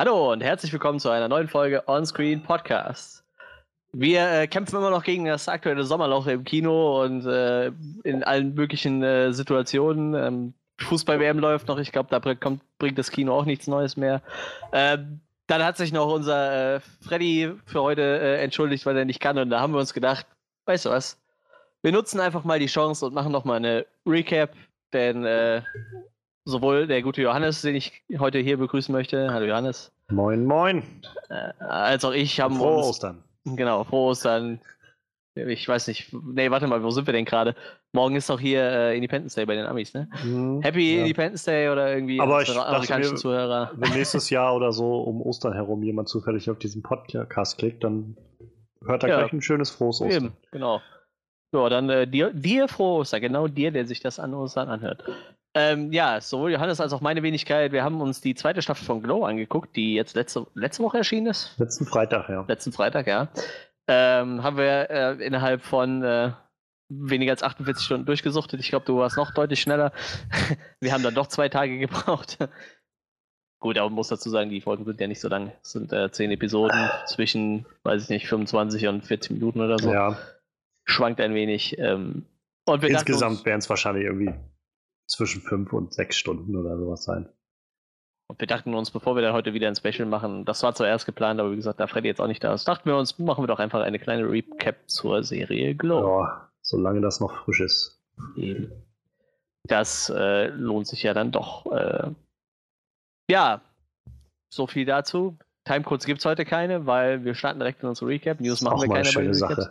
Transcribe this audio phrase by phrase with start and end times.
[0.00, 3.24] Hallo und herzlich willkommen zu einer neuen Folge Onscreen Podcast.
[3.90, 7.72] Wir äh, kämpfen immer noch gegen das aktuelle Sommerloch im Kino und äh,
[8.04, 10.14] in allen möglichen äh, Situationen.
[10.14, 14.22] Ähm, Fußball-WM läuft noch, ich glaube, da kommt, bringt das Kino auch nichts Neues mehr.
[14.72, 19.18] Ähm, dann hat sich noch unser äh, Freddy für heute äh, entschuldigt, weil er nicht
[19.18, 20.26] kann und da haben wir uns gedacht,
[20.66, 21.20] weißt du was,
[21.82, 24.52] wir nutzen einfach mal die Chance und machen nochmal eine Recap,
[24.92, 25.62] denn äh,
[26.48, 29.92] sowohl der gute Johannes, den ich heute hier begrüßen möchte, hallo Johannes.
[30.10, 30.82] Moin, moin.
[31.28, 32.86] Äh, als auch ich haben Frohe uns.
[32.86, 33.22] Ostern.
[33.44, 34.60] Genau, frohe Ostern.
[35.34, 37.54] Ich weiß nicht, nee, warte mal, wo sind wir denn gerade?
[37.92, 40.08] Morgen ist doch hier äh, Independence Day bei den Amis, ne?
[40.22, 41.02] Hm, Happy ja.
[41.02, 43.70] Independence Day oder irgendwie Aber ich amerikanischen mir- Zuhörer.
[43.76, 48.16] Wenn nächstes Jahr oder so um Ostern herum jemand zufällig auf diesen Podcast klickt, dann
[48.84, 49.18] hört er Ja.
[49.20, 50.24] gleich ein schönes frohes Ostern.
[50.24, 50.80] Eben, genau.
[51.54, 55.04] Ja, dann äh, dir, dir frohe Ostern, genau dir, der sich das an Ostern anhört.
[55.54, 59.02] Ähm, ja, sowohl Johannes als auch meine Wenigkeit, wir haben uns die zweite Staffel von
[59.02, 61.58] Glow angeguckt, die jetzt letzte, letzte Woche erschienen ist.
[61.58, 62.44] Letzten Freitag, ja.
[62.46, 63.28] letzten Freitag, ja.
[63.88, 66.32] Ähm, haben wir äh, innerhalb von äh,
[66.90, 68.60] weniger als 48 Stunden durchgesuchtet.
[68.60, 69.92] Ich glaube, du warst noch deutlich schneller.
[70.80, 72.38] wir haben dann doch zwei Tage gebraucht.
[73.60, 75.52] Gut, aber man muss dazu sagen, die Folgen sind ja nicht so lang.
[75.62, 79.92] Es sind äh, zehn Episoden zwischen, weiß ich nicht, 25 und 40 Minuten oder so.
[79.92, 80.16] ja.
[80.84, 81.78] Schwankt ein wenig.
[81.78, 82.24] Ähm,
[82.66, 84.32] Insgesamt werden es wahrscheinlich irgendwie
[85.08, 87.28] zwischen fünf und sechs Stunden oder sowas sein.
[88.28, 91.06] und wir dachten uns, bevor wir dann heute wieder ein Special machen, das war zuerst
[91.06, 93.42] geplant, aber wie gesagt, da Freddy jetzt auch nicht da ist, dachten wir uns, machen
[93.42, 96.22] wir doch einfach eine kleine Recap zur Serie Glow.
[96.22, 98.00] Ja, solange das noch frisch ist.
[98.36, 98.70] Eben.
[99.64, 101.66] Das äh, lohnt sich ja dann doch.
[101.72, 102.10] Äh,
[103.30, 103.60] ja,
[104.50, 105.38] so viel dazu.
[105.64, 108.40] Timecodes gibt es heute keine, weil wir starten direkt in unsere Recap.
[108.40, 109.34] News machen wir keine schöne.
[109.34, 109.70] Sache.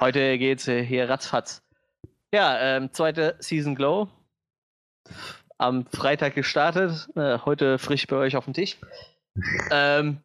[0.00, 1.62] Heute geht's äh, hier ratzfatz.
[2.34, 4.08] Ja, ähm, zweite Season Glow.
[5.58, 7.08] Am Freitag gestartet.
[7.14, 8.76] Äh, heute frisch bei euch auf dem Tisch.
[9.70, 10.18] ähm,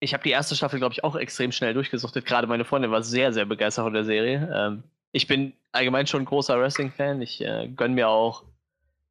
[0.00, 2.26] ich habe die erste Staffel, glaube ich, auch extrem schnell durchgesuchtet.
[2.26, 4.50] Gerade meine Freundin war sehr, sehr begeistert von der Serie.
[4.54, 4.82] Ähm,
[5.12, 7.22] ich bin allgemein schon ein großer Wrestling-Fan.
[7.22, 8.44] Ich äh, gönne mir auch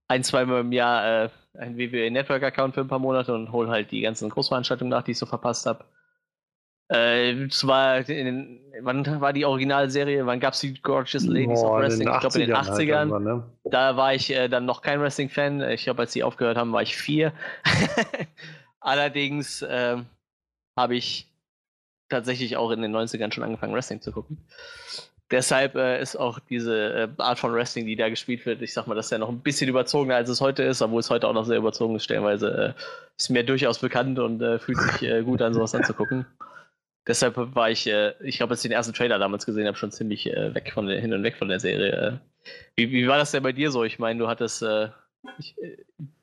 [0.08, 3.92] ein, zweimal im Jahr äh, einen WWE Network-Account für ein paar Monate und hole halt
[3.92, 5.86] die ganzen Großveranstaltungen nach, die ich so verpasst habe.
[6.92, 10.26] Äh, es war in den, wann war die Originalserie?
[10.26, 12.10] Wann gab es die Gorgeous Ladies Boah, of in Wrestling?
[12.14, 12.88] Ich glaube in den 80ern halt 80ern.
[12.88, 13.44] irgendwann, ne?
[13.64, 15.62] Da war ich äh, dann noch kein Wrestling-Fan.
[15.72, 17.34] Ich glaube, als sie aufgehört haben, war ich vier.
[18.80, 20.06] Allerdings ähm,
[20.78, 21.28] habe ich
[22.10, 24.38] tatsächlich auch in den 90ern schon angefangen, Wrestling zu gucken.
[25.32, 28.86] Deshalb äh, ist auch diese äh, Art von Wrestling, die da gespielt wird, ich sag
[28.86, 31.28] mal, das ist ja noch ein bisschen überzogener, als es heute ist, obwohl es heute
[31.28, 32.76] auch noch sehr überzogen ist, stellenweise.
[32.78, 32.82] Äh,
[33.18, 36.28] ist mir durchaus bekannt und äh, fühlt sich äh, gut an, sowas anzugucken.
[37.08, 39.92] Deshalb war ich, äh, ich glaube, als ich den ersten Trailer damals gesehen habe, schon
[39.92, 41.92] ziemlich äh, weg von der, hin und weg von der Serie.
[41.92, 43.84] Äh, wie, wie war das denn bei dir so?
[43.84, 44.90] Ich meine, du hattest äh,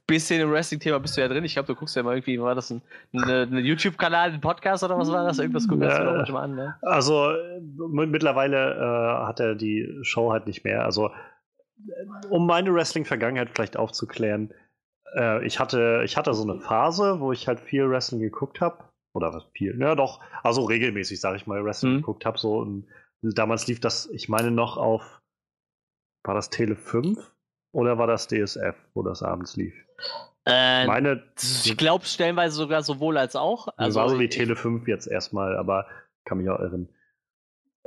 [0.06, 1.44] bisschen im Wrestling-Thema bist du ja drin.
[1.44, 2.82] Ich glaube, du guckst ja mal irgendwie, war das ein,
[3.12, 5.38] eine, eine YouTube-Kanal, ein Podcast oder was war das?
[5.38, 6.04] Irgendwas guckst du Ja.
[6.04, 6.74] doch manchmal an, ne?
[6.82, 7.32] Also
[7.88, 10.84] mittlerweile äh, hat er die Show halt nicht mehr.
[10.84, 11.10] Also
[12.28, 14.52] um meine Wrestling-Vergangenheit vielleicht aufzuklären,
[15.16, 18.84] äh, ich hatte ich hatte so eine Phase, wo ich halt viel Wrestling geguckt habe
[19.14, 21.96] oder was viel, ja doch, also regelmäßig sage ich mal Wrestling Mhm.
[21.98, 22.38] geguckt habe.
[22.38, 22.86] So und
[23.22, 25.20] damals lief das, ich meine noch auf,
[26.24, 27.18] war das Tele 5
[27.72, 29.74] oder war das DSF, wo das abends lief?
[30.44, 33.68] Äh, Meine ich glaube stellenweise sogar sowohl als auch.
[33.76, 35.86] Also war so wie Tele 5 jetzt erstmal, aber
[36.24, 36.88] kann mich auch irren.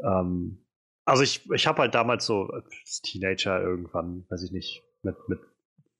[0.01, 0.65] Ähm,
[1.05, 5.39] also ich, ich habe halt damals so als Teenager irgendwann, weiß ich nicht, mit, mit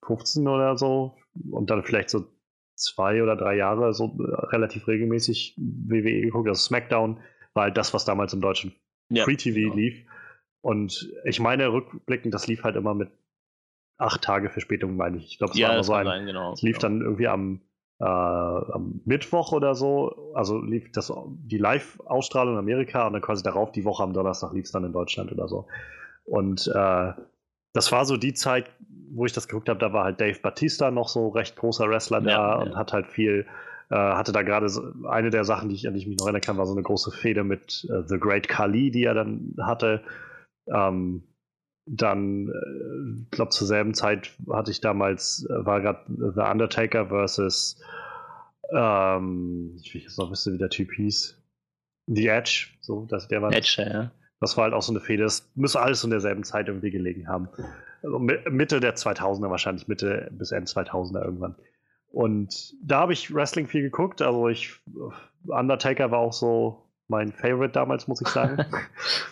[0.05, 1.17] 15 oder so
[1.51, 2.25] und dann vielleicht so
[2.75, 6.47] zwei oder drei Jahre so äh, relativ regelmäßig WWE geguckt.
[6.47, 7.19] Also SmackDown
[7.53, 8.73] war halt das, was damals im deutschen
[9.09, 9.75] Ja, Free TV genau.
[9.75, 10.05] lief.
[10.61, 13.11] Und ich meine, rückblickend, das lief halt immer mit
[13.97, 15.27] acht Tage Verspätung, meine ich.
[15.27, 16.53] Ich glaube, es Ja, war immer so ein, sein, genau.
[16.53, 16.87] es lief genau.
[16.89, 17.61] dann irgendwie am,
[17.99, 23.43] äh, am Mittwoch oder so, also lief das die Live-Ausstrahlung in Amerika und dann quasi
[23.43, 25.67] darauf die Woche am Donnerstag lief es dann in Deutschland oder so.
[26.25, 27.13] Und äh,
[27.73, 28.69] das war so die Zeit,
[29.11, 32.21] wo ich das geguckt habe, da war halt Dave Batista noch so recht großer Wrestler
[32.21, 32.77] da Ja, und ja.
[32.77, 33.45] hat halt viel,
[33.89, 36.25] äh, hatte da gerade so, eine der Sachen, die ich, an die ich mich noch
[36.25, 39.55] erinnern kann, war so eine große Fehde mit äh, The Great Khali, die er dann
[39.61, 40.01] hatte.
[40.67, 41.23] Ähm,
[41.85, 47.07] dann, äh, ich glaube, zur selben Zeit hatte ich damals, äh, war gerade The Undertaker
[47.07, 47.79] versus,
[48.71, 51.41] ähm, ich will jetzt noch wissen, wie der Typ hieß.
[52.07, 54.11] The Edge, so, das, der war Edge, ja.
[54.39, 55.23] das war halt auch so eine Fehde.
[55.23, 57.49] Das müsste alles in derselben Zeit irgendwie gelegen haben.
[58.05, 61.55] Also Mi- Mitte der 2000er wahrscheinlich, Mitte bis Ende 2000er irgendwann.
[62.11, 64.21] Und da habe ich Wrestling viel geguckt.
[64.21, 64.73] Also ich,
[65.47, 68.65] Undertaker war auch so mein Favorite damals, muss ich sagen.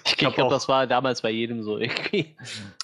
[0.05, 2.35] Ich, glaube, auch- das war damals bei jedem so irgendwie.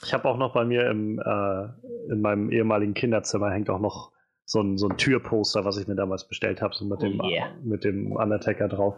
[0.04, 4.12] Ich habe auch noch bei mir im, äh, in meinem ehemaligen Kinderzimmer hängt auch noch
[4.50, 7.52] so ein, so ein Türposter, was ich mir damals bestellt habe, so mit, dem, yeah.
[7.64, 8.96] mit dem Undertaker drauf.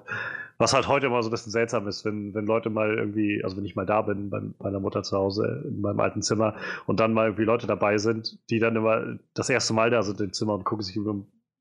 [0.57, 3.57] Was halt heute immer so ein bisschen seltsam ist, wenn, wenn Leute mal irgendwie, also
[3.57, 6.55] wenn ich mal da bin, bei meiner Mutter zu Hause, in meinem alten Zimmer,
[6.85, 10.21] und dann mal irgendwie Leute dabei sind, die dann immer das erste Mal da sind
[10.21, 11.15] im Zimmer und gucken sich über.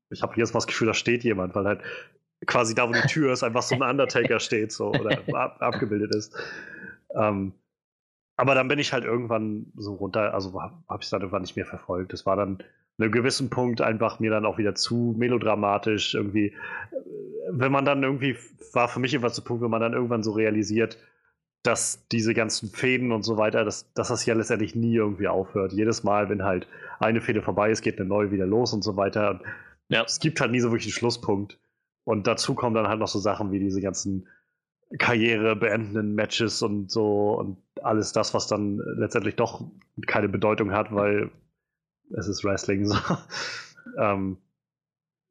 [0.09, 1.81] Ich habe jetzt mal das Gefühl, da steht jemand, weil halt
[2.47, 6.15] quasi da, wo die Tür ist, einfach so ein Undertaker steht so oder ab, abgebildet
[6.15, 6.33] ist.
[7.13, 7.51] Ähm,
[8.37, 11.57] aber dann bin ich halt irgendwann so runter, also habe ich es dann irgendwann nicht
[11.57, 12.13] mehr verfolgt.
[12.13, 12.65] Das war dann an
[12.99, 16.53] einem gewissen Punkt einfach mir dann auch wieder zu melodramatisch irgendwie.
[17.51, 18.37] Wenn man dann irgendwie,
[18.73, 20.97] war für mich immer der Punkt, wenn man dann irgendwann so realisiert,
[21.63, 25.73] dass diese ganzen Fäden und so weiter, dass, dass das ja letztendlich nie irgendwie aufhört.
[25.73, 26.67] Jedes Mal, wenn halt
[26.99, 29.41] eine Fäde vorbei ist, geht eine neue wieder los und so weiter.
[29.89, 30.03] Ja.
[30.03, 31.59] Es gibt halt nie so wirklich einen Schlusspunkt.
[32.03, 34.27] Und dazu kommen dann halt noch so Sachen wie diese ganzen
[34.97, 39.63] Karriere beendenden Matches und so und alles das, was dann letztendlich doch
[40.07, 41.29] keine Bedeutung hat, weil
[42.17, 42.97] es ist Wrestling so.
[43.97, 44.37] ähm,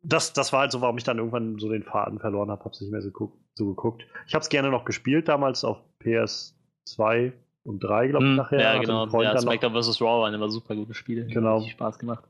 [0.03, 2.81] das, das war halt so, warum ich dann irgendwann so den Faden verloren habe, hab's
[2.81, 3.11] nicht mehr so,
[3.55, 4.06] so geguckt.
[4.27, 7.32] Ich habe es gerne noch gespielt damals auf PS2
[7.65, 8.61] und 3, glaube ich, mm, nachher.
[8.61, 9.06] Ja, genau.
[9.21, 10.00] Ja, SmackDown vs.
[10.00, 11.27] Raw waren immer super gute Spiele.
[11.27, 11.61] Genau.
[11.61, 12.25] Hat Spaß gemacht.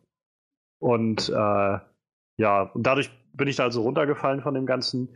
[0.81, 1.79] Und äh,
[2.39, 5.15] ja, und dadurch bin ich da also runtergefallen von dem Ganzen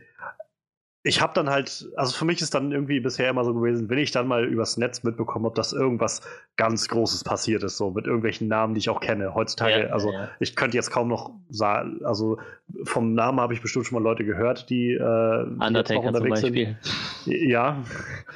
[1.07, 3.99] ich habe dann halt, also für mich ist dann irgendwie bisher immer so gewesen, wenn
[3.99, 6.21] ich dann mal übers Netz mitbekomme, ob das irgendwas
[6.57, 9.35] ganz Großes passiert ist, so mit irgendwelchen Namen, die ich auch kenne.
[9.35, 10.29] Heutzutage, ja, also ja.
[10.39, 12.39] ich könnte jetzt kaum noch sagen, also
[12.85, 16.75] vom Namen habe ich bestimmt schon mal Leute gehört, die, äh, Undertaker die zum Beispiel.
[17.23, 17.49] sind.
[17.49, 17.83] Ja.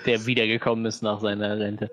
[0.05, 1.89] Der wiedergekommen ist nach seiner Rente.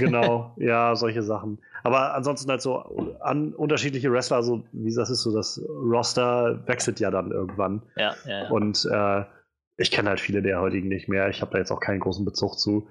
[0.00, 1.58] Genau, ja, solche Sachen.
[1.84, 6.98] Aber ansonsten halt so an unterschiedliche Wrestler, so wie das ist, so das Roster wechselt
[6.98, 7.82] ja dann irgendwann.
[7.94, 8.42] Ja, ja.
[8.42, 8.48] ja.
[8.50, 9.24] Und äh,
[9.82, 11.28] ich kenne halt viele der heutigen nicht mehr.
[11.28, 12.88] Ich habe da jetzt auch keinen großen Bezug zu.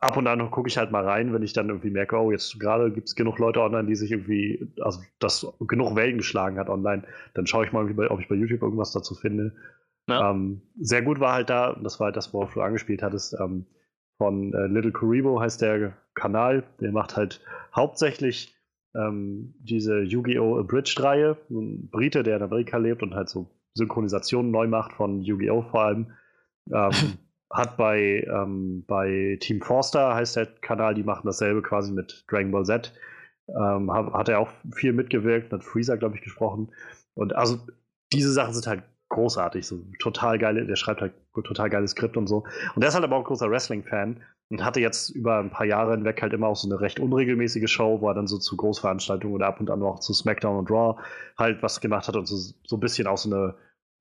[0.00, 2.60] Ab und an gucke ich halt mal rein, wenn ich dann irgendwie merke, oh, jetzt
[2.60, 6.68] gerade gibt es genug Leute online, die sich irgendwie, also das genug Wellen geschlagen hat
[6.68, 7.02] online,
[7.34, 9.56] dann schaue ich mal, ob ich bei YouTube irgendwas dazu finde.
[10.08, 10.30] Ja.
[10.30, 13.66] Ähm, sehr gut war halt da, das war halt das, worauf du angespielt hattest, ähm,
[14.18, 17.40] von äh, Little Kuribo heißt der Kanal, der macht halt
[17.74, 18.54] hauptsächlich
[18.94, 20.58] ähm, diese Yu-Gi-Oh!
[20.58, 25.62] Abridged-Reihe, ein Brite, der in Amerika lebt und halt so Synchronisationen neu macht von Yu-Gi-Oh!
[25.70, 26.12] vor allem.
[26.72, 26.92] Ähm,
[27.50, 32.50] hat bei, ähm, bei Team Forster, heißt der Kanal, die machen dasselbe quasi mit Dragon
[32.50, 32.92] Ball Z.
[33.48, 36.70] Ähm, hat, hat, er auch viel mitgewirkt, hat Freezer, glaube ich, gesprochen.
[37.14, 37.58] Und also
[38.12, 42.26] diese Sachen sind halt großartig, so total geile, der schreibt halt total geiles Skript und
[42.26, 42.44] so.
[42.74, 45.66] Und der ist halt aber auch ein großer Wrestling-Fan und hatte jetzt über ein paar
[45.66, 48.56] Jahre hinweg halt immer auch so eine recht unregelmäßige Show, wo er dann so zu
[48.56, 51.00] Großveranstaltungen oder ab und an auch zu SmackDown und Raw
[51.36, 53.54] halt was gemacht hat und so, so ein bisschen auch so eine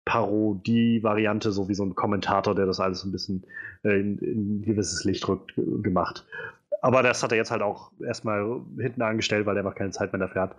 [0.05, 3.45] Parodie-Variante, so wie so ein Kommentator, der das alles ein bisschen
[3.83, 6.25] äh, in, in, ein gewisses Licht rückt, gemacht.
[6.81, 10.13] Aber das hat er jetzt halt auch erstmal hinten angestellt, weil er einfach keine Zeit
[10.13, 10.55] mehr dafür hat.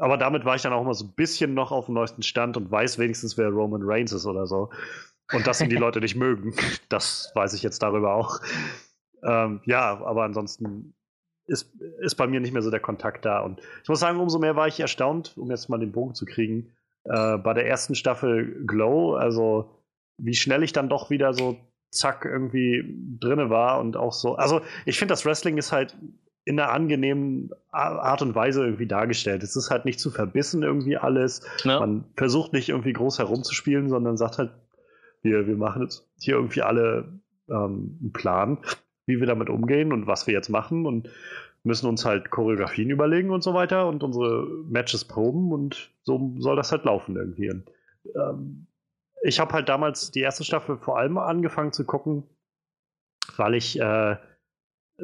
[0.00, 2.58] Aber damit war ich dann auch immer so ein bisschen noch auf dem neuesten Stand
[2.58, 4.70] und weiß wenigstens, wer Roman Reigns ist oder so.
[5.32, 6.54] Und dass ihn die Leute nicht mögen,
[6.90, 8.40] das weiß ich jetzt darüber auch.
[9.24, 10.94] Ähm, ja, aber ansonsten
[11.46, 13.40] ist, ist bei mir nicht mehr so der Kontakt da.
[13.40, 16.24] Und ich muss sagen, umso mehr war ich erstaunt, um jetzt mal den Bogen zu
[16.24, 16.72] kriegen,
[17.04, 19.70] äh, bei der ersten Staffel Glow, also
[20.18, 21.56] wie schnell ich dann doch wieder so
[21.90, 22.84] zack irgendwie
[23.20, 24.36] drinne war und auch so.
[24.36, 25.96] Also ich finde, das Wrestling ist halt
[26.44, 29.42] in einer angenehmen Art und Weise irgendwie dargestellt.
[29.42, 31.40] Es ist halt nicht zu verbissen irgendwie alles.
[31.62, 31.80] Ja.
[31.80, 34.52] Man versucht nicht irgendwie groß herumzuspielen, sondern sagt halt,
[35.22, 38.58] wir, wir machen jetzt hier irgendwie alle ähm, einen Plan,
[39.06, 41.08] wie wir damit umgehen und was wir jetzt machen und
[41.62, 46.56] müssen uns halt Choreografien überlegen und so weiter und unsere Matches proben und so soll
[46.56, 47.50] das halt laufen irgendwie.
[47.50, 47.70] Und,
[48.14, 48.66] ähm,
[49.22, 52.24] ich habe halt damals die erste Staffel vor allem angefangen zu gucken,
[53.36, 54.16] weil ich äh,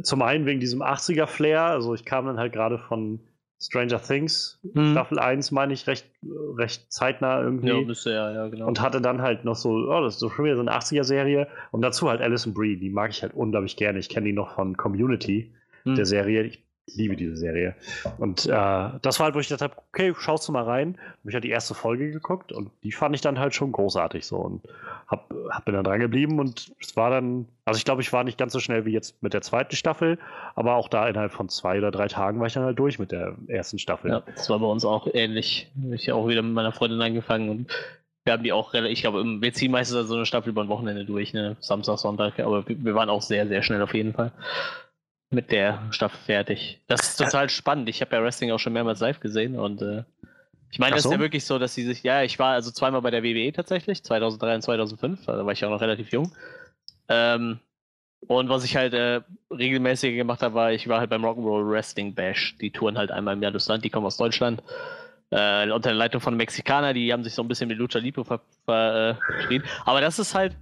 [0.03, 3.21] zum einen wegen diesem 80er-Flair, also ich kam dann halt gerade von
[3.63, 4.93] Stranger Things, hm.
[4.93, 6.07] Staffel 1, meine ich, recht,
[6.57, 7.69] recht zeitnah irgendwie.
[7.69, 8.67] Ja, müsste ja, ja, genau.
[8.67, 11.47] Und hatte dann halt noch so, oh, das ist so schon wieder so eine 80er-Serie.
[11.71, 13.99] Und dazu halt Alison Brie, die mag ich halt unglaublich gerne.
[13.99, 15.53] Ich kenne die noch von Community
[15.85, 15.95] hm.
[15.95, 16.45] der Serie.
[16.45, 16.65] Ich
[16.97, 17.75] liebe diese Serie.
[18.19, 20.99] Und äh, das war halt, wo ich gedacht habe, okay, schaust du mal rein.
[20.99, 24.27] Hab ich halt die erste Folge geguckt und die fand ich dann halt schon großartig
[24.27, 24.63] so und
[25.07, 28.25] hab, hab bin dann dran geblieben und es war dann, also ich glaube, ich war
[28.25, 30.19] nicht ganz so schnell wie jetzt mit der zweiten Staffel,
[30.55, 33.13] aber auch da innerhalb von zwei oder drei Tagen war ich dann halt durch mit
[33.13, 34.11] der ersten Staffel.
[34.11, 35.71] Ja, das war bei uns auch ähnlich.
[35.93, 37.73] Ich habe auch wieder mit meiner Freundin angefangen und
[38.25, 40.69] wir haben die auch relativ, ich glaube, wir ziehen meistens so eine Staffel über ein
[40.69, 41.57] Wochenende durch, ne?
[41.61, 44.33] Samstag, Sonntag, aber wir waren auch sehr, sehr schnell auf jeden Fall
[45.31, 46.81] mit der Staffel fertig.
[46.89, 47.89] Das ist total spannend.
[47.89, 50.03] Ich habe ja Wrestling auch schon mehrmals live gesehen und äh,
[50.73, 51.09] ich meine, das so?
[51.09, 53.53] ist ja wirklich so, dass sie sich, ja, ich war also zweimal bei der WWE
[53.53, 56.33] tatsächlich, 2003 und 2005, da war ich auch noch relativ jung.
[57.09, 57.59] Ähm,
[58.27, 62.15] und was ich halt äh, regelmäßig gemacht habe, war, ich war halt beim Rock'n'Roll Wrestling
[62.15, 62.57] Bash.
[62.61, 64.63] Die touren halt einmal im Jahr durchs Land, die kommen aus Deutschland.
[65.31, 68.25] Äh, unter der Leitung von Mexikaner, die haben sich so ein bisschen mit Lucha Libre
[68.25, 69.63] verschrien.
[69.63, 70.57] Äh, Aber das ist halt,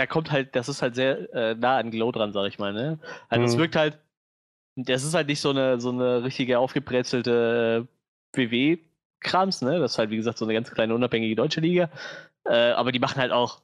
[0.00, 2.72] da kommt halt, das ist halt sehr äh, nah an Glow dran, sag ich mal.
[2.72, 2.98] Ne?
[3.28, 3.58] Also es mhm.
[3.58, 3.98] wirkt halt,
[4.76, 7.86] das ist halt nicht so eine, so eine richtige aufgebrezelte
[8.32, 9.78] WW-Krams, ne?
[9.78, 11.90] Das ist halt, wie gesagt, so eine ganz kleine unabhängige deutsche Liga.
[12.44, 13.60] Äh, aber die machen halt auch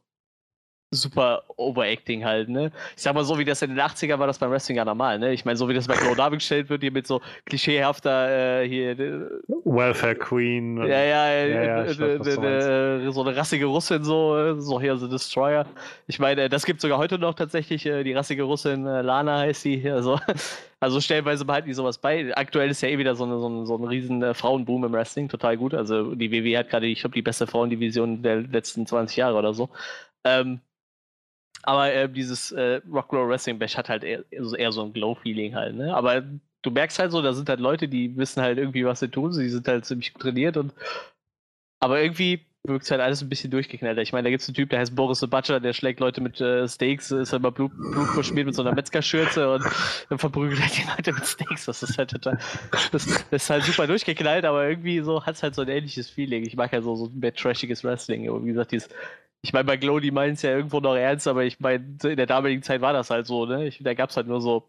[0.91, 2.71] super Overacting halt, ne?
[2.97, 5.19] Ich sag mal so, wie das in den 80ern war das beim Wrestling ja normal,
[5.19, 5.33] ne?
[5.33, 8.99] Ich meine, so wie das bei Glow dargestellt wird, hier mit so klischeehafter äh, hier
[8.99, 9.21] äh,
[9.65, 10.77] Welfare Queen.
[10.79, 15.09] Ja, ja, ja, ja äh, weiß, äh, so eine rassige Russin so, so hier so
[15.09, 15.67] Destroyer.
[16.07, 19.91] Ich meine, das gibt sogar heute noch tatsächlich äh, die rassige Russin Lana heißt sie,
[19.91, 20.19] also
[20.79, 22.37] also stellenweise behalten die sowas bei.
[22.37, 25.29] Aktuell ist ja eh wieder so, eine, so, ein, so ein riesen Frauenboom im Wrestling,
[25.29, 25.75] total gut.
[25.75, 29.55] Also die WWE hat gerade, ich glaube, die beste Frauendivision der letzten 20 Jahre oder
[29.55, 29.71] so.
[30.25, 30.61] Ähm,
[31.67, 35.75] aber äh, dieses äh, Rock'n'Roll Wrestling Bash hat halt eher, eher so ein Glow-Feeling halt,
[35.75, 35.95] ne?
[35.95, 36.23] Aber
[36.63, 39.33] du merkst halt so, da sind halt Leute, die wissen halt irgendwie, was sie tun.
[39.33, 40.73] Sie sind halt ziemlich trainiert und
[41.81, 43.99] aber irgendwie wirkt es halt alles ein bisschen durchgeknallt.
[43.99, 46.21] Ich meine, da gibt es einen Typ, der heißt Boris the Butcher, der schlägt Leute
[46.21, 49.65] mit äh, Steaks, ist halt immer Blut, Blut verschmiert mit so einer Metzgerschürze und
[50.09, 51.67] dann verprügelt halt die Leute mit Steaks.
[51.67, 52.39] Das ist halt total,
[52.93, 56.09] das, das ist halt super durchgeknallt, aber irgendwie so hat es halt so ein ähnliches
[56.11, 56.45] Feeling.
[56.45, 58.29] Ich mag ja so, so ein trashiges Wrestling.
[58.29, 58.89] Aber wie gesagt, dieses
[59.47, 62.17] ich meine, bei Glow, die meinen es ja irgendwo noch ernst, aber ich meine, in
[62.17, 63.69] der damaligen Zeit war das halt so, ne?
[63.69, 64.65] Ich, da gab es halt nur so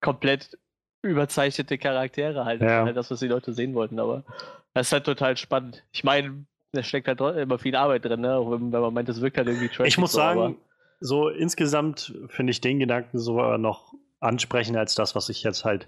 [0.00, 0.56] komplett
[1.02, 2.62] überzeichnete Charaktere halt.
[2.62, 2.86] Ja.
[2.86, 2.96] halt.
[2.96, 4.24] Das, was die Leute sehen wollten, aber
[4.72, 5.84] das ist halt total spannend.
[5.92, 8.34] Ich meine, da steckt halt immer viel Arbeit drin, ne?
[8.34, 9.88] Auch wenn, wenn man meint, es wirkt halt irgendwie trash.
[9.88, 10.56] Ich muss so, sagen,
[11.00, 15.86] so insgesamt finde ich den Gedanken sogar noch ansprechender als das, was ich jetzt halt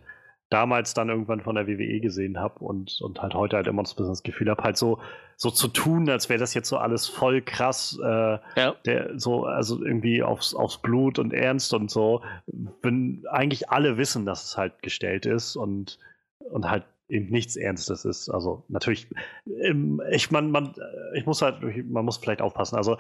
[0.51, 3.93] damals dann irgendwann von der WWE gesehen habe und, und halt heute halt immer noch
[3.93, 5.01] das Gefühl habe, halt so,
[5.37, 8.75] so zu tun, als wäre das jetzt so alles voll krass, äh, ja.
[8.85, 12.23] der, so, also irgendwie aufs, aufs Blut und ernst und so,
[12.83, 15.99] wenn eigentlich alle wissen, dass es halt gestellt ist und,
[16.39, 18.29] und halt eben nichts Ernstes ist.
[18.29, 19.09] Also natürlich,
[19.47, 20.75] ähm, ich, man, man,
[21.15, 22.77] ich muss halt, man muss vielleicht aufpassen.
[22.77, 22.97] Also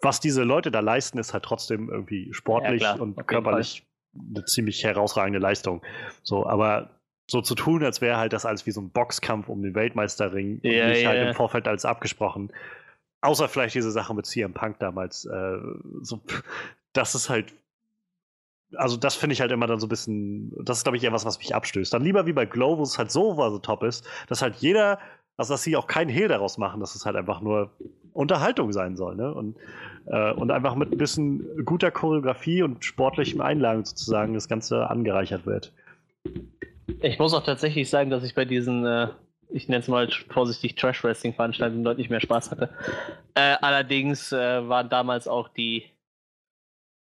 [0.00, 4.84] was diese Leute da leisten, ist halt trotzdem irgendwie sportlich ja, und körperlich eine ziemlich
[4.84, 5.82] herausragende Leistung.
[6.22, 6.90] So, aber
[7.30, 10.60] so zu tun, als wäre halt das alles wie so ein Boxkampf um den Weltmeisterring
[10.62, 12.52] ja, und nicht ja, halt im Vorfeld als abgesprochen.
[13.20, 15.26] Außer vielleicht diese Sache mit CM Punk damals.
[15.26, 15.58] Äh,
[16.02, 16.20] so,
[16.92, 17.54] das ist halt.
[18.74, 20.52] Also, das finde ich halt immer dann so ein bisschen.
[20.64, 21.92] Das ist, glaube ich, eher was, was mich abstößt.
[21.92, 24.56] Dann lieber wie bei Glow, wo es halt so war, so top ist, dass halt
[24.56, 24.98] jeder,
[25.36, 27.72] also dass sie auch keinen Hehl daraus machen, dass es halt einfach nur
[28.12, 29.16] Unterhaltung sein soll.
[29.16, 29.32] Ne?
[29.32, 29.56] Und
[30.10, 35.46] äh, und einfach mit ein bisschen guter Choreografie und sportlichem Einlagen sozusagen das Ganze angereichert
[35.46, 35.72] wird.
[37.02, 39.08] Ich muss auch tatsächlich sagen, dass ich bei diesen, äh,
[39.50, 42.70] ich nenne es mal vorsichtig Trash-Wrestling-Veranstaltungen deutlich mehr Spaß hatte.
[43.34, 45.84] Äh, allerdings äh, waren damals auch die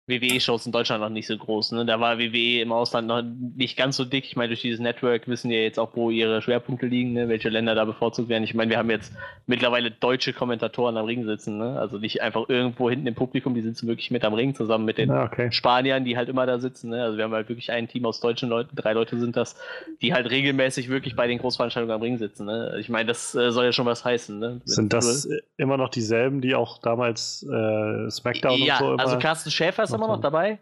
[0.08, 1.72] WWE-Shows in Deutschland noch nicht so groß.
[1.72, 1.84] Ne?
[1.84, 4.24] Da war WWE im Ausland noch nicht ganz so dick.
[4.24, 7.28] Ich meine, durch dieses Network wissen ja jetzt auch, wo ihre Schwerpunkte liegen, ne?
[7.28, 8.42] welche Länder da bevorzugt werden.
[8.42, 9.12] Ich meine, wir haben jetzt
[9.46, 11.58] mittlerweile deutsche Kommentatoren am Ring sitzen.
[11.58, 11.78] Ne?
[11.78, 14.96] Also nicht einfach irgendwo hinten im Publikum, die sitzen wirklich mit am Ring zusammen mit
[14.96, 15.52] den ah, okay.
[15.52, 16.90] Spaniern, die halt immer da sitzen.
[16.90, 17.02] Ne?
[17.02, 19.56] Also wir haben halt wirklich ein Team aus deutschen Leuten, drei Leute sind das,
[20.00, 22.46] die halt regelmäßig wirklich bei den Großveranstaltungen am Ring sitzen.
[22.46, 22.76] Ne?
[22.80, 24.38] Ich meine, das äh, soll ja schon was heißen.
[24.38, 24.62] Ne?
[24.64, 29.00] Sind das immer noch dieselben, die auch damals äh, SmackDown ja, und so immer...
[29.00, 30.58] also Carsten Schäfer ist immer noch dabei.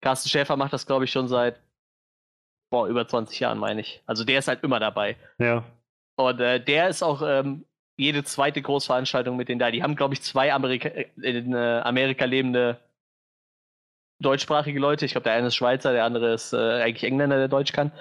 [0.00, 1.60] Carsten Schäfer macht das, glaube ich, schon seit
[2.70, 4.02] boah, über 20 Jahren, meine ich.
[4.06, 5.16] Also der ist halt immer dabei.
[5.38, 5.64] Ja.
[6.16, 7.64] Und äh, der ist auch ähm,
[7.96, 9.70] jede zweite Großveranstaltung mit denen da.
[9.70, 12.78] Die haben, glaube ich, zwei Amerika äh, in äh, Amerika lebende
[14.20, 15.04] deutschsprachige Leute.
[15.04, 17.92] Ich glaube, der eine ist Schweizer, der andere ist äh, eigentlich Engländer, der Deutsch kann.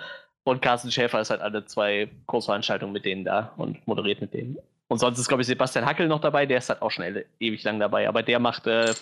[0.43, 4.57] Und Carsten Schäfer ist halt alle zwei Großveranstaltungen mit denen da und moderiert mit denen.
[4.87, 7.63] Und sonst ist, glaube ich, Sebastian Hackel noch dabei, der ist halt auch schon ewig
[7.63, 8.07] lang dabei.
[8.07, 8.93] Aber der macht äh,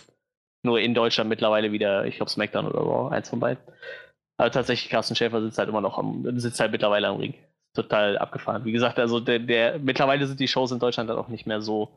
[0.66, 3.64] nur in Deutschland mittlerweile wieder, ich glaube, SmackDown oder Raw, eins von beiden.
[4.38, 7.36] Aber tatsächlich, Carsten Schäfer sitzt halt immer noch am, sitzt halt mittlerweile am Ring.
[7.74, 8.66] Total abgefahren.
[8.66, 11.62] Wie gesagt, also der, der, mittlerweile sind die Shows in Deutschland dann auch nicht mehr
[11.62, 11.90] so,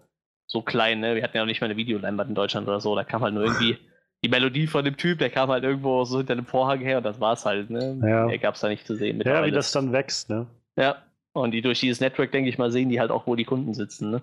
[0.46, 1.14] so klein, ne?
[1.14, 2.94] Wir hatten ja auch nicht mal eine Videoleinwand in Deutschland oder so.
[2.94, 3.78] Da kam halt nur irgendwie
[4.24, 7.04] die Melodie von dem Typ, der kam halt irgendwo so hinter dem Vorhang her und
[7.04, 7.98] das war's halt, ne?
[8.02, 8.26] Ja.
[8.26, 9.20] Mehr gab's da nicht zu sehen.
[9.24, 10.46] Ja, wie das dann wächst, ne?
[10.76, 10.96] Ja,
[11.42, 13.74] und die durch dieses Network, denke ich mal, sehen die halt auch, wo die Kunden
[13.74, 14.10] sitzen.
[14.10, 14.22] Ne?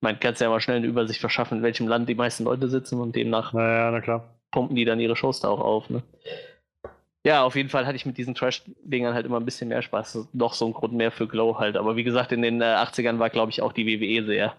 [0.00, 3.00] Man kann ja mal schnell eine Übersicht verschaffen, in welchem Land die meisten Leute sitzen
[3.00, 4.34] und demnach naja, na klar.
[4.50, 5.90] pumpen die dann ihre Shows da auch auf.
[5.90, 6.02] Ne?
[7.24, 10.28] Ja, auf jeden Fall hatte ich mit diesen Trash-Dingern halt immer ein bisschen mehr Spaß.
[10.32, 11.76] Doch so ein Grund mehr für Glow halt.
[11.76, 14.54] Aber wie gesagt, in den äh, 80ern war, glaube ich, auch die WWE sehr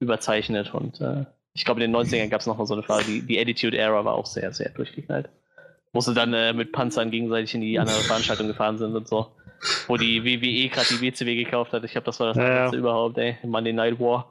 [0.00, 0.74] überzeichnet.
[0.74, 3.04] Und äh, ich glaube, in den 90ern gab es noch mal so eine Phase.
[3.06, 5.28] Die, die Attitude Era war auch sehr, sehr durchgeknallt.
[5.92, 9.28] Wo sie dann äh, mit Panzern gegenseitig in die andere Veranstaltung gefahren sind und so
[9.86, 11.84] wo die WWE gerade die WCW gekauft hat.
[11.84, 12.72] Ich glaube, das war das ja, ja.
[12.72, 13.36] überhaupt, ey.
[13.42, 14.30] Monday Night War.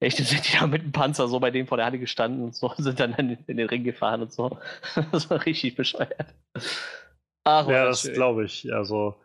[0.00, 2.54] Echt, sind die da mit dem Panzer so bei dem vor der Halle gestanden und
[2.54, 4.58] so, sind dann in, in den Ring gefahren und so.
[5.12, 6.34] Das war richtig bescheuert.
[7.44, 8.72] Ach, ja, das glaube ich.
[8.72, 9.16] Also,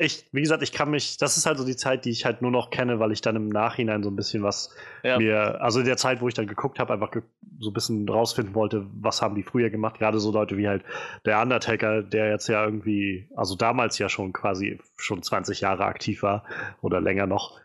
[0.00, 2.40] ich, wie gesagt, ich kann mich, das ist halt so die Zeit, die ich halt
[2.40, 5.18] nur noch kenne, weil ich dann im Nachhinein so ein bisschen was ja.
[5.18, 7.22] mir, also in der Zeit, wo ich dann geguckt habe, einfach ge
[7.58, 10.82] so ein bisschen rausfinden wollte, was haben die früher gemacht, gerade so Leute wie halt
[11.26, 16.22] der Undertaker, der jetzt ja irgendwie, also damals ja schon quasi schon 20 Jahre aktiv
[16.22, 16.44] war
[16.80, 17.60] oder länger noch,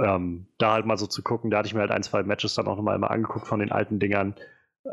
[0.00, 2.54] ähm, da halt mal so zu gucken, da hatte ich mir halt ein, zwei Matches
[2.54, 4.36] dann auch nochmal immer angeguckt von den alten Dingern,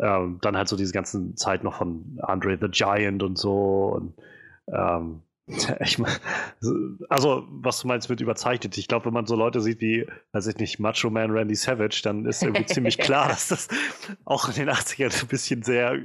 [0.02, 4.16] ähm, dann halt so diese ganzen Zeit noch von Andre the Giant und so und
[4.74, 5.22] ähm,
[5.82, 6.12] Ich mein,
[7.10, 8.78] also, was du meinst mit überzeichnet.
[8.78, 12.02] Ich glaube, wenn man so Leute sieht wie, weiß ich nicht, Macho Man Randy Savage,
[12.04, 13.68] dann ist irgendwie ziemlich klar, dass das
[14.26, 15.98] auch in den 80ern ein bisschen sehr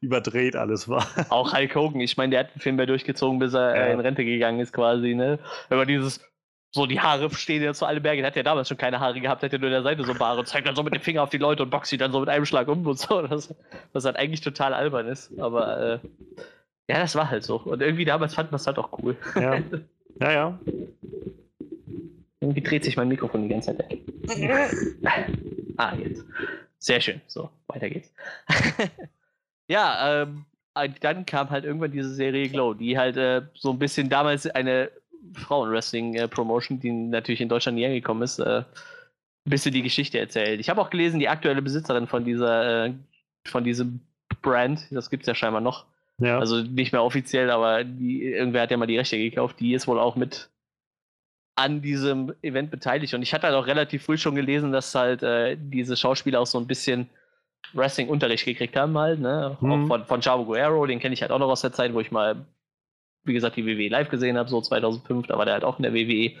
[0.00, 1.06] überdreht alles war.
[1.30, 2.00] Auch Hulk Hogan.
[2.00, 3.86] Ich meine, der hat den Film ja durchgezogen, bis er ja.
[3.92, 5.38] in Rente gegangen ist, quasi, ne?
[5.70, 6.20] Aber dieses,
[6.70, 8.22] so die Haare stehen ja zu alle Berge.
[8.22, 10.18] Der hat ja damals schon keine Haare gehabt, hat ja nur an der Seite so
[10.18, 12.12] Haare und zeigt dann so mit dem Finger auf die Leute und boxt sie dann
[12.12, 13.22] so mit einem Schlag um und so.
[13.22, 13.54] Das,
[13.92, 15.38] was halt eigentlich total albern ist.
[15.38, 15.98] Aber, äh,
[16.88, 17.56] ja, das war halt so.
[17.56, 19.16] Und irgendwie damals fanden wir es halt auch cool.
[19.34, 19.60] Ja.
[20.20, 20.60] Ja, ja.
[22.40, 24.02] Irgendwie dreht sich mein Mikrofon die ganze Zeit weg.
[25.78, 26.24] ah, jetzt.
[26.78, 27.20] Sehr schön.
[27.26, 28.12] So, weiter geht's.
[29.68, 30.44] ja, ähm,
[31.00, 34.90] dann kam halt irgendwann diese Serie Glow, die halt äh, so ein bisschen damals eine
[35.34, 38.64] Frauenwrestling-Promotion, die natürlich in Deutschland nie angekommen ist, äh,
[39.44, 40.60] ein bisschen die Geschichte erzählt.
[40.60, 42.94] Ich habe auch gelesen, die aktuelle Besitzerin von dieser, äh,
[43.46, 44.00] von diesem
[44.40, 45.86] Brand, das gibt es ja scheinbar noch,
[46.22, 46.38] ja.
[46.38, 49.60] Also nicht mehr offiziell, aber die, irgendwer hat ja mal die Rechte gekauft.
[49.60, 50.50] Die ist wohl auch mit
[51.56, 53.12] an diesem Event beteiligt.
[53.14, 56.46] Und ich hatte halt auch relativ früh schon gelesen, dass halt äh, diese Schauspieler auch
[56.46, 57.10] so ein bisschen
[57.74, 59.56] Wrestling-Unterricht gekriegt haben, halt, ne?
[59.60, 59.72] Mhm.
[59.72, 62.00] Auch von, von Chavo Guerrero, den kenne ich halt auch noch aus der Zeit, wo
[62.00, 62.44] ich mal,
[63.24, 65.84] wie gesagt, die WWE live gesehen habe, so 2005, da war der halt auch in
[65.84, 66.32] der WWE.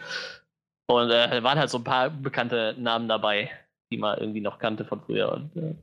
[0.88, 3.50] Und äh, da waren halt so ein paar bekannte Namen dabei,
[3.90, 5.32] die man irgendwie noch kannte von früher.
[5.32, 5.74] Und äh,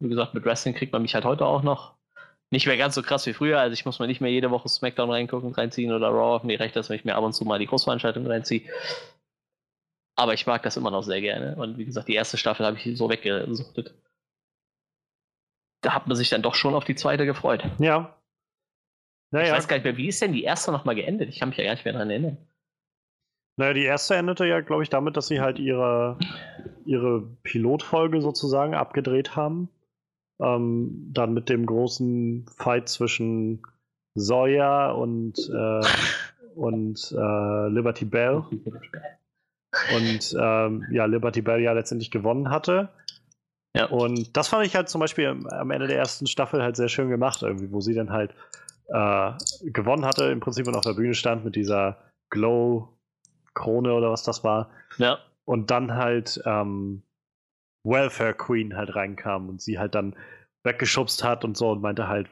[0.00, 1.94] wie gesagt, mit Wrestling kriegt man mich halt heute auch noch
[2.54, 3.60] nicht mehr ganz so krass wie früher.
[3.60, 6.46] Also ich muss mir nicht mehr jede Woche SmackDown reingucken, reinziehen oder Raw.
[6.46, 8.62] Mir reicht das, wenn ich mir ab und zu mal die Großveranstaltung reinziehe.
[10.16, 11.56] Aber ich mag das immer noch sehr gerne.
[11.56, 13.94] Und wie gesagt, die erste Staffel habe ich so weggesuchtet.
[15.82, 17.64] Da hat man sich dann doch schon auf die zweite gefreut.
[17.78, 18.16] Ja.
[19.32, 19.48] Naja.
[19.48, 21.28] Ich weiß gar nicht mehr, wie ist denn die erste nochmal geendet?
[21.28, 22.38] Ich kann mich ja gar nicht mehr daran erinnern.
[23.56, 26.18] Naja, die erste endete ja, glaube ich, damit, dass sie halt ihre,
[26.84, 29.68] ihre Pilotfolge sozusagen abgedreht haben.
[30.40, 33.62] Ähm, dann mit dem großen Fight zwischen
[34.14, 35.80] Sawyer und, äh,
[36.54, 38.44] und äh, Liberty Bell.
[39.96, 42.90] Und ähm, ja, Liberty Bell ja letztendlich gewonnen hatte.
[43.76, 43.86] Ja.
[43.86, 47.10] Und das fand ich halt zum Beispiel am Ende der ersten Staffel halt sehr schön
[47.10, 48.32] gemacht, irgendwie, wo sie dann halt
[48.88, 51.98] äh, gewonnen hatte, im Prinzip und auf der Bühne stand mit dieser
[52.30, 54.70] Glow-Krone oder was das war.
[54.98, 55.18] Ja.
[55.44, 57.02] Und dann halt ähm,
[57.84, 60.16] Welfare Queen halt reinkam und sie halt dann
[60.64, 62.28] weggeschubst hat und so und meinte halt,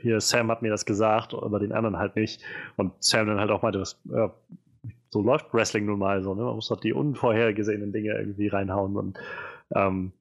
[0.00, 2.42] hier, Sam hat mir das gesagt, aber den anderen halt nicht.
[2.76, 4.34] Und Sam dann halt auch meinte, das, ja,
[5.10, 6.42] so läuft Wrestling nun mal so, ne?
[6.42, 8.96] Man muss doch die unvorhergesehenen Dinge irgendwie reinhauen.
[8.96, 9.18] Und
[9.74, 10.12] ähm,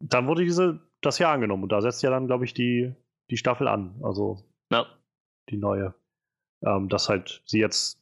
[0.00, 2.94] dann wurde diese, das Jahr angenommen und da setzt ja dann, glaube ich, die,
[3.30, 4.00] die Staffel an.
[4.02, 4.86] Also ja.
[5.50, 5.94] die neue.
[6.64, 8.00] Ähm, dass halt sie jetzt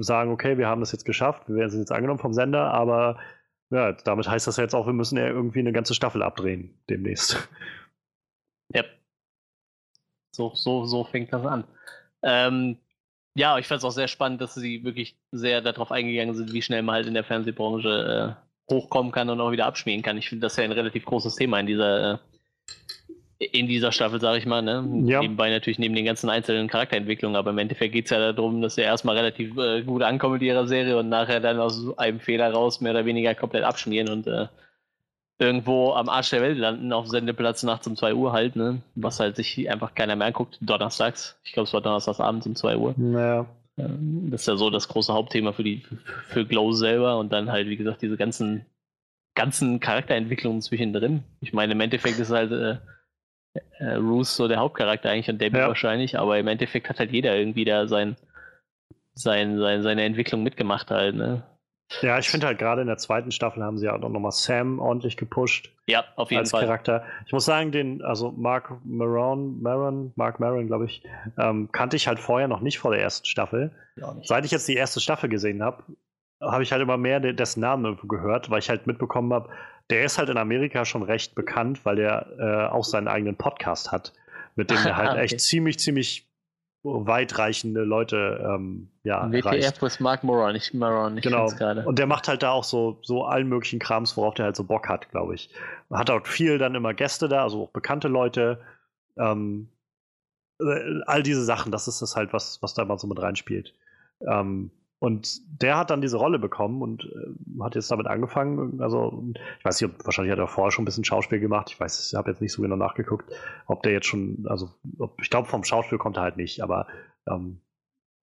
[0.00, 3.18] sagen, okay, wir haben das jetzt geschafft, wir werden jetzt angenommen vom Sender, aber
[3.70, 7.48] ja, damit heißt das jetzt auch, wir müssen ja irgendwie eine ganze Staffel abdrehen demnächst.
[8.74, 8.84] Ja.
[10.30, 11.64] So, so, so fängt das an.
[12.22, 12.76] Ähm,
[13.34, 16.60] ja, ich fand es auch sehr spannend, dass sie wirklich sehr darauf eingegangen sind, wie
[16.60, 18.36] schnell man halt in der Fernsehbranche
[18.68, 20.18] äh, hochkommen kann und auch wieder abschmieren kann.
[20.18, 22.18] Ich finde das ja ein relativ großes Thema in dieser äh,
[23.38, 24.84] in dieser Staffel, sage ich mal, ne?
[25.04, 25.20] Ja.
[25.20, 28.76] Nebenbei natürlich neben den ganzen einzelnen Charakterentwicklungen, aber im Endeffekt geht es ja darum, dass
[28.76, 32.52] er erstmal relativ äh, gut ankommt mit ihrer Serie und nachher dann aus einem Fehler
[32.52, 34.48] raus mehr oder weniger komplett abschmieren und äh,
[35.38, 38.82] irgendwo am Arsch der Welt landen, auf Sendeplatz nachts um 2 Uhr halt, ne?
[38.96, 41.38] Was halt sich einfach keiner mehr anguckt, donnerstags.
[41.44, 42.94] Ich glaube, es war donnerstags abends um 2 Uhr.
[42.96, 43.46] Naja.
[43.76, 45.84] Ähm, das ist ja so das große Hauptthema für die
[46.26, 48.66] für Glow selber und dann halt, wie gesagt, diese ganzen
[49.36, 51.22] ganzen Charakterentwicklungen zwischendrin.
[51.40, 52.78] Ich meine, im Endeffekt ist halt äh,
[53.54, 55.68] äh, Roos so der Hauptcharakter eigentlich und Debbie ja.
[55.68, 58.16] wahrscheinlich, aber im Endeffekt hat halt jeder irgendwie da sein,
[59.14, 61.44] sein, sein, seine Entwicklung mitgemacht halt, ne?
[62.02, 64.78] Ja, ich finde halt gerade in der zweiten Staffel haben sie ja auch nochmal Sam
[64.78, 65.72] ordentlich gepusht.
[65.86, 66.64] Ja, auf jeden als Fall.
[66.64, 67.02] Charakter.
[67.24, 71.02] Ich muss sagen, den, also Mark Maron, Maron, Mark Maron, glaube ich,
[71.38, 73.72] ähm, kannte ich halt vorher noch nicht vor der ersten Staffel.
[73.96, 75.82] Ja, Seit ich jetzt die erste Staffel gesehen habe,
[76.40, 79.50] habe ich halt immer mehr dessen Namen irgendwo gehört, weil ich halt mitbekommen habe,
[79.90, 83.90] der ist halt in Amerika schon recht bekannt, weil er äh, auch seinen eigenen Podcast
[83.90, 84.12] hat,
[84.54, 85.20] mit dem er halt okay.
[85.20, 86.28] echt ziemlich, ziemlich
[86.84, 91.50] weitreichende Leute ähm, ja, WTF plus Mark Moron, nicht Moron, ich genau.
[91.84, 94.64] Und der macht halt da auch so, so allen möglichen Krams, worauf der halt so
[94.64, 95.50] Bock hat, glaube ich.
[95.90, 98.60] Hat auch viel dann immer Gäste da, also auch bekannte Leute.
[99.16, 99.68] Ähm,
[100.60, 103.74] äh, all diese Sachen, das ist das halt, was, was da immer so mit reinspielt.
[104.20, 108.80] Ähm, und der hat dann diese Rolle bekommen und äh, hat jetzt damit angefangen.
[108.80, 109.24] Also,
[109.58, 111.70] ich weiß nicht, ob, wahrscheinlich hat er vorher schon ein bisschen Schauspiel gemacht.
[111.70, 113.30] Ich weiß, ich habe jetzt nicht so genau nachgeguckt,
[113.66, 116.88] ob der jetzt schon, also, ob, ich glaube, vom Schauspiel kommt er halt nicht, aber
[117.28, 117.60] ähm,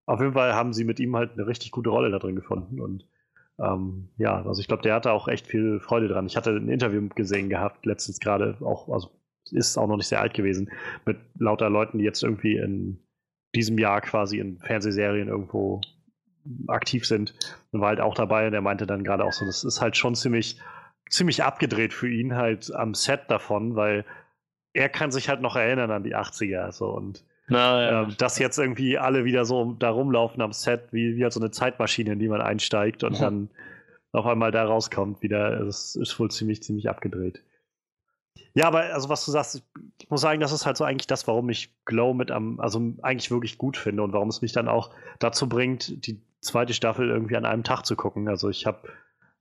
[0.06, 2.80] auf jeden Fall haben sie mit ihm halt eine richtig gute Rolle da drin gefunden.
[2.80, 3.06] Und
[3.58, 6.26] ähm, ja, also ich glaube, der hatte auch echt viel Freude dran.
[6.26, 9.10] Ich hatte ein Interview gesehen gehabt, letztens gerade, auch, also
[9.52, 10.70] ist auch noch nicht sehr alt gewesen,
[11.04, 12.98] mit lauter Leuten, die jetzt irgendwie in
[13.54, 15.80] diesem Jahr quasi in Fernsehserien irgendwo
[16.66, 17.34] aktiv sind.
[17.72, 20.14] War halt auch dabei und er meinte dann gerade auch so, das ist halt schon
[20.14, 20.58] ziemlich,
[21.08, 24.04] ziemlich abgedreht für ihn halt am Set davon, weil
[24.72, 28.02] er kann sich halt noch erinnern an die 80er so und na, ja.
[28.02, 31.40] ähm, dass jetzt irgendwie alle wieder so da rumlaufen am Set, wie, wie halt so
[31.40, 33.50] eine Zeitmaschine, in die man einsteigt und dann
[34.12, 35.64] auf einmal da rauskommt wieder.
[35.64, 37.42] Das ist wohl ziemlich, ziemlich abgedreht.
[38.54, 39.62] Ja, aber also was du sagst,
[40.00, 42.80] ich muss sagen, das ist halt so eigentlich das, warum ich Glow mit am, also
[43.02, 47.08] eigentlich wirklich gut finde und warum es mich dann auch dazu bringt, die zweite Staffel
[47.08, 48.28] irgendwie an einem Tag zu gucken.
[48.28, 48.88] Also ich habe,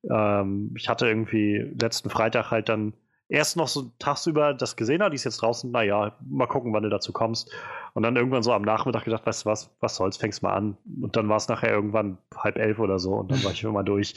[0.10, 2.94] ähm, ich hatte irgendwie letzten Freitag halt dann
[3.30, 6.90] erst noch so tagsüber das gesehen, die ist jetzt draußen, naja, mal gucken, wann du
[6.90, 7.52] dazu kommst.
[7.94, 10.78] Und dann irgendwann so am Nachmittag gedacht, weißt du was, was soll's, fängst mal an.
[11.02, 13.84] Und dann war es nachher irgendwann halb elf oder so und dann war ich immer
[13.84, 14.16] durch.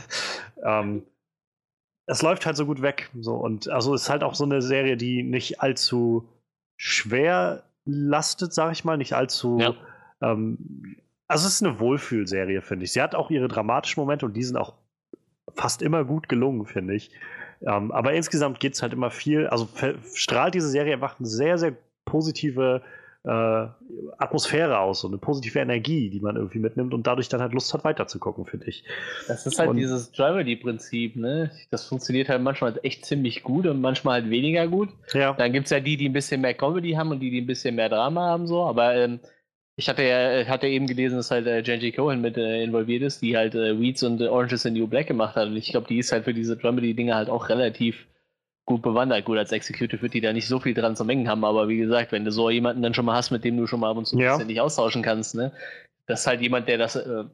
[0.64, 1.04] ähm,
[2.06, 3.10] es läuft halt so gut weg.
[3.20, 3.34] So.
[3.34, 6.28] Und also es ist halt auch so eine Serie, die nicht allzu
[6.76, 9.58] schwer lastet, sag ich mal, nicht allzu.
[9.60, 9.74] Ja.
[10.20, 10.96] Ähm,
[11.30, 12.92] also es ist eine Wohlfühlserie, finde ich.
[12.92, 14.74] Sie hat auch ihre dramatischen Momente und die sind auch
[15.54, 17.12] fast immer gut gelungen, finde ich.
[17.62, 19.68] Ähm, aber insgesamt geht es halt immer viel, also
[20.12, 22.82] strahlt diese Serie einfach eine sehr, sehr positive
[23.22, 23.66] äh,
[24.18, 27.72] Atmosphäre aus, so eine positive Energie, die man irgendwie mitnimmt und dadurch dann halt Lust
[27.74, 28.82] hat, weiterzugucken, finde ich.
[29.28, 31.52] Das ist halt und, dieses Dramedy-Prinzip, ne?
[31.70, 34.88] Das funktioniert halt manchmal echt ziemlich gut und manchmal halt weniger gut.
[35.12, 35.34] Ja.
[35.34, 37.46] Dann gibt es ja die, die ein bisschen mehr Comedy haben und die, die ein
[37.46, 39.20] bisschen mehr Drama haben, so, aber ähm,
[39.76, 43.36] ich hatte ja hatte eben gelesen, dass halt äh, Cohen mit äh, involviert ist, die
[43.36, 45.48] halt äh, Weeds und äh, Oranges in New Black gemacht hat.
[45.48, 48.06] Und ich glaube, die ist halt für diese Dramedy-Dinge halt auch relativ
[48.66, 49.24] gut bewandert.
[49.24, 51.78] Gut, als Executive wird die da nicht so viel dran zu mengen haben, aber wie
[51.78, 53.96] gesagt, wenn du so jemanden dann schon mal hast, mit dem du schon mal ab
[53.96, 54.38] und zu ja.
[54.38, 55.52] nicht austauschen kannst, ne?
[56.06, 57.24] Das ist halt jemand, der das, äh,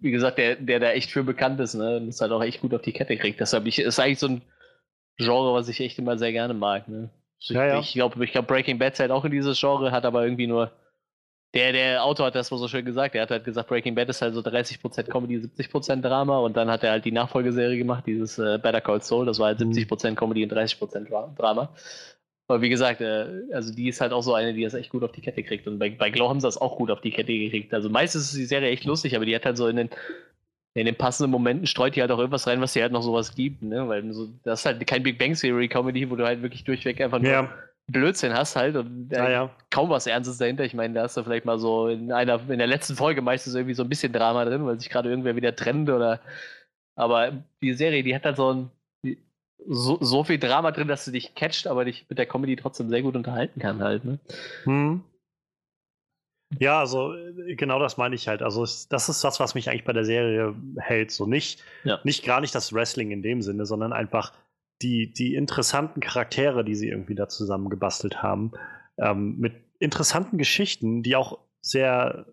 [0.00, 1.98] wie gesagt, der, der da echt für bekannt ist, ne?
[1.98, 3.40] Und das halt auch echt gut auf die Kette kriegt.
[3.40, 4.42] Deshalb ich, ist eigentlich so ein
[5.16, 7.10] Genre, was ich echt immer sehr gerne mag, ne?
[7.38, 7.80] Ich, ja, ja.
[7.80, 10.72] ich glaube, ich glaub, Breaking Bad halt auch in dieses Genre, hat aber irgendwie nur
[11.54, 13.14] der, der Autor hat das wohl so schön gesagt.
[13.14, 16.38] Er hat halt gesagt, Breaking Bad ist halt so 30% Comedy, 70% Drama.
[16.38, 19.24] Und dann hat er halt die Nachfolgeserie gemacht, dieses äh, Better Call Saul.
[19.24, 20.16] Das war halt 70% mhm.
[20.16, 21.72] Comedy und 30% Drama.
[22.48, 25.04] Aber wie gesagt, äh, also die ist halt auch so eine, die das echt gut
[25.04, 25.68] auf die Kette kriegt.
[25.68, 27.72] Und bei, bei Glow haben sie das auch gut auf die Kette gekriegt.
[27.72, 29.90] Also meistens ist die Serie echt lustig, aber die hat halt so in den,
[30.74, 33.36] in den passenden Momenten streut die halt auch irgendwas rein, was dir halt noch sowas
[33.36, 33.62] gibt.
[33.62, 33.88] Ne?
[33.88, 37.00] Weil so, das ist halt kein Big Bang Theory Comedy, wo du halt wirklich durchweg
[37.00, 37.48] einfach nur ja
[37.86, 39.50] Blödsinn hast halt und äh, ja, ja.
[39.70, 40.64] kaum was Ernstes dahinter.
[40.64, 43.54] Ich meine, da hast du vielleicht mal so in einer, in der letzten Folge meistens
[43.54, 46.20] irgendwie so ein bisschen Drama drin, weil sich gerade irgendwer wieder trennt oder.
[46.96, 48.70] Aber die Serie, die hat halt so ein
[49.66, 52.88] so, so viel Drama drin, dass du dich catcht, aber dich mit der Comedy trotzdem
[52.90, 54.18] sehr gut unterhalten kann halt, ne?
[54.64, 55.02] Hm.
[56.58, 58.42] Ja, also äh, genau das meine ich halt.
[58.42, 61.10] Also das ist das, was mich eigentlich bei der Serie hält.
[61.10, 61.98] So nicht, ja.
[62.04, 64.32] nicht gar nicht das Wrestling in dem Sinne, sondern einfach
[64.82, 68.52] die, die interessanten Charaktere, die sie irgendwie da zusammengebastelt haben,
[68.98, 72.26] ähm, mit interessanten Geschichten, die auch sehr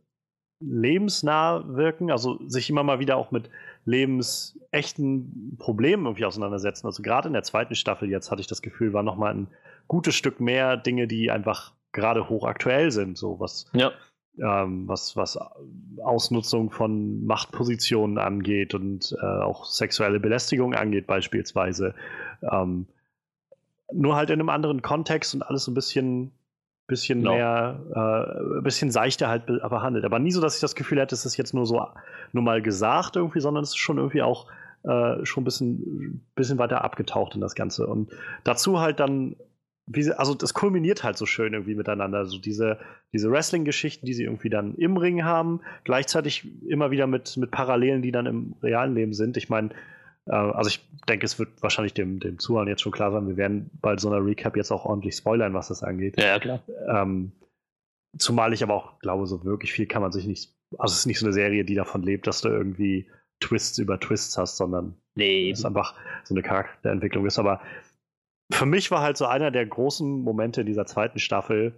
[0.59, 3.49] lebensnah wirken, also sich immer mal wieder auch mit
[3.85, 6.85] lebensechten Problemen irgendwie auseinandersetzen.
[6.85, 9.47] Also gerade in der zweiten Staffel jetzt hatte ich das Gefühl, war nochmal ein
[9.87, 13.91] gutes Stück mehr Dinge, die einfach gerade hochaktuell sind, so was ja
[14.39, 15.37] ähm, was, was
[16.03, 21.93] Ausnutzung von Machtpositionen angeht und äh, auch sexuelle Belästigung angeht, beispielsweise.
[22.49, 22.87] Ähm,
[23.93, 26.31] nur halt in einem anderen Kontext und alles ein bisschen,
[26.87, 27.33] bisschen genau.
[27.33, 30.05] mehr, äh, ein bisschen seichter halt behandelt.
[30.05, 31.85] Aber nie so, dass ich das Gefühl hätte, es ist jetzt nur so
[32.31, 34.47] nur mal gesagt irgendwie, sondern es ist schon irgendwie auch
[34.83, 37.87] äh, schon ein bisschen, bisschen weiter abgetaucht in das Ganze.
[37.87, 38.11] Und
[38.43, 39.35] dazu halt dann
[39.87, 42.19] wie sie, also das kulminiert halt so schön irgendwie miteinander.
[42.19, 42.77] Also diese,
[43.13, 48.01] diese Wrestling-Geschichten, die sie irgendwie dann im Ring haben, gleichzeitig immer wieder mit, mit Parallelen,
[48.01, 49.37] die dann im realen Leben sind.
[49.37, 49.69] Ich meine,
[50.25, 53.71] also ich denke, es wird wahrscheinlich dem, dem Zuhören jetzt schon klar sein, wir werden
[53.81, 56.19] bei so einer Recap jetzt auch ordentlich spoilern, was das angeht.
[56.19, 56.61] Ja, klar.
[56.87, 57.31] Ähm,
[58.17, 61.05] zumal ich aber auch glaube, so wirklich viel kann man sich nicht, also es ist
[61.05, 64.95] nicht so eine Serie, die davon lebt, dass du irgendwie Twists über Twists hast, sondern
[65.15, 65.49] nee.
[65.49, 67.39] es ist einfach so eine Charakterentwicklung ist.
[67.39, 67.61] Aber
[68.51, 71.73] für mich war halt so einer der großen Momente dieser zweiten Staffel,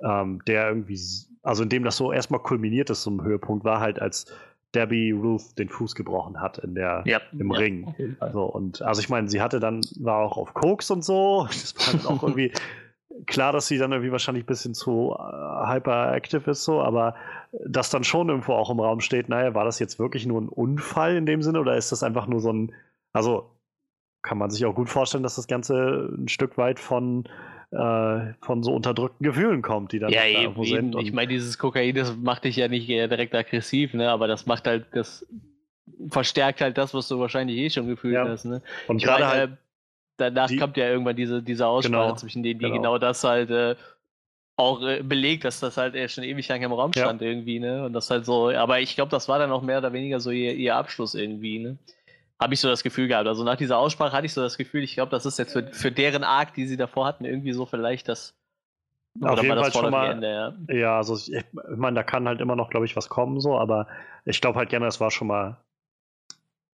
[0.00, 0.98] ähm, der irgendwie,
[1.42, 4.32] also in dem das so erstmal kulminiert ist zum Höhepunkt, war halt, als
[4.74, 7.94] Debbie Ruth den Fuß gebrochen hat in der, ja, im ja, Ring.
[8.32, 11.46] So, und also ich meine, sie hatte dann, war auch auf Koks und so.
[11.50, 12.52] Das war dann auch irgendwie
[13.26, 17.14] klar, dass sie dann irgendwie wahrscheinlich ein bisschen zu äh, hyperactive ist, so, aber
[17.66, 20.48] dass dann schon irgendwo auch im Raum steht, naja, war das jetzt wirklich nur ein
[20.48, 22.72] Unfall in dem Sinne oder ist das einfach nur so ein,
[23.12, 23.50] also
[24.22, 27.28] kann man sich auch gut vorstellen, dass das Ganze ein Stück weit von,
[27.72, 30.94] äh, von so unterdrückten Gefühlen kommt, die dann ja, eben, da sind.
[31.00, 34.10] Ich meine, dieses Kokain, das macht dich ja nicht direkt aggressiv, ne?
[34.10, 35.26] aber das macht halt, das
[36.10, 38.28] verstärkt halt das, was du wahrscheinlich eh schon gefühlt ja.
[38.28, 38.44] hast.
[38.44, 38.62] Ne?
[38.88, 39.56] Und gerade halt, äh,
[40.18, 43.24] danach die, kommt ja irgendwann diese, diese Aussprache genau, zwischen denen, die genau, genau das
[43.24, 43.74] halt äh,
[44.56, 47.28] auch äh, belegt, dass das halt schon ewig lang im Raum stand ja.
[47.28, 47.84] irgendwie, ne?
[47.86, 50.30] Und das halt so, aber ich glaube, das war dann auch mehr oder weniger so
[50.30, 51.78] ihr, ihr Abschluss irgendwie, ne?
[52.42, 53.26] Habe ich so das Gefühl gehabt.
[53.26, 55.66] Also nach dieser Aussprache hatte ich so das Gefühl, ich glaube, das ist jetzt für,
[55.72, 58.34] für deren Arc, die sie davor hatten, irgendwie so vielleicht das.
[59.20, 60.10] Auf jeden Fall schon mal.
[60.10, 60.28] Ende,
[60.68, 60.74] ja.
[60.74, 61.44] ja, also ich, ich
[61.76, 63.86] meine, da kann halt immer noch, glaube ich, was kommen, so, aber
[64.24, 65.58] ich glaube halt gerne, das war schon mal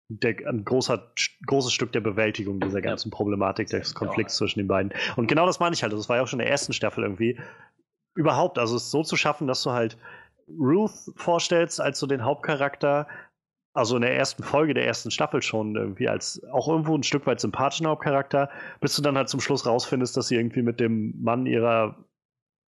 [0.09, 1.13] der, ein großer,
[1.47, 3.17] großes Stück der Bewältigung dieser ganzen ja.
[3.17, 4.39] Problematik des Konflikts ja.
[4.39, 4.93] zwischen den beiden.
[5.17, 5.93] Und genau das meine ich halt.
[5.93, 7.39] Das war ja auch schon in der ersten Staffel irgendwie.
[8.15, 9.99] Überhaupt, also es so zu schaffen, dass du halt
[10.49, 13.07] Ruth vorstellst als so den Hauptcharakter,
[13.79, 17.27] also in der ersten Folge der ersten Staffel schon irgendwie als auch irgendwo ein Stück
[17.27, 21.15] weit sympathischen Hauptcharakter, bis du dann halt zum Schluss rausfindest, dass sie irgendwie mit dem
[21.23, 21.97] Mann ihrer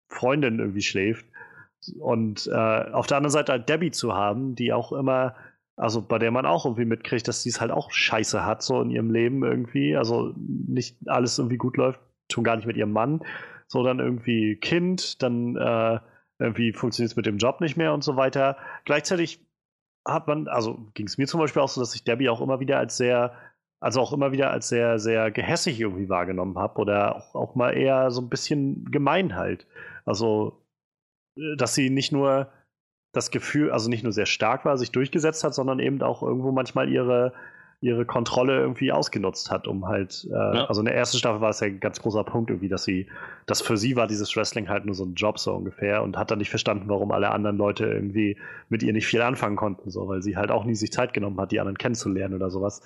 [0.09, 1.25] Freundin irgendwie schläft.
[1.99, 5.35] Und äh, auf der anderen Seite halt Debbie zu haben, die auch immer
[5.81, 8.81] also bei der man auch irgendwie mitkriegt, dass sie es halt auch scheiße hat, so
[8.81, 9.95] in ihrem Leben irgendwie.
[9.95, 11.99] Also nicht alles irgendwie gut läuft,
[12.31, 13.21] schon gar nicht mit ihrem Mann.
[13.67, 15.99] So dann irgendwie Kind, dann äh,
[16.37, 18.57] irgendwie funktioniert es mit dem Job nicht mehr und so weiter.
[18.85, 19.39] Gleichzeitig
[20.05, 22.59] hat man, also ging es mir zum Beispiel auch so, dass ich Debbie auch immer
[22.59, 23.33] wieder als sehr,
[23.79, 27.71] also auch immer wieder als sehr, sehr gehässig irgendwie wahrgenommen habe oder auch, auch mal
[27.71, 29.67] eher so ein bisschen gemein halt.
[30.05, 30.63] Also,
[31.37, 32.51] äh, dass sie nicht nur
[33.13, 36.51] das Gefühl, also nicht nur sehr stark war, sich durchgesetzt hat, sondern eben auch irgendwo
[36.51, 37.33] manchmal ihre,
[37.81, 40.65] ihre Kontrolle irgendwie ausgenutzt hat, um halt, äh, ja.
[40.65, 43.07] also in der ersten Staffel war es ja ein ganz großer Punkt irgendwie, dass sie,
[43.47, 46.29] dass für sie war dieses Wrestling halt nur so ein Job so ungefähr und hat
[46.29, 48.37] dann nicht verstanden, warum alle anderen Leute irgendwie
[48.69, 51.41] mit ihr nicht viel anfangen konnten, so, weil sie halt auch nie sich Zeit genommen
[51.41, 52.83] hat, die anderen kennenzulernen oder sowas.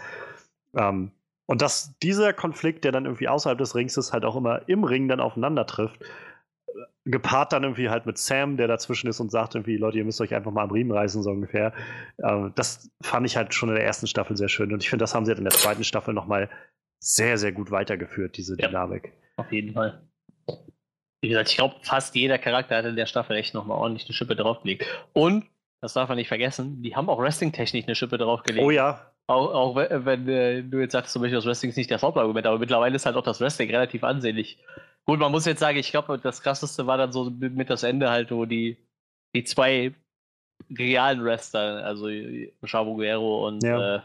[0.73, 1.11] Ähm,
[1.45, 4.85] und dass dieser Konflikt, der dann irgendwie außerhalb des Rings ist, halt auch immer im
[4.85, 5.99] Ring dann aufeinander trifft,
[7.05, 10.21] gepaart dann irgendwie halt mit Sam, der dazwischen ist und sagt irgendwie, Leute, ihr müsst
[10.21, 11.73] euch einfach mal am Riemen reißen, so ungefähr.
[12.23, 15.03] Ähm, das fand ich halt schon in der ersten Staffel sehr schön und ich finde,
[15.03, 16.49] das haben sie halt in der zweiten Staffel nochmal
[16.99, 19.13] sehr, sehr gut weitergeführt, diese ja, Dynamik.
[19.37, 20.01] Auf jeden Fall.
[21.21, 24.13] Wie gesagt, ich glaube, fast jeder Charakter hat in der Staffel echt nochmal ordentlich eine
[24.13, 24.85] Schippe draufgelegt.
[25.13, 25.45] Und,
[25.81, 28.65] das darf man nicht vergessen, die haben auch Wrestling-technisch eine Schippe draufgelegt.
[28.65, 29.11] Oh ja.
[29.27, 32.03] Auch, auch wenn, wenn äh, du jetzt sagst, zum Beispiel, das Wrestling ist nicht das
[32.03, 34.59] Hauptargument, aber mittlerweile ist halt auch das Wrestling relativ ansehnlich
[35.05, 38.09] Gut, man muss jetzt sagen, ich glaube, das krasseste war dann so mit das Ende
[38.09, 38.77] halt, wo die,
[39.35, 39.93] die zwei
[40.75, 42.07] realen Wrestler, also
[42.65, 43.97] Chavo Guerrero und ja.
[43.97, 44.01] äh,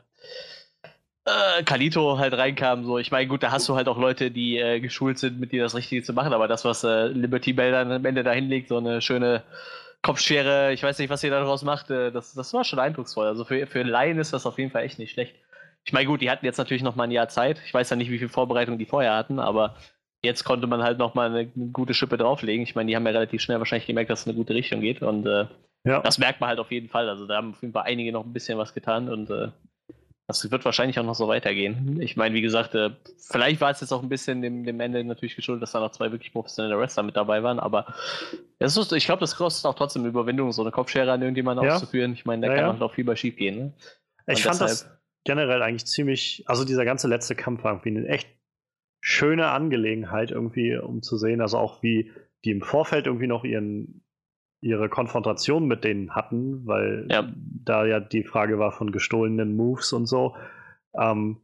[1.24, 2.84] äh, Kalito halt reinkamen.
[2.84, 2.98] So.
[2.98, 5.62] Ich meine, gut, da hast du halt auch Leute, die äh, geschult sind, mit dir
[5.62, 8.68] das Richtige zu machen, aber das, was äh, Liberty Bell dann am Ende da hinlegt,
[8.68, 9.42] so eine schöne
[10.02, 13.26] Kopfschere, ich weiß nicht, was sie daraus macht, äh, das, das war schon eindrucksvoll.
[13.26, 15.34] Also für, für Laien ist das auf jeden Fall echt nicht schlecht.
[15.84, 17.60] Ich meine, gut, die hatten jetzt natürlich noch mal ein Jahr Zeit.
[17.64, 19.76] Ich weiß ja nicht, wie viel Vorbereitung die vorher hatten, aber
[20.22, 22.62] jetzt konnte man halt nochmal eine, eine gute Schippe drauflegen.
[22.62, 24.80] Ich meine, die haben ja relativ schnell wahrscheinlich gemerkt, dass es in eine gute Richtung
[24.80, 25.02] geht.
[25.02, 25.46] Und äh,
[25.84, 26.00] ja.
[26.00, 27.08] das merkt man halt auf jeden Fall.
[27.08, 29.48] Also da haben auf jeden Fall einige noch ein bisschen was getan und äh,
[30.30, 32.00] das wird wahrscheinlich auch noch so weitergehen.
[32.00, 35.02] Ich meine, wie gesagt, äh, vielleicht war es jetzt auch ein bisschen dem, dem Ende
[35.02, 37.86] natürlich geschuldet, dass da noch zwei wirklich professionelle Wrestler mit dabei waren, aber
[38.60, 41.74] ist, ich glaube, das kostet auch trotzdem Überwindung, so eine Kopfschere an irgendjemanden ja.
[41.74, 42.12] auszuführen.
[42.12, 43.58] Ich meine, da ja, kann auch viel bei schief gehen.
[43.58, 43.72] Ne?
[44.26, 44.88] Ich fand das
[45.24, 48.28] generell eigentlich ziemlich, also dieser ganze letzte Kampf war irgendwie ein echt
[49.00, 52.12] schöne Angelegenheit irgendwie, um zu sehen, also auch wie
[52.44, 54.02] die im Vorfeld irgendwie noch ihren,
[54.60, 57.30] ihre Konfrontation mit denen hatten, weil ja.
[57.34, 60.36] da ja die Frage war von gestohlenen Moves und so.
[60.94, 61.40] Ähm,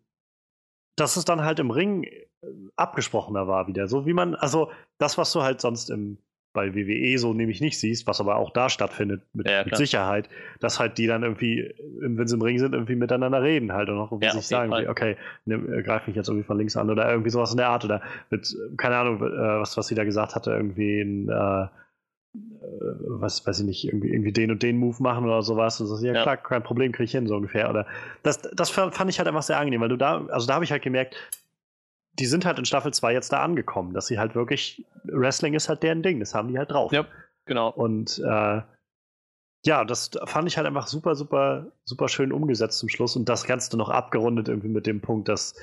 [0.97, 2.27] dass es dann halt im Ring äh,
[2.75, 3.87] abgesprochener war wieder.
[3.87, 6.19] So wie man, also das, was du halt sonst im
[6.57, 10.31] bei WWE so nämlich nicht siehst, was aber auch da stattfindet mit, ja, mit Sicherheit,
[10.59, 13.99] dass halt die dann irgendwie, wenn sie im Ring sind, irgendwie miteinander reden halt und
[13.99, 16.75] auch irgendwie ja, sich sagen, wie, okay, ne, äh, greif mich jetzt irgendwie von links
[16.77, 19.95] an oder irgendwie sowas in der Art oder mit, keine Ahnung, äh, was, was sie
[19.95, 21.69] da gesagt hatte, irgendwie ein, äh, äh,
[23.21, 25.79] was weiß ich nicht, irgendwie, irgendwie den und den Move machen oder sowas.
[25.79, 27.69] Und so, ja, ja, klar, kein Problem, kriege ich hin, so ungefähr.
[27.69, 27.87] Oder
[28.23, 30.73] das, das fand ich halt einfach sehr angenehm, weil du da, also da habe ich
[30.73, 31.17] halt gemerkt,
[32.19, 35.69] die sind halt in Staffel 2 jetzt da angekommen, dass sie halt wirklich, Wrestling ist
[35.69, 36.93] halt deren Ding, das haben die halt drauf.
[36.93, 37.07] Ja,
[37.45, 37.71] genau.
[37.71, 38.63] Und äh,
[39.65, 43.45] ja, das fand ich halt einfach super, super, super schön umgesetzt zum Schluss und das
[43.45, 45.55] Ganze noch abgerundet irgendwie mit dem Punkt, dass,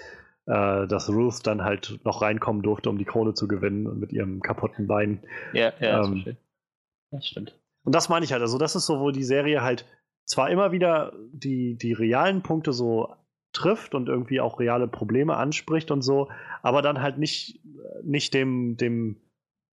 [0.46, 4.12] äh, dass Ruth dann halt noch reinkommen durfte, um die Krone zu gewinnen und mit
[4.12, 5.24] ihrem kaputten Bein.
[5.54, 6.38] Ja, ja, das, ähm,
[7.12, 7.60] das stimmt.
[7.86, 9.86] Und das meine ich halt, also das ist so, wo die Serie halt
[10.26, 13.14] zwar immer wieder die, die realen Punkte so
[13.54, 16.30] trifft und irgendwie auch reale Probleme anspricht und so,
[16.62, 17.60] aber dann halt nicht,
[18.04, 19.18] nicht dem, dem,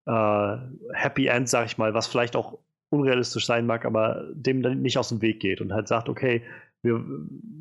[0.07, 0.57] äh,
[0.93, 2.59] Happy End, sag ich mal, was vielleicht auch
[2.91, 6.43] unrealistisch sein mag, aber dem dann nicht aus dem Weg geht und halt sagt, okay,
[6.83, 7.05] wir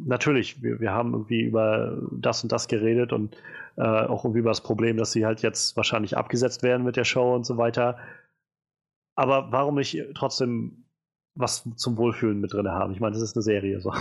[0.06, 3.36] natürlich, wir, wir haben irgendwie über das und das geredet und
[3.78, 7.04] äh, auch irgendwie über das Problem, dass sie halt jetzt wahrscheinlich abgesetzt werden mit der
[7.04, 7.98] Show und so weiter.
[9.16, 10.86] Aber warum nicht trotzdem
[11.36, 12.94] was zum Wohlfühlen mit drin haben?
[12.94, 13.80] Ich meine, das ist eine Serie.
[13.80, 13.94] So.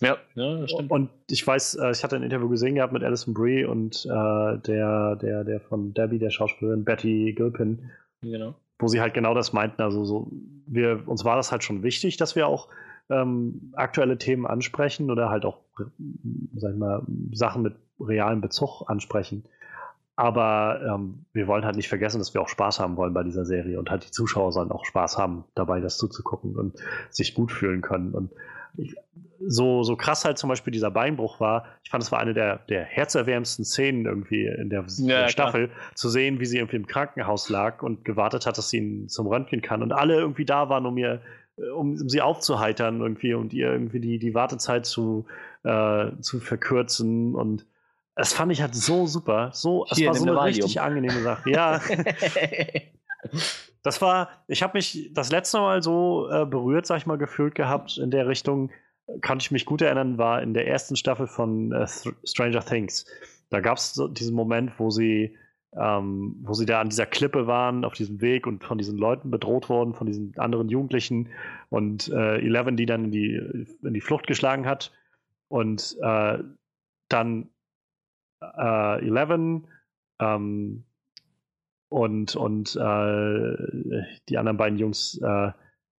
[0.00, 0.90] Ja, ja, das stimmt.
[0.90, 4.58] Und ich weiß, äh, ich hatte ein Interview gesehen gehabt mit Alison Brie und äh,
[4.58, 7.90] der, der, der von Debbie, der Schauspielerin Betty Gilpin.
[8.20, 8.54] Genau.
[8.78, 9.80] Wo sie halt genau das meinten.
[9.80, 10.30] Also so,
[10.66, 12.68] wir, uns war das halt schon wichtig, dass wir auch
[13.08, 15.60] ähm, aktuelle Themen ansprechen oder halt auch,
[16.56, 17.02] sag ich mal,
[17.32, 19.44] Sachen mit realem Bezug ansprechen.
[20.16, 23.44] Aber ähm, wir wollen halt nicht vergessen, dass wir auch Spaß haben wollen bei dieser
[23.44, 26.74] Serie und halt die Zuschauer sollen auch Spaß haben, dabei das zuzugucken und
[27.10, 28.12] sich gut fühlen können.
[28.12, 28.30] Und
[28.78, 28.96] ich,
[29.46, 32.56] so, so krass halt zum Beispiel dieser Beinbruch war, ich fand, es war eine der,
[32.70, 35.78] der herzerwärmendsten Szenen irgendwie in der, ja, der Staffel, klar.
[35.94, 39.26] zu sehen, wie sie irgendwie im Krankenhaus lag und gewartet hat, dass sie ihn zum
[39.26, 39.82] Röntgen kann.
[39.82, 41.20] Und alle irgendwie da waren, um ihr
[41.74, 45.26] um, um, sie aufzuheitern irgendwie und ihr irgendwie die, die Wartezeit zu,
[45.64, 47.34] äh, zu verkürzen.
[47.34, 47.66] Und
[48.16, 49.50] das fand ich halt so super.
[49.52, 50.64] So, es war so eine Valium.
[50.64, 51.50] richtig angenehme Sache.
[51.50, 51.80] Ja.
[53.82, 57.54] das war, ich habe mich das letzte Mal so äh, berührt, sag ich mal, gefühlt
[57.54, 58.70] gehabt in der Richtung,
[59.20, 61.86] kann ich mich gut erinnern, war in der ersten Staffel von äh,
[62.24, 63.04] Stranger Things.
[63.50, 65.36] Da gab es so diesen Moment, wo sie
[65.78, 69.30] ähm, wo sie da an dieser Klippe waren, auf diesem Weg und von diesen Leuten
[69.30, 71.28] bedroht wurden, von diesen anderen Jugendlichen
[71.68, 74.90] und äh, Eleven, die dann in die, in die Flucht geschlagen hat.
[75.48, 76.38] Und äh,
[77.08, 77.50] dann
[78.40, 79.66] äh, Eleven
[80.18, 80.84] ähm,
[81.88, 83.56] und, und äh,
[84.28, 85.52] die anderen beiden Jungs, äh,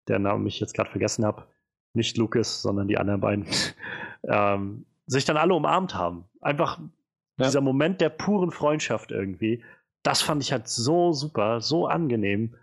[0.07, 1.47] der Name ich jetzt gerade vergessen habe,
[1.93, 3.45] nicht Lucas, sondern die anderen beiden,
[4.23, 6.25] ähm, sich dann alle umarmt haben.
[6.41, 6.79] Einfach
[7.39, 7.45] ja.
[7.45, 9.63] Dieser Moment der puren Freundschaft irgendwie,
[10.03, 12.55] das fand ich halt so super, so angenehm.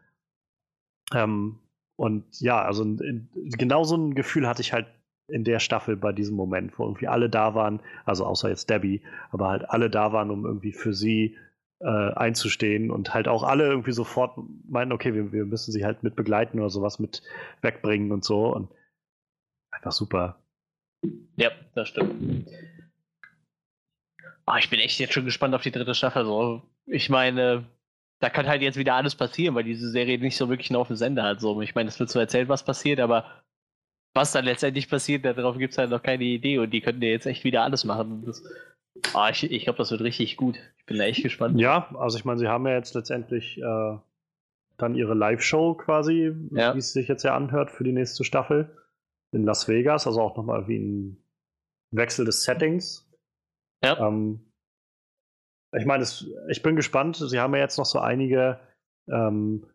[1.12, 1.60] Ähm,
[1.96, 4.86] und ja, also in, genau so ein Gefühl hatte ich halt
[5.28, 9.02] in der Staffel bei diesem Moment, wo irgendwie alle da waren, also außer jetzt Debbie,
[9.30, 11.36] aber halt alle da waren, um irgendwie für sie
[11.80, 16.02] äh, einzustehen und halt auch alle irgendwie sofort meinen, okay, wir, wir müssen sie halt
[16.02, 17.22] mit begleiten oder sowas mit
[17.62, 18.70] wegbringen und so und
[19.70, 20.42] einfach super.
[21.36, 22.48] Ja, das stimmt.
[24.46, 26.24] Oh, ich bin echt jetzt schon gespannt auf die dritte Staffel.
[26.24, 26.62] So.
[26.86, 27.66] Ich meine,
[28.20, 30.88] da kann halt jetzt wieder alles passieren, weil diese Serie nicht so wirklich einen auf
[30.88, 31.40] dem Sender hat.
[31.40, 31.60] So.
[31.62, 33.43] Ich meine, es wird so erzählt, was passiert, aber
[34.14, 37.10] was dann letztendlich passiert, darauf gibt es halt noch keine Idee und die könnten ja
[37.10, 38.24] jetzt echt wieder alles machen.
[38.24, 38.42] Das,
[39.14, 40.56] oh, ich ich glaube, das wird richtig gut.
[40.78, 41.58] Ich bin da echt gespannt.
[41.58, 43.98] Ja, also ich meine, sie haben ja jetzt letztendlich äh,
[44.76, 46.74] dann ihre Live-Show quasi, ja.
[46.74, 48.76] wie es sich jetzt ja anhört, für die nächste Staffel
[49.32, 51.24] in Las Vegas, also auch nochmal wie ein
[51.90, 53.10] Wechsel des Settings.
[53.82, 54.08] Ja.
[54.08, 54.40] Ähm,
[55.76, 56.06] ich meine,
[56.48, 57.16] ich bin gespannt.
[57.16, 58.60] Sie haben ja jetzt noch so einige.
[59.08, 59.66] Ähm,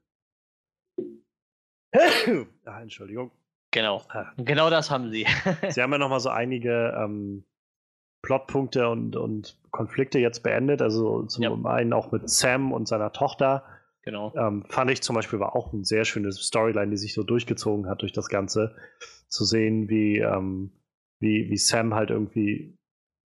[2.65, 3.31] ah, Entschuldigung.
[3.71, 4.01] Genau.
[4.09, 4.31] Ah.
[4.37, 5.25] Genau das haben sie.
[5.69, 7.45] sie haben ja noch mal so einige ähm,
[8.21, 10.81] Plotpunkte und, und Konflikte jetzt beendet.
[10.81, 11.53] Also zum ja.
[11.71, 13.63] einen auch mit Sam und seiner Tochter.
[14.03, 14.33] Genau.
[14.35, 17.87] Ähm, fand ich zum Beispiel war auch ein sehr schönes Storyline, die sich so durchgezogen
[17.87, 18.75] hat durch das Ganze.
[19.27, 20.71] Zu sehen, wie, ähm,
[21.19, 22.75] wie, wie Sam halt irgendwie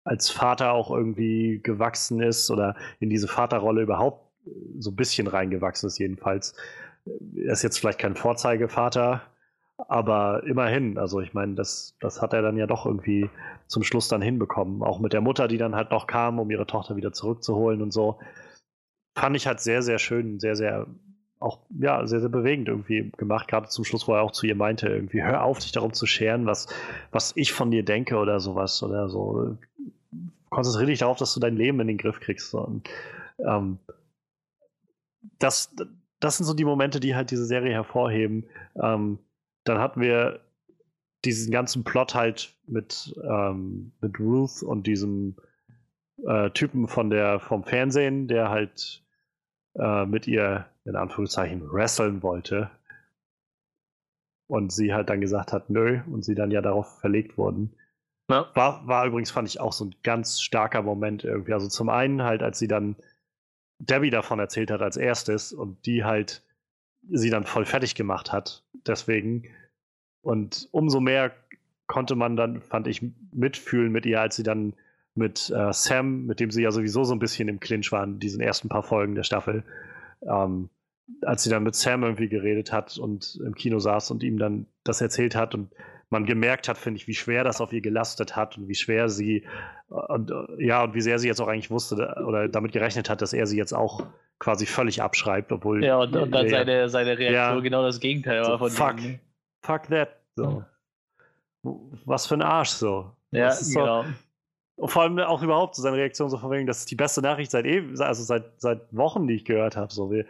[0.04, 4.32] als Vater auch irgendwie gewachsen ist oder in diese Vaterrolle überhaupt
[4.78, 6.56] so ein bisschen reingewachsen ist, jedenfalls.
[7.36, 9.22] Er ist jetzt vielleicht kein Vorzeigevater,
[9.88, 13.30] aber immerhin, also ich meine, das, das hat er dann ja doch irgendwie
[13.68, 14.84] zum Schluss dann hinbekommen.
[14.84, 17.92] Auch mit der Mutter, die dann halt noch kam, um ihre Tochter wieder zurückzuholen und
[17.92, 18.20] so.
[19.16, 20.88] Fand ich halt sehr, sehr schön, sehr, sehr,
[21.40, 23.48] auch, ja, sehr, sehr bewegend irgendwie gemacht.
[23.48, 26.06] Gerade zum Schluss, wo er auch zu ihr meinte, irgendwie, hör auf, dich darum zu
[26.06, 26.68] scheren, was,
[27.12, 29.58] was ich von dir denke oder sowas oder so
[30.50, 32.54] konzentriere dich darauf, dass du dein Leben in den Griff kriegst.
[32.54, 32.90] Und,
[33.40, 33.80] ähm,
[35.38, 35.74] das,
[36.20, 38.46] das sind so die Momente, die halt diese Serie hervorheben.
[38.82, 39.20] Ähm,
[39.64, 40.42] dann hatten wir
[41.26, 45.36] diesen ganzen Plot halt mit, ähm, mit Ruth und diesem
[46.26, 49.04] äh, Typen von der, vom Fernsehen, der halt
[49.76, 52.72] äh, mit ihr in Anführungszeichen wresteln wollte.
[54.48, 57.76] Und sie halt dann gesagt hat, nö, und sie dann ja darauf verlegt wurden.
[58.30, 58.50] Ja.
[58.56, 61.54] War, war übrigens, fand ich auch so ein ganz starker Moment irgendwie.
[61.54, 62.96] Also zum einen halt, als sie dann
[63.80, 66.44] Debbie davon erzählt hat als erstes und die halt
[67.12, 68.64] sie dann voll fertig gemacht hat.
[68.86, 69.44] Deswegen.
[70.22, 71.32] Und umso mehr
[71.88, 73.02] konnte man dann, fand ich,
[73.32, 74.74] mitfühlen mit ihr, als sie dann
[75.16, 78.42] mit äh, Sam, mit dem sie ja sowieso so ein bisschen im Clinch waren, diesen
[78.42, 79.64] ersten paar Folgen der Staffel,
[80.22, 80.70] ähm,
[81.22, 84.68] als sie dann mit Sam irgendwie geredet hat und im Kino saß und ihm dann
[84.84, 85.72] das erzählt hat und
[86.10, 89.10] man gemerkt hat, finde ich, wie schwer das auf ihr gelastet hat und wie schwer
[89.10, 89.46] sie
[89.90, 91.96] und ja, und wie sehr sie jetzt auch eigentlich wusste
[92.26, 94.06] oder damit gerechnet hat, dass er sie jetzt auch
[94.40, 95.84] quasi völlig abschreibt, obwohl.
[95.84, 98.70] Ja, und, und dann ja, seine, seine Reaktion ja, genau das Gegenteil so, war von
[98.70, 99.20] fuck, denen.
[99.62, 100.10] fuck that.
[100.36, 100.64] So.
[102.06, 103.12] Was für ein Arsch so.
[103.32, 104.06] Ja, so, genau.
[104.78, 107.22] Und vor allem auch überhaupt so seine Reaktion so von wegen, das ist die beste
[107.22, 109.92] Nachricht seit eben, also seit, seit Wochen, die ich gehört habe.
[109.92, 110.26] So, wir,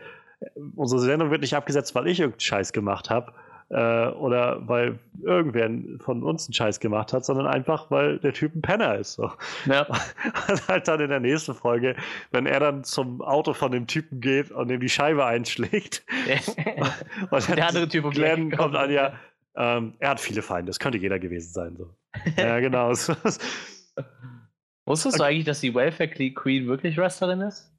[0.76, 3.32] unsere Sendung wird nicht abgesetzt, weil ich irgendeinen Scheiß gemacht habe
[3.70, 8.56] äh, oder weil irgendwer von uns einen Scheiß gemacht hat, sondern einfach, weil der Typ
[8.56, 9.14] ein Penner ist.
[9.14, 9.32] So.
[9.66, 9.86] Ja.
[10.50, 11.96] Und halt dann in der nächsten Folge,
[12.32, 16.04] wenn er dann zum Auto von dem Typen geht und ihm die Scheibe einschlägt.
[17.30, 19.14] und der andere Typ Glenn kommt an, ja,
[19.56, 21.76] ähm, er hat viele Feinde, das könnte jeder gewesen sein.
[21.78, 21.94] So.
[22.38, 22.90] ja, genau.
[24.86, 27.72] Wusstest du eigentlich, dass die Welfare Queen wirklich Wrestlerin ist?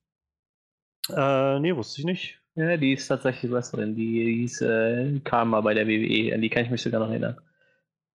[1.09, 2.40] Äh, nee, wusste ich nicht.
[2.57, 3.95] Ja, die ist tatsächlich Wrestlerin.
[3.95, 6.35] Die hieß äh, Karma bei der WWE.
[6.35, 7.41] An die kann ich mich sogar noch erinnern.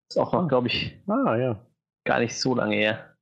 [0.09, 0.47] Ist auch noch, ah.
[0.47, 1.65] glaube ich, ah, ja.
[2.03, 3.15] gar nicht so lange her.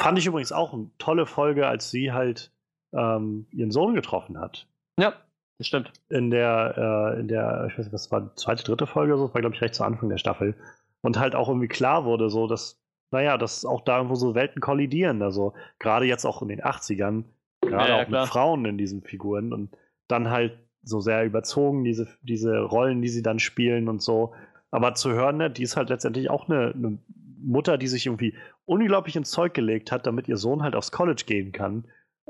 [0.00, 2.52] Fand ich übrigens auch eine tolle Folge, als sie halt
[2.92, 4.68] ähm, ihren Sohn getroffen hat.
[4.98, 5.14] Ja,
[5.58, 5.92] das stimmt.
[6.08, 9.26] In der, äh, in der, ich weiß nicht, was war, die zweite, dritte Folge, so,
[9.26, 10.54] das war, glaube ich, recht zu Anfang der Staffel.
[11.00, 12.80] Und halt auch irgendwie klar wurde, so, dass,
[13.10, 15.22] naja, dass auch da irgendwo so Welten kollidieren.
[15.22, 17.24] Also, gerade jetzt auch in den 80ern,
[17.60, 19.52] gerade ja, ja, auch mit Frauen in diesen Figuren.
[19.52, 19.76] Und
[20.08, 24.34] dann halt so sehr überzogen, diese, diese Rollen, die sie dann spielen und so.
[24.70, 26.98] Aber zu hören, ne, die ist halt letztendlich auch eine, eine
[27.40, 28.34] Mutter, die sich irgendwie
[28.64, 31.84] unglaublich ins Zeug gelegt hat, damit ihr Sohn halt aufs College gehen kann.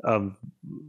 [0.05, 0.37] Ähm,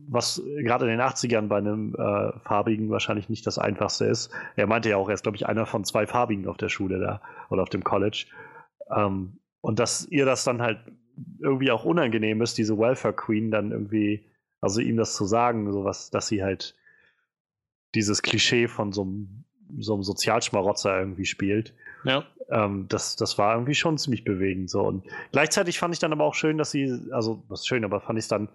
[0.07, 4.31] was gerade in den 80ern bei einem äh, Farbigen wahrscheinlich nicht das Einfachste ist.
[4.55, 6.99] Er meinte ja auch, er ist, glaube ich, einer von zwei Farbigen auf der Schule
[6.99, 8.27] da oder auf dem College.
[8.95, 10.79] Ähm, und dass ihr das dann halt
[11.39, 14.25] irgendwie auch unangenehm ist, diese Welfare Queen dann irgendwie,
[14.61, 16.75] also ihm das zu sagen, sowas, dass sie halt
[17.95, 19.45] dieses Klischee von so einem,
[19.79, 21.73] so einem Sozialschmarotzer irgendwie spielt.
[22.03, 22.25] Ja.
[22.49, 24.81] Ähm, das, das war irgendwie schon ziemlich bewegend so.
[24.81, 28.17] Und gleichzeitig fand ich dann aber auch schön, dass sie, also was schön, aber fand
[28.17, 28.49] ich es dann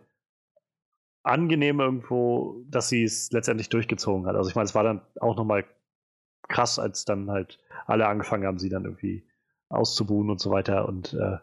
[1.23, 4.37] angenehm irgendwo, dass sie es letztendlich durchgezogen hat.
[4.37, 5.65] Also ich meine, es war dann auch nochmal
[6.49, 9.27] krass, als dann halt alle angefangen haben, sie dann irgendwie
[9.69, 10.87] auszubuhen und so weiter.
[10.87, 11.39] Und äh,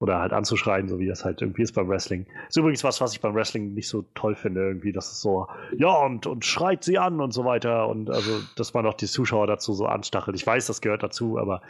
[0.00, 2.26] oder halt anzuschreien, so wie das halt irgendwie ist beim Wrestling.
[2.48, 5.48] Ist übrigens was, was ich beim Wrestling nicht so toll finde, irgendwie, dass es so,
[5.76, 7.88] ja, und, und schreit sie an und so weiter.
[7.88, 10.36] Und also, dass man auch die Zuschauer dazu so anstachelt.
[10.36, 11.62] Ich weiß, das gehört dazu, aber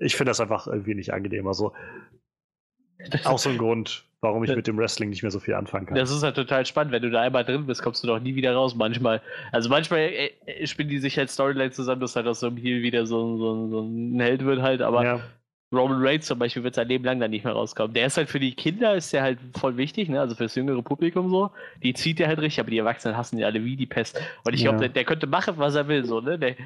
[0.00, 1.46] ich finde das einfach irgendwie nicht angenehm.
[1.46, 1.72] Also,
[3.24, 5.96] auch so ein Grund, warum ich mit dem Wrestling nicht mehr so viel anfangen kann.
[5.96, 6.92] Das ist halt total spannend.
[6.92, 8.74] Wenn du da einmal drin bist, kommst du doch nie wieder raus.
[8.74, 12.48] Manchmal, also manchmal äh, äh spielen die sich halt Storyline zusammen, dass halt aus so
[12.48, 15.20] einem Heal wieder so, so, so ein Held wird halt, aber ja.
[15.72, 17.94] Roman Reigns zum Beispiel wird sein Leben lang dann nicht mehr rauskommen.
[17.94, 20.20] Der ist halt für die Kinder, ist der halt voll wichtig, ne?
[20.20, 21.50] also für das jüngere Publikum so.
[21.82, 24.20] Die zieht der halt richtig, aber die Erwachsenen hassen die alle wie die Pest.
[24.44, 24.70] Und ich ja.
[24.70, 26.38] glaube, der, der, könnte machen, was er will, so, ne?
[26.38, 26.56] Der,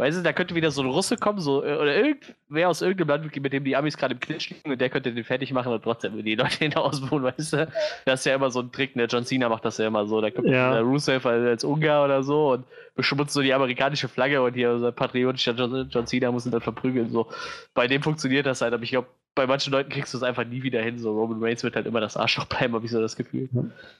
[0.00, 3.08] weißt du, da könnte wieder so ein Russe kommen, so, äh, oder irgendwer aus irgendeinem
[3.08, 5.72] Land, mit dem die Amis gerade im Clinch liegen und der könnte den fertig machen
[5.72, 7.68] und trotzdem die Leute ihn ausbuhen, weißt du?
[8.04, 9.04] Das ist ja immer so ein Trick, ne?
[9.04, 10.20] John Cena macht das ja immer so.
[10.20, 10.72] Da kommt ja.
[10.72, 12.64] der Rusev als Ungar oder so und
[12.96, 16.60] beschmutzt so die amerikanische Flagge und hier unser patriotischer John, John Cena muss ihn dann
[16.60, 17.10] verprügeln.
[17.10, 17.28] So.
[17.74, 20.44] Bei dem funktioniert das halt, aber ich glaube, bei manchen Leuten kriegst du es einfach
[20.44, 20.98] nie wieder hin.
[20.98, 23.48] So Roman Reigns wird halt immer das Arschloch bleiben, habe ich so das Gefühl.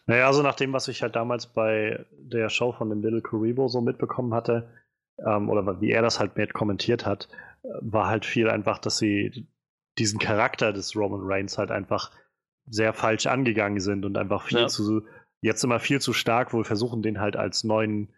[0.06, 3.68] Naja, also nach dem, was ich halt damals bei der Show von dem Little Karibo
[3.68, 4.68] so mitbekommen hatte,
[5.26, 7.28] ähm, oder wie er das halt mit kommentiert hat,
[7.80, 9.46] war halt viel einfach, dass sie
[9.98, 12.10] diesen Charakter des Roman Reigns halt einfach
[12.66, 14.66] sehr falsch angegangen sind und einfach viel ja.
[14.68, 15.02] zu,
[15.40, 18.08] jetzt immer viel zu stark wohl versuchen, den halt als neuen,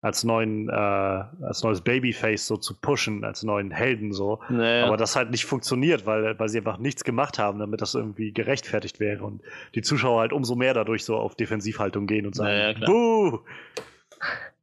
[0.00, 4.40] als neuen, äh, als neues Babyface so zu pushen, als neuen Helden so.
[4.48, 4.86] Naja.
[4.86, 8.32] Aber das halt nicht funktioniert, weil, weil sie einfach nichts gemacht haben, damit das irgendwie
[8.32, 9.42] gerechtfertigt wäre und
[9.74, 13.40] die Zuschauer halt umso mehr dadurch so auf Defensivhaltung gehen und sagen, naja, Buh!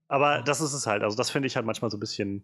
[0.09, 1.03] Aber das ist es halt.
[1.03, 2.43] Also, das finde ich halt manchmal so ein bisschen,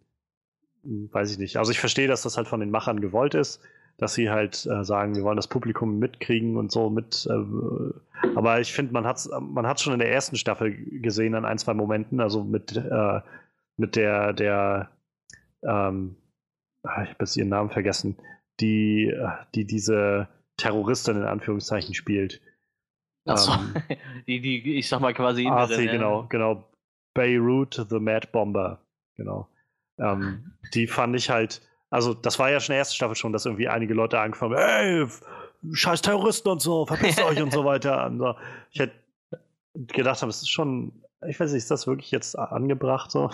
[0.83, 1.57] hm, weiß ich nicht.
[1.57, 3.61] Also, ich verstehe, dass das halt von den Machern gewollt ist,
[3.97, 7.27] dass sie halt äh, sagen, wir wollen das Publikum mitkriegen und so mit.
[7.29, 11.35] Äh, aber ich finde, man hat es man hat's schon in der ersten Staffel gesehen
[11.35, 12.21] an ein, zwei Momenten.
[12.21, 13.21] Also mit, äh,
[13.77, 14.91] mit der, der,
[15.63, 16.15] ähm,
[16.83, 18.17] ah, ich habe jetzt ihren Namen vergessen,
[18.59, 19.13] die,
[19.55, 22.41] die diese Terroristin in Anführungszeichen spielt.
[23.25, 23.97] Achso, ähm,
[24.27, 25.47] die, die, ich sag mal quasi.
[25.47, 26.69] Ah, sie, genau, genau.
[27.15, 28.79] Beirut the Mad Bomber.
[29.17, 29.47] Genau.
[29.97, 33.33] Ähm, die fand ich halt, also das war ja schon in der ersten Staffel schon,
[33.33, 35.07] dass irgendwie einige Leute angefangen haben, ey,
[35.73, 38.05] scheiß Terroristen und so, verpisst euch und so weiter.
[38.05, 38.35] Und so.
[38.69, 38.93] Ich hätte
[39.73, 40.91] gedacht, es ist schon,
[41.27, 43.31] ich weiß nicht, ist das wirklich jetzt angebracht so?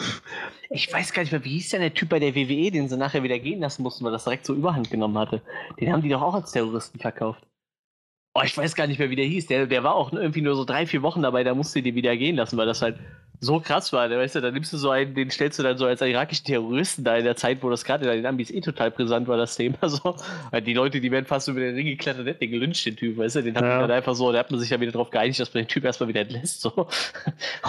[0.69, 2.97] Ich weiß gar nicht mehr, wie hieß denn der Typ bei der WWE, den sie
[2.97, 5.41] nachher wieder gehen lassen mussten, weil das direkt so Überhand genommen hatte.
[5.79, 7.45] Den haben die doch auch als Terroristen verkauft.
[8.33, 9.47] Oh, ich weiß gar nicht mehr, wie der hieß.
[9.47, 12.15] Der, der war auch irgendwie nur so drei, vier Wochen dabei, da musste die wieder
[12.15, 12.97] gehen lassen, weil das halt
[13.43, 14.07] so krass war.
[14.07, 17.03] Weißt du, da nimmst du so einen, den stellst du dann so als irakischen Terroristen
[17.03, 19.55] da in der Zeit, wo das gerade in den Ambis eh total brisant war, das
[19.55, 19.77] Thema.
[19.91, 20.15] So.
[20.51, 23.17] Weil die Leute, die werden fast über den Ring geklettert, hätten den gelünscht, den Typ,
[23.17, 23.69] weißt du, den hat ja.
[23.69, 25.67] man dann einfach so, da hat man sich ja wieder darauf geeinigt, dass man den
[25.67, 26.61] Typ erstmal wieder entlässt.
[26.61, 26.71] So.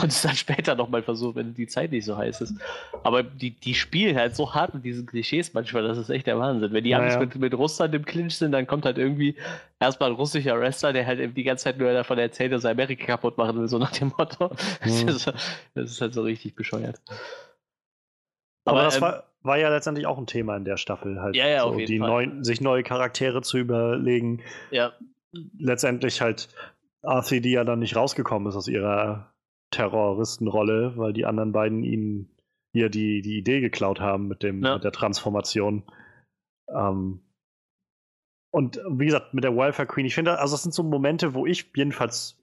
[0.01, 2.55] Und es dann später nochmal versucht, wenn die Zeit nicht so heiß ist.
[3.03, 6.39] Aber die, die spielen halt so hart mit diesen Klischees manchmal, das ist echt der
[6.39, 6.73] Wahnsinn.
[6.73, 7.20] Wenn die Amis ja.
[7.20, 9.35] mit, mit Russland im Clinch sind, dann kommt halt irgendwie
[9.81, 13.05] erstmal ein russischer Wrestler, der halt die ganze Zeit nur davon erzählt, dass er Amerika
[13.07, 14.51] kaputt machen will, so nach dem Motto.
[14.85, 15.09] Mhm.
[15.74, 17.00] Das, ist, halt so richtig bescheuert.
[18.64, 21.34] Aber, Aber das ähm, war, war, ja letztendlich auch ein Thema in der Staffel, halt
[21.34, 24.42] ja, ja, so, die neuen, sich neue Charaktere zu überlegen.
[24.70, 24.92] Ja.
[25.58, 26.48] Letztendlich halt
[27.02, 29.32] Arthur, die ja dann nicht rausgekommen ist aus ihrer
[29.70, 32.28] Terroristenrolle, weil die anderen beiden ihnen
[32.72, 34.74] ihr die, die Idee geklaut haben mit, dem, ja.
[34.74, 35.84] mit der Transformation.
[36.68, 37.20] Ähm,
[38.50, 41.46] und wie gesagt, mit der Wildfire Queen, ich finde, also das sind so Momente, wo
[41.46, 42.41] ich jedenfalls,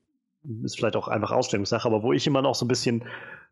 [0.64, 3.04] ist vielleicht auch einfach Ausstellungssache, aber wo ich immer noch so ein bisschen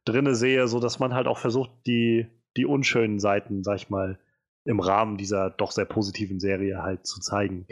[0.06, 4.20] drinne sehe, so dass man halt auch versucht, die, die unschönen Seiten, sag ich mal,
[4.66, 7.68] im Rahmen dieser doch sehr positiven Serie halt zu zeigen,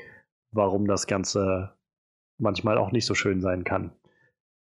[0.51, 1.73] warum das Ganze
[2.37, 3.91] manchmal auch nicht so schön sein kann,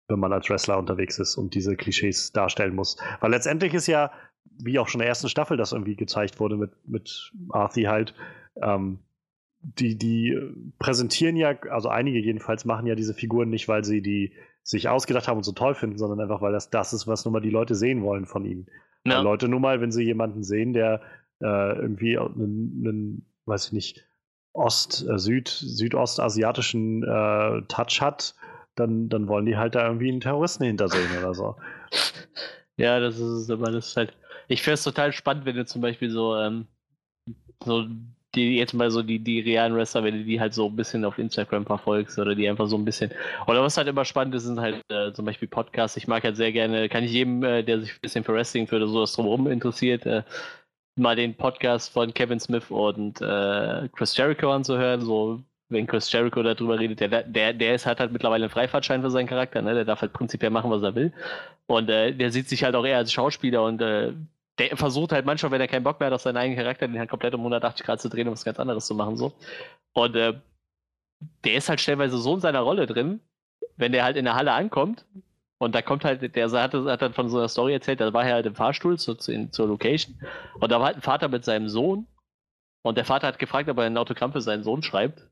[0.07, 2.97] wenn man als Wrestler unterwegs ist und diese Klischees darstellen muss.
[3.19, 4.11] Weil letztendlich ist ja,
[4.45, 8.13] wie auch schon in der ersten Staffel das irgendwie gezeigt wurde mit, mit Arthi halt,
[8.61, 8.99] ähm,
[9.63, 10.37] die, die
[10.79, 14.33] präsentieren ja, also einige jedenfalls machen ja diese Figuren nicht, weil sie die
[14.63, 17.33] sich ausgedacht haben und so toll finden, sondern einfach, weil das das ist, was nun
[17.33, 18.67] mal die Leute sehen wollen von ihnen.
[19.05, 19.21] Ja.
[19.21, 21.01] Leute nun mal, wenn sie jemanden sehen, der
[21.41, 24.05] äh, irgendwie einen, einen, weiß ich nicht,
[24.53, 28.35] Ost-, äh, Süd-, südostasiatischen äh, Touch hat,
[28.75, 31.55] dann, dann wollen die halt da irgendwie einen Terroristen hintersehen oder so.
[32.77, 34.17] Ja, das ist aber das ist halt.
[34.47, 36.65] Ich finde es total spannend, wenn du zum Beispiel so, ähm,
[37.63, 37.85] so
[38.35, 41.05] die jetzt mal so die, die realen Wrestler, wenn du die halt so ein bisschen
[41.05, 43.11] auf Instagram verfolgst oder die einfach so ein bisschen.
[43.47, 45.97] Oder was halt immer spannend ist, sind halt äh, zum Beispiel Podcasts.
[45.97, 48.67] Ich mag halt sehr gerne, kann ich jedem, äh, der sich ein bisschen für Wrestling
[48.67, 50.23] für so was drumherum interessiert, äh,
[50.95, 55.01] mal den Podcast von Kevin Smith und äh, Chris Jericho anzuhören.
[55.01, 59.01] So, wenn Chris Jericho darüber redet, der, der, der ist, hat halt mittlerweile einen Freifahrtschein
[59.01, 59.73] für seinen Charakter, ne?
[59.73, 61.13] Der darf halt prinzipiell machen, was er will.
[61.67, 64.13] Und äh, der sieht sich halt auch eher als Schauspieler und äh,
[64.57, 66.99] der versucht halt manchmal, wenn er keinen Bock mehr hat auf seinen eigenen Charakter, den
[66.99, 69.17] halt komplett um 180 Grad zu drehen und was ganz anderes zu machen.
[69.17, 69.33] so.
[69.93, 70.33] Und äh,
[71.43, 73.21] der ist halt stellenweise so in seiner Rolle drin,
[73.77, 75.05] wenn der halt in der Halle ankommt
[75.59, 78.25] und da kommt halt, der hat, hat dann von so einer Story erzählt, da war
[78.25, 80.19] er halt im Fahrstuhl zu, zu, zur Location
[80.59, 82.07] und da war halt ein Vater mit seinem Sohn
[82.83, 85.27] und der Vater hat gefragt, ob er ein Autogramm für seinen Sohn schreibt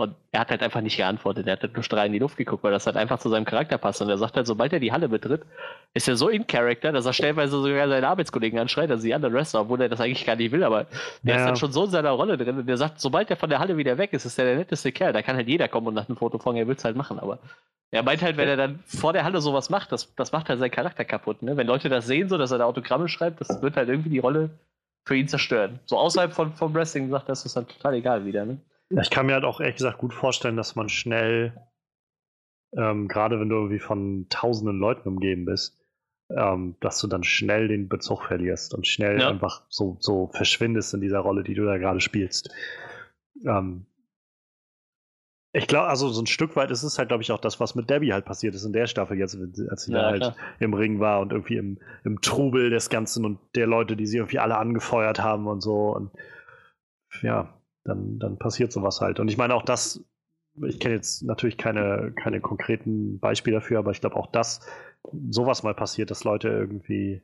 [0.00, 1.46] und er hat halt einfach nicht geantwortet.
[1.46, 3.44] Er hat halt nur strahl in die Luft geguckt, weil das halt einfach zu seinem
[3.44, 4.00] Charakter passt.
[4.02, 5.42] Und er sagt halt, sobald er die Halle betritt,
[5.94, 9.34] ist er so in Character, dass er stellenweise sogar seine Arbeitskollegen anschreit, also die anderen
[9.34, 10.86] Wrestler, obwohl er das eigentlich gar nicht will, aber
[11.22, 11.40] der ja.
[11.40, 12.58] ist dann schon so in seiner Rolle drin.
[12.58, 14.92] Und der sagt, sobald er von der Halle wieder weg ist, ist er der netteste
[14.92, 15.12] Kerl.
[15.12, 17.18] Da kann halt jeder kommen und nach einem Foto fragen, er will es halt machen.
[17.18, 17.38] Aber
[17.90, 20.60] er meint halt, wenn er dann vor der Halle sowas macht, das, das macht halt
[20.60, 21.42] seinen Charakter kaputt.
[21.42, 21.56] Ne?
[21.56, 24.20] Wenn Leute das sehen, so dass er da Autogramme schreibt, das wird halt irgendwie die
[24.20, 24.50] Rolle
[25.04, 25.80] für ihn zerstören.
[25.86, 28.44] So außerhalb von, vom Wrestling sagt er, ist das dann total egal wieder.
[28.44, 28.58] Ne?
[28.90, 31.56] Ich kann mir halt auch ehrlich gesagt gut vorstellen, dass man schnell,
[32.76, 35.80] ähm, gerade wenn du irgendwie von tausenden Leuten umgeben bist,
[36.36, 39.28] ähm, dass du dann schnell den Bezug verlierst und schnell ja.
[39.28, 42.50] einfach so, so verschwindest in dieser Rolle, die du da gerade spielst.
[43.44, 43.86] Ähm,
[45.52, 47.74] ich glaube, also so ein Stück weit ist es halt, glaube ich, auch das, was
[47.74, 49.36] mit Debbie halt passiert ist in der Staffel jetzt,
[49.68, 50.36] als sie ja, da halt klar.
[50.60, 54.18] im Ring war und irgendwie im, im Trubel des Ganzen und der Leute, die sie
[54.18, 55.92] irgendwie alle angefeuert haben und so.
[55.92, 56.12] Und
[57.22, 59.20] ja, dann, dann passiert sowas halt.
[59.20, 60.04] Und ich meine auch das,
[60.66, 64.60] ich kenne jetzt natürlich keine, keine konkreten Beispiele dafür, aber ich glaube auch das,
[65.30, 67.22] sowas mal passiert, dass Leute irgendwie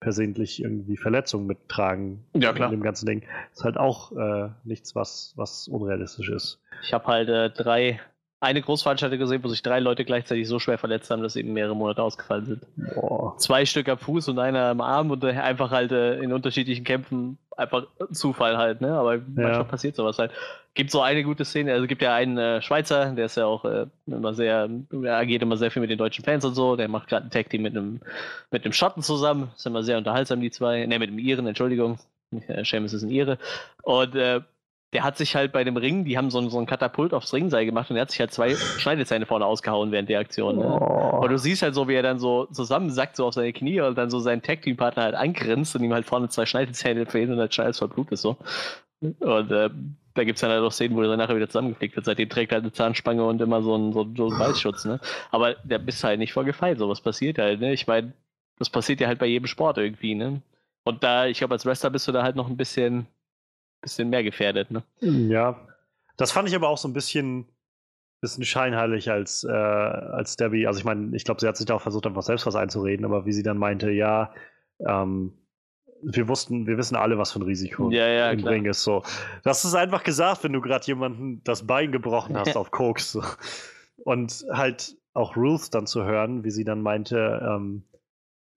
[0.00, 2.72] persönlich irgendwie Verletzungen mittragen ja, klar.
[2.72, 6.60] in dem ganzen Ding, ist halt auch äh, nichts, was, was unrealistisch ist.
[6.82, 8.00] Ich habe halt äh, drei
[8.42, 11.76] eine Großveranstaltung gesehen, wo sich drei Leute gleichzeitig so schwer verletzt haben, dass eben mehrere
[11.76, 12.66] Monate ausgefallen sind.
[12.94, 13.38] Boah.
[13.38, 17.38] Zwei Stück am Fuß und einer am Arm und einfach halt äh, in unterschiedlichen Kämpfen
[17.56, 18.94] einfach Zufall halt, ne?
[18.94, 19.22] Aber ja.
[19.26, 20.32] manchmal passiert sowas halt.
[20.74, 23.64] Gibt so eine gute Szene, also gibt ja einen äh, Schweizer, der ist ja auch
[23.64, 24.68] äh, immer sehr,
[25.04, 27.30] er agiert immer sehr viel mit den deutschen Fans und so, der macht gerade ein
[27.30, 28.00] Tag Team mit einem
[28.50, 31.98] mit einem Schotten zusammen, ist immer sehr unterhaltsam, die zwei, ne, mit dem Iren, Entschuldigung.
[32.64, 33.38] Seamus ist ein Ire.
[33.82, 34.40] Und äh,
[34.92, 37.32] der hat sich halt bei dem Ring, die haben so ein, so ein Katapult aufs
[37.32, 40.58] Ringseil gemacht und er hat sich halt zwei Schneidezähne vorne ausgehauen während der Aktion.
[40.58, 40.66] Ne?
[40.66, 41.20] Oh.
[41.22, 43.96] Und du siehst halt so, wie er dann so zusammensackt, so auf seine Knie und
[43.96, 47.54] dann so seinen Tag-Team-Partner halt angrinst und ihm halt vorne zwei Schneidezähne fehlen und halt
[47.54, 48.36] scheiß voll Blut ist so.
[49.00, 49.70] Und äh,
[50.14, 52.04] da gibt es dann halt auch Szenen, wo er dann nachher wieder zusammengeflickt wird.
[52.04, 55.00] Seitdem trägt er halt eine Zahnspange und immer so einen, so, so einen Weißschutz, ne?
[55.30, 57.72] Aber der bist halt nicht vorgefeilt, sowas passiert halt, ne?
[57.72, 58.12] Ich meine,
[58.58, 60.42] das passiert ja halt bei jedem Sport irgendwie, ne?
[60.84, 63.06] Und da, ich glaube, als Wrestler bist du da halt noch ein bisschen
[63.82, 64.82] bisschen mehr gefährdet, ne?
[65.00, 65.60] Ja.
[66.16, 67.46] Das fand ich aber auch so ein bisschen
[68.22, 70.66] bisschen scheinheilig als, äh, als Debbie.
[70.66, 73.04] Also ich meine, ich glaube, sie hat sich da auch versucht, einfach selbst was einzureden,
[73.04, 74.32] aber wie sie dann meinte, ja,
[74.86, 75.32] ähm,
[76.02, 78.52] wir wussten, wir wissen alle, was für ein Risiko ja, ja, im klar.
[78.52, 78.84] Ring ist.
[78.84, 79.02] So.
[79.42, 83.12] Das ist einfach gesagt, wenn du gerade jemanden das Bein gebrochen hast auf Koks.
[83.12, 83.22] So.
[84.04, 87.84] Und halt auch Ruth dann zu hören, wie sie dann meinte, ähm,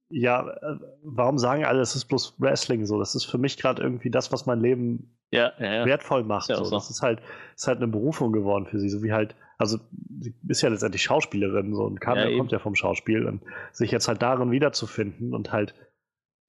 [0.10, 3.00] ja, äh, warum sagen alle, es ist bloß Wrestling so?
[3.00, 6.48] Das ist für mich gerade irgendwie das, was mein Leben ja, ja, wertvoll macht.
[6.48, 6.64] So.
[6.64, 6.76] so.
[6.76, 7.22] Das ist halt,
[7.56, 9.78] ist halt eine Berufung geworden für sie, so wie halt, also
[10.20, 14.08] sie ist ja letztendlich Schauspielerin so und kam, kommt ja vom Schauspiel und sich jetzt
[14.08, 15.74] halt darin wiederzufinden und halt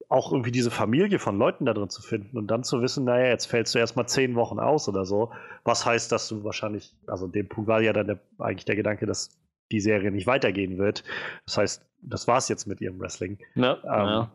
[0.09, 3.27] auch irgendwie diese Familie von Leuten da drin zu finden und dann zu wissen, naja,
[3.27, 5.33] jetzt fällst du erstmal zehn Wochen aus oder so.
[5.65, 9.05] Was heißt, dass du wahrscheinlich, also dem Punkt war ja dann der, eigentlich der Gedanke,
[9.05, 9.37] dass
[9.71, 11.03] die Serie nicht weitergehen wird.
[11.45, 13.37] Das heißt, das war's jetzt mit ihrem Wrestling.
[13.55, 14.31] Ja, Ähm, ja.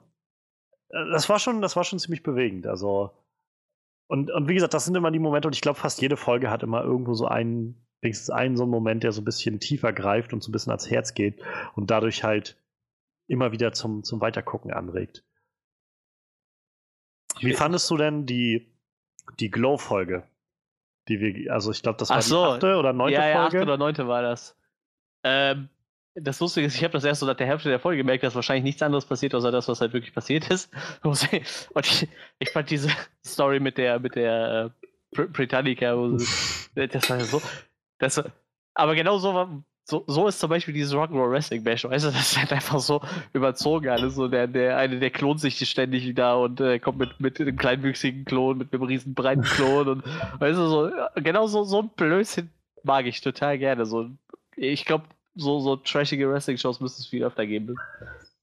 [0.91, 2.67] äh, Das war schon, das war schon ziemlich bewegend.
[2.67, 3.11] Also
[4.07, 6.51] und, und wie gesagt, das sind immer die Momente und ich glaube, fast jede Folge
[6.51, 9.93] hat immer irgendwo so einen, wenigstens einen so einen Moment, der so ein bisschen tiefer
[9.93, 11.43] greift und so ein bisschen ans Herz geht
[11.75, 12.57] und dadurch halt
[13.27, 15.25] immer wieder zum, zum Weitergucken anregt.
[17.41, 18.71] Wie fandest du denn die,
[19.41, 20.29] die Glow-Folge?
[21.09, 22.45] Die wir, also ich glaube, das war so.
[22.45, 23.63] die achte oder neunte ja, ja, achte Folge.
[23.63, 24.57] oder neunte war das.
[25.25, 25.69] Ähm,
[26.15, 28.35] das Lustige ist, ich habe das erst so nach der Hälfte der Folge gemerkt, dass
[28.35, 30.71] wahrscheinlich nichts anderes passiert, außer das, was halt wirklich passiert ist.
[31.03, 32.09] Und ich,
[32.39, 32.91] ich fand diese
[33.25, 36.27] Story mit der, mit der äh, Br- Britannica, sie,
[36.89, 37.41] das war so.
[37.99, 38.23] Das,
[38.75, 41.85] aber genau so, war, so, so ist zum Beispiel dieses Rock'n'Roll Wrestling Match.
[41.85, 43.01] Weißt du, das ist halt einfach so
[43.33, 44.15] überzogen alles.
[44.15, 47.57] So der, der eine, der klont sich ständig da und äh, kommt mit, mit einem
[47.57, 50.05] kleinwüchsigen Klon, mit einem riesen breiten Klon und
[50.41, 52.51] weißt du, so, ja, genau so, so ein Blödsinn
[52.83, 53.87] mag ich total gerne.
[53.87, 54.11] So,
[54.57, 55.05] ich glaube,
[55.35, 57.77] so, so trashige Wrestling-Shows müsste es viel öfter geben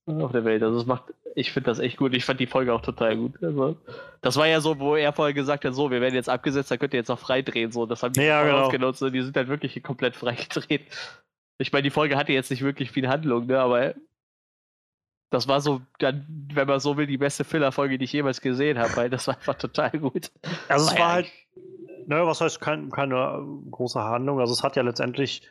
[0.06, 0.64] auf der Welt.
[0.64, 1.04] Also es macht,
[1.36, 2.14] ich finde das echt gut.
[2.16, 3.42] Ich fand die Folge auch total gut.
[3.44, 3.78] Also,
[4.22, 6.78] das war ja so, wo er vorher gesagt hat, so, wir werden jetzt abgesetzt, da
[6.78, 7.72] könnt ihr jetzt noch frei drehen.
[7.72, 8.66] So, das haben die Ja, genau.
[8.66, 10.88] ausgenutzt und die sind halt wirklich komplett frei gedreht.
[11.60, 13.94] Ich meine, die Folge hatte jetzt nicht wirklich viel Handlung, ne, aber
[15.30, 18.80] das war so, dann, wenn man so will, die beste Filler-Folge, die ich jemals gesehen
[18.80, 20.32] habe, weil das war einfach total gut.
[20.68, 21.32] Also es War war ja halt,
[22.08, 24.40] naja, was heißt kein, keine große Handlung.
[24.40, 25.44] Also es hat ja letztendlich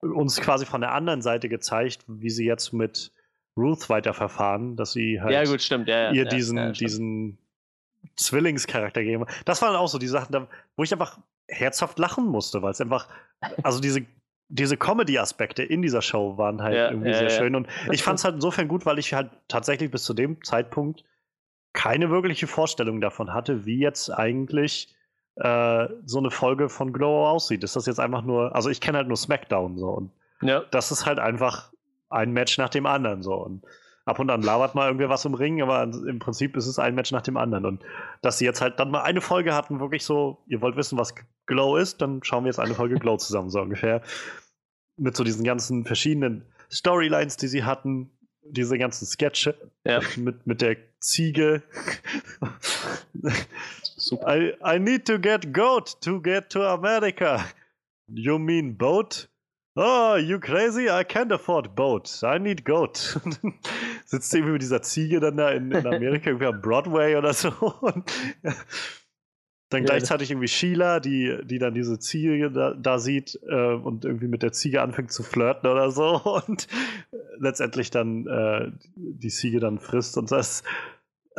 [0.00, 3.12] uns quasi von der anderen Seite gezeigt, wie sie jetzt mit
[3.56, 5.88] Ruth weiterverfahren, dass sie halt Ja, gut, stimmt.
[5.88, 7.38] Ja, ja, ihr diesen, diesen
[8.16, 9.26] Zwillingscharakter geben.
[9.44, 10.46] Das waren auch so die Sachen,
[10.76, 11.18] wo ich einfach
[11.48, 13.08] herzhaft lachen musste, weil es einfach,
[13.62, 14.06] also diese,
[14.48, 17.54] diese Comedy-Aspekte in dieser Show waren halt irgendwie sehr schön.
[17.54, 21.04] Und ich fand es halt insofern gut, weil ich halt tatsächlich bis zu dem Zeitpunkt
[21.72, 24.94] keine wirkliche Vorstellung davon hatte, wie jetzt eigentlich
[25.40, 27.64] äh, so eine Folge von Glow aussieht.
[27.64, 30.10] Ist das jetzt einfach nur, also ich kenne halt nur SmackDown so und
[30.42, 31.72] Ja, das ist halt einfach
[32.10, 33.62] ein Match nach dem anderen so und
[34.04, 36.94] ab und an labert mal irgendwie was im Ring, aber im Prinzip ist es ein
[36.94, 37.82] Match nach dem anderen und
[38.22, 41.14] dass sie jetzt halt dann mal eine Folge hatten, wirklich so, ihr wollt wissen, was
[41.46, 44.02] Glow ist, dann schauen wir jetzt eine Folge Glow zusammen so ungefähr
[44.96, 48.10] mit so diesen ganzen verschiedenen Storylines, die sie hatten,
[48.42, 51.62] diese ganzen Sketche ja, mit, mit der Ziege.
[54.08, 54.26] Super.
[54.28, 57.44] I, I need to get goat to get to America.
[58.08, 59.28] You mean boat?
[59.76, 60.90] Oh, you crazy?
[60.90, 62.20] I can't afford boat.
[62.24, 62.96] I need goat.
[64.06, 67.50] Sitzt irgendwie mit dieser Ziege dann da in, in Amerika, irgendwie am Broadway oder so.
[67.80, 68.10] Und
[69.68, 74.04] dann Ja, gleichzeitig irgendwie Sheila, die, die dann diese Ziege da, da sieht äh, und
[74.04, 76.66] irgendwie mit der Ziege anfängt zu flirten oder so und
[77.38, 80.64] letztendlich dann äh, die Ziege dann frisst und das,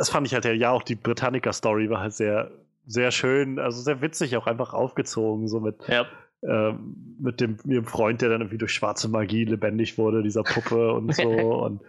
[0.00, 2.50] das fand ich halt ja, auch die Britannica-Story war halt sehr,
[2.86, 6.06] sehr schön, also sehr witzig auch einfach aufgezogen, so mit, Ja,
[6.42, 10.94] ähm, mit dem ihrem Freund, der dann irgendwie durch schwarze Magie lebendig wurde, dieser Puppe
[10.94, 11.28] und so
[11.64, 11.82] und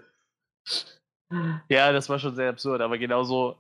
[1.70, 3.56] Ja, das war schon sehr absurd, aber genauso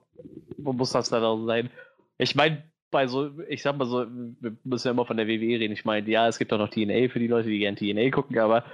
[0.58, 1.70] muss das dann auch sein.
[2.18, 5.60] Ich meine, bei so, ich sag mal so, wir müssen ja immer von der WWE
[5.60, 5.72] reden.
[5.72, 8.38] Ich meine, ja, es gibt auch noch TNA für die Leute, die gerne TNA gucken,
[8.38, 8.66] aber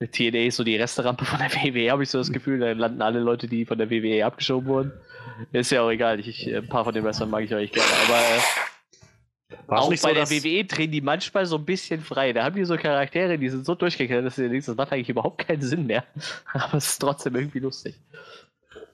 [0.00, 2.58] TNA ist so die Resterampe von der WWE, habe ich so das Gefühl.
[2.58, 4.92] Da landen alle Leute, die von der WWE abgeschoben wurden.
[5.52, 6.20] Ist ja auch egal.
[6.20, 8.40] Ich, ich, ein paar von den Wrestlern mag ich eigentlich gerne, aber äh,
[9.68, 12.32] auch bei so, der WWE drehen die manchmal so ein bisschen frei.
[12.32, 14.92] Da haben die so Charaktere, die sind so durchgekehrt, dass du dir denkst, das macht
[14.92, 16.04] eigentlich überhaupt keinen Sinn mehr.
[16.52, 18.00] Aber es ist trotzdem irgendwie lustig.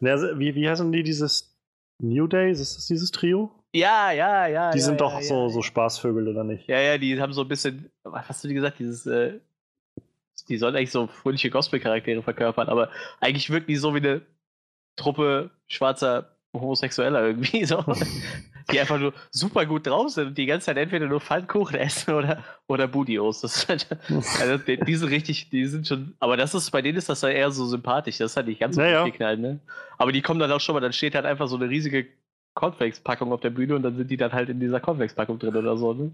[0.01, 1.57] Ja, wie, wie heißen die, dieses
[1.99, 3.51] New Days, ist das dieses Trio?
[3.73, 4.71] Ja, ja, ja.
[4.73, 6.67] Die ja, sind ja, doch so, so Spaßvögel, oder nicht?
[6.69, 9.39] Ja, ja, die haben so ein bisschen, was hast du dir gesagt, dieses, äh,
[10.51, 12.91] die sollen eigentlich so fröhliche Gospel-Charaktere verkörpern, aber
[13.21, 14.21] eigentlich wirken die so wie eine
[14.97, 17.85] Truppe schwarzer Homosexueller irgendwie so.
[18.73, 22.13] die einfach nur super gut drauf sind und die ganze Zeit entweder nur Pfannkuchen essen
[22.15, 23.41] oder, oder Budios.
[23.41, 23.87] Das halt,
[24.41, 27.23] also die, die sind richtig, die sind schon, aber das ist, bei denen ist das
[27.23, 29.05] halt eher so sympathisch, das ist halt nicht ganz so Ja, ja.
[29.05, 29.61] geknallt, ne?
[29.99, 32.07] Aber die kommen dann auch schon mal, dann steht halt einfach so eine riesige
[32.55, 35.77] Cornflakes-Packung auf der Bühne und dann sind die dann halt in dieser Cornflakes-Packung drin oder
[35.77, 36.11] so, ne?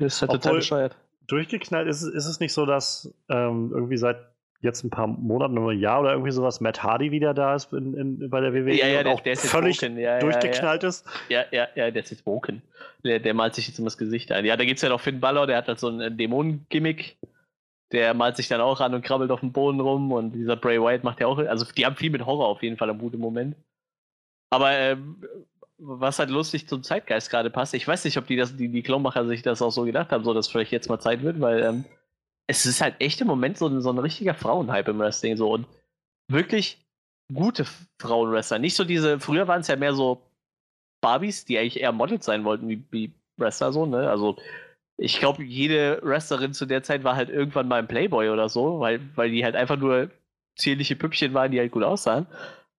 [0.00, 0.96] Das ist halt total Obwohl- bescheuert.
[1.26, 4.18] Durchgeknallt ist, ist es nicht so, dass ähm, irgendwie seit
[4.60, 7.72] jetzt ein paar Monaten oder ein Jahr oder irgendwie sowas Matt Hardy wieder da ist
[7.72, 10.82] in, in, bei der WWE ja, ja, und der, auch der ist völlig ja, durchgeknallt
[10.82, 11.06] ja, ist?
[11.28, 12.62] Ja, ja, ja, der ist jetzt broken.
[13.04, 14.44] Der, der malt sich jetzt immer das Gesicht ein.
[14.44, 17.18] Ja, da gibt es ja noch Finn Balor, der hat halt so ein Dämonen-Gimmick.
[17.92, 20.80] Der malt sich dann auch an und krabbelt auf dem Boden rum und dieser Bray
[20.80, 23.18] Wyatt macht ja auch, also die haben viel mit Horror auf jeden Fall am guten
[23.18, 23.54] Moment.
[24.50, 25.22] Aber ähm,
[25.78, 28.82] was halt lustig zum Zeitgeist gerade passt, ich weiß nicht, ob die das, die, die
[28.82, 31.62] Klonmacher sich das auch so gedacht haben, so dass vielleicht jetzt mal Zeit wird, weil
[31.62, 31.84] ähm,
[32.46, 35.52] es ist halt echt im Moment so ein, so ein richtiger Frauenhype im Wrestling so
[35.52, 35.66] und
[36.28, 36.84] wirklich
[37.32, 37.66] gute
[38.00, 38.58] Frauenwrestler.
[38.58, 40.22] Nicht so diese, früher waren es ja mehr so
[41.00, 44.08] Barbies, die eigentlich eher Models sein wollten wie, wie Wrestler so, ne?
[44.08, 44.36] Also
[44.98, 48.80] ich glaube, jede Wrestlerin zu der Zeit war halt irgendwann mal ein Playboy oder so,
[48.80, 50.10] weil, weil die halt einfach nur
[50.56, 52.26] zierliche Püppchen waren, die halt gut aussahen.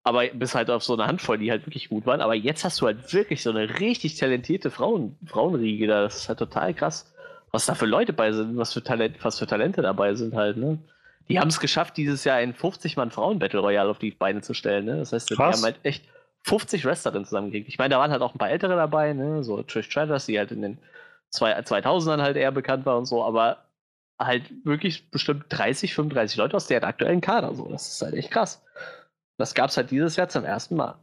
[0.08, 2.20] Aber bis halt auf so eine Handvoll, die halt wirklich gut waren.
[2.20, 6.02] Aber jetzt hast du halt wirklich so eine richtig talentierte Frauen, Frauenriege da.
[6.02, 7.12] Das ist halt total krass
[7.50, 10.56] was da für Leute bei sind, was für, Talent, was für Talente dabei sind halt,
[10.56, 10.78] ne?
[11.28, 14.96] Die haben es geschafft, dieses Jahr ein 50-Mann-Frauen-Battle Royale auf die Beine zu stellen, ne?
[14.96, 16.04] Das heißt, die haben halt echt
[16.44, 17.68] 50 Wrestlerinnen zusammengekriegt.
[17.68, 19.44] Ich meine, da waren halt auch ein paar ältere dabei, ne?
[19.44, 20.78] So Trish Stratus, die halt in den
[21.32, 23.64] 2000ern halt eher bekannt war und so, aber
[24.18, 27.68] halt wirklich bestimmt 30, 35 Leute aus deren aktuellen Kader, so.
[27.68, 28.62] Das ist halt echt krass.
[29.38, 30.98] Das gab es halt dieses Jahr zum ersten Mal.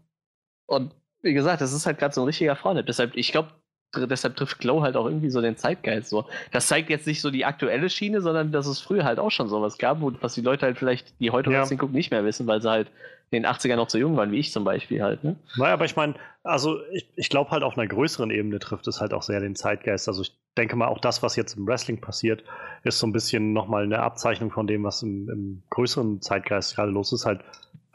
[0.68, 2.88] Und wie gesagt, das ist halt gerade so ein richtiger Frauenhit.
[2.88, 3.50] Deshalb, ich glaube,
[3.96, 6.26] deshalb trifft Glow halt auch irgendwie so den Zeitgeist so.
[6.52, 9.48] Das zeigt jetzt nicht so die aktuelle Schiene, sondern dass es früher halt auch schon
[9.48, 11.66] sowas gab, was die Leute halt vielleicht, die heute ja.
[11.66, 12.92] Gucken, nicht mehr wissen, weil sie halt
[13.32, 15.24] in den 80ern noch so jung waren, wie ich zum Beispiel halt.
[15.24, 15.36] Ne?
[15.58, 19.02] Naja, aber ich meine, also ich, ich glaube halt auf einer größeren Ebene trifft es
[19.02, 20.08] halt auch sehr den Zeitgeist.
[20.08, 22.44] Also ich denke mal, auch das, was jetzt im Wrestling passiert,
[22.84, 26.92] ist so ein bisschen nochmal eine Abzeichnung von dem, was im, im größeren Zeitgeist gerade
[26.92, 27.26] los ist.
[27.26, 27.42] Halt,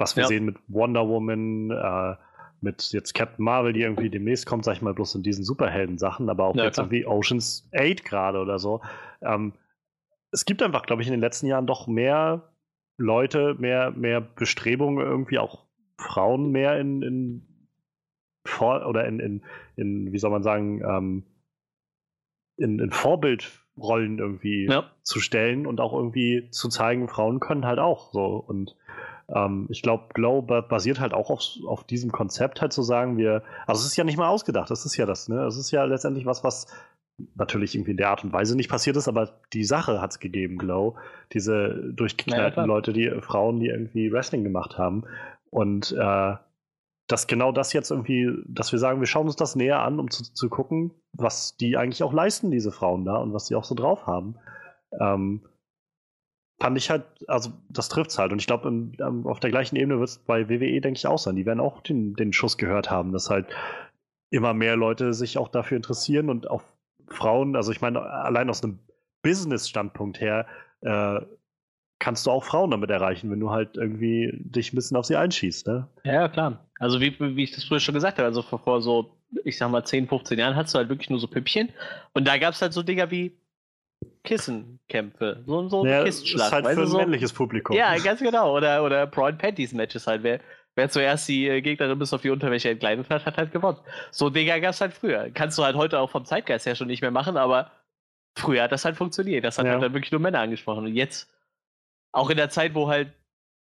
[0.00, 0.28] was wir ja.
[0.28, 2.16] sehen mit Wonder Woman, äh,
[2.62, 6.28] mit jetzt Captain Marvel, die irgendwie demnächst kommt, sag ich mal, bloß in diesen Superhelden-Sachen,
[6.28, 6.86] aber auch ja, jetzt klar.
[6.86, 8.80] irgendwie Oceans 8 gerade oder so.
[9.22, 9.52] Ähm,
[10.32, 12.50] es gibt einfach, glaube ich, in den letzten Jahren doch mehr
[12.96, 17.46] Leute, mehr, mehr Bestrebungen, irgendwie auch Frauen mehr in, in
[18.44, 19.42] vor oder in, in,
[19.76, 21.24] in, wie soll man sagen, ähm,
[22.56, 24.90] in, in Vorbildrollen irgendwie ja.
[25.02, 28.36] zu stellen und auch irgendwie zu zeigen, Frauen können halt auch so.
[28.36, 28.76] Und
[29.34, 33.42] ähm, ich glaube, Glow basiert halt auch auf, auf diesem Konzept, halt zu sagen, wir,
[33.66, 35.44] also es ist ja nicht mal ausgedacht, das ist ja das, ne?
[35.44, 36.66] Es ist ja letztendlich was, was
[37.34, 40.20] natürlich irgendwie in der Art und Weise nicht passiert ist, aber die Sache hat es
[40.20, 40.96] gegeben, Glow.
[41.32, 45.04] Diese durchgeknallten ja, Leute, die Frauen, die irgendwie Wrestling gemacht haben.
[45.50, 46.34] Und äh,
[47.06, 50.10] dass genau das jetzt irgendwie, dass wir sagen, wir schauen uns das näher an, um
[50.10, 53.64] zu, zu gucken, was die eigentlich auch leisten, diese Frauen da, und was sie auch
[53.64, 54.36] so drauf haben.
[54.98, 55.42] Ähm,
[56.60, 58.32] fand ich halt, also das trifft es halt.
[58.32, 58.70] Und ich glaube,
[59.24, 61.36] auf der gleichen Ebene wird es bei WWE, denke ich, auch sein.
[61.36, 63.46] Die werden auch den, den Schuss gehört haben, dass halt
[64.30, 66.62] immer mehr Leute sich auch dafür interessieren und auch
[67.08, 68.78] Frauen, also ich meine, allein aus einem
[69.22, 70.46] Business-Standpunkt her,
[70.82, 71.20] äh,
[71.98, 75.16] kannst du auch Frauen damit erreichen, wenn du halt irgendwie dich ein bisschen auf sie
[75.16, 75.88] einschießt, ne?
[76.04, 76.66] Ja, klar.
[76.78, 79.70] Also wie, wie ich das früher schon gesagt habe, also vor, vor so, ich sag
[79.70, 81.70] mal, 10, 15 Jahren hattest du halt wirklich nur so Püppchen.
[82.12, 83.36] Und da gab es halt so Dinger wie
[84.24, 85.42] Kissenkämpfe.
[85.46, 86.46] So, so ein ja, Kissenschlag.
[86.46, 87.76] Ist halt für ein so, männliches Publikum.
[87.76, 88.56] Ja, ganz genau.
[88.56, 90.22] Oder, oder Brown Panties Matches halt.
[90.22, 90.40] Wer,
[90.74, 93.78] wer zuerst die äh, Gegnerin bis auf die Unterwäsche entkleidet hat, hat halt gewonnen.
[94.10, 95.30] So Dinger gab es halt früher.
[95.30, 97.70] Kannst du halt heute auch vom Zeitgeist her schon nicht mehr machen, aber
[98.36, 99.44] früher hat das halt funktioniert.
[99.44, 99.72] Das hat ja.
[99.72, 100.86] halt dann wirklich nur Männer angesprochen.
[100.86, 101.28] Und jetzt,
[102.12, 103.12] auch in der Zeit, wo halt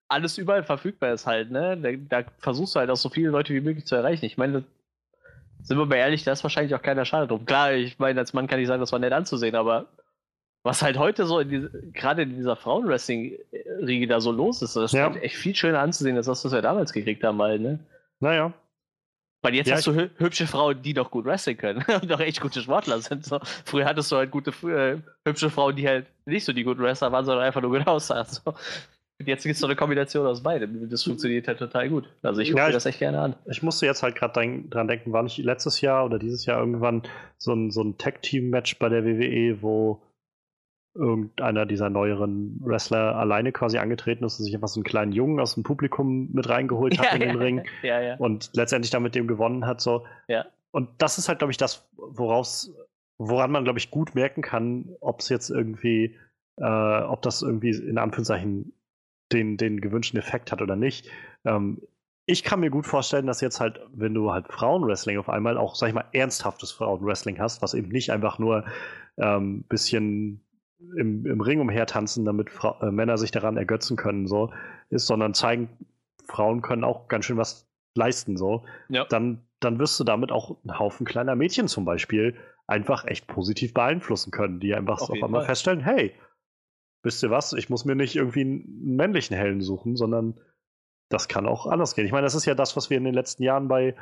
[0.09, 3.55] alles überall verfügbar ist halt, ne, da, da versuchst du halt auch so viele Leute
[3.55, 4.25] wie möglich zu erreichen.
[4.25, 4.65] Ich meine,
[5.63, 7.47] sind wir mal ehrlich, da ist wahrscheinlich auch keiner schade drum.
[7.47, 9.87] Klar, ich meine, als Mann kann ich sagen, das war nett anzusehen, aber
[10.63, 11.43] was halt heute so
[11.93, 15.07] gerade in dieser Frauenwrestling-Riege da so los ist, das ja.
[15.07, 17.81] ist halt echt viel schöner anzusehen, als das, was wir damals gekriegt haben, halt, ne?
[18.21, 18.53] Naja.
[19.43, 22.43] Weil jetzt ja, hast du hübsche Frauen, die doch gut wrestling können und doch echt
[22.43, 23.25] gute Sportler sind.
[23.25, 23.41] So.
[23.65, 27.11] Früher hattest du halt gute, äh, hübsche Frauen, die halt nicht so die guten Wrestler
[27.11, 28.27] waren, sondern einfach nur gut aussahen.
[28.27, 28.51] So.
[28.51, 30.89] Und jetzt gibt es so eine Kombination aus beidem.
[30.91, 32.09] Das funktioniert halt total gut.
[32.23, 33.35] Also ich gucke ja, mir das echt gerne an.
[33.47, 37.03] Ich musste jetzt halt gerade dran denken, war nicht letztes Jahr oder dieses Jahr irgendwann
[37.39, 40.03] so ein, so ein Tag-Team-Match bei der WWE, wo
[40.95, 45.39] irgendeiner dieser neueren Wrestler alleine quasi angetreten ist und sich einfach so einen kleinen Jungen
[45.39, 49.15] aus dem Publikum mit reingeholt hat ja, in den ja, Ring ja, und letztendlich damit
[49.15, 49.81] dem gewonnen hat.
[49.81, 50.05] So.
[50.73, 52.75] Und das ist halt, glaube ich, das, woraus,
[53.19, 56.17] woran man, glaube ich, gut merken kann, ob es jetzt irgendwie,
[56.57, 58.73] äh, ob das irgendwie in Anführungszeichen
[59.33, 61.09] den, den gewünschten Effekt hat oder nicht.
[61.45, 61.81] Ähm,
[62.27, 65.75] ich kann mir gut vorstellen, dass jetzt halt, wenn du halt Frauenwrestling auf einmal auch,
[65.75, 68.65] sag ich mal, ernsthaftes Frauenwrestling hast, was eben nicht einfach nur
[69.17, 70.41] ähm, bisschen
[70.97, 74.53] im, im Ring umhertanzen, damit Fra äh, Männer sich daran ergötzen können, so
[74.89, 75.69] ist, sondern zeigen,
[76.25, 79.05] Frauen können auch ganz schön was leisten, so, ja.
[79.05, 83.75] dann, dann wirst du damit auch einen Haufen kleiner Mädchen zum Beispiel einfach echt positiv
[83.75, 85.47] beeinflussen können, die einfach auf, auf einmal Fall.
[85.47, 86.15] feststellen, hey,
[87.03, 90.41] wisst ihr was, ich muss mir nicht irgendwie einen männlichen Helden suchen, sondern
[91.09, 92.07] das kann auch anders gehen.
[92.07, 93.97] Ich meine, das ist ja das, was wir in den letzten Jahren bei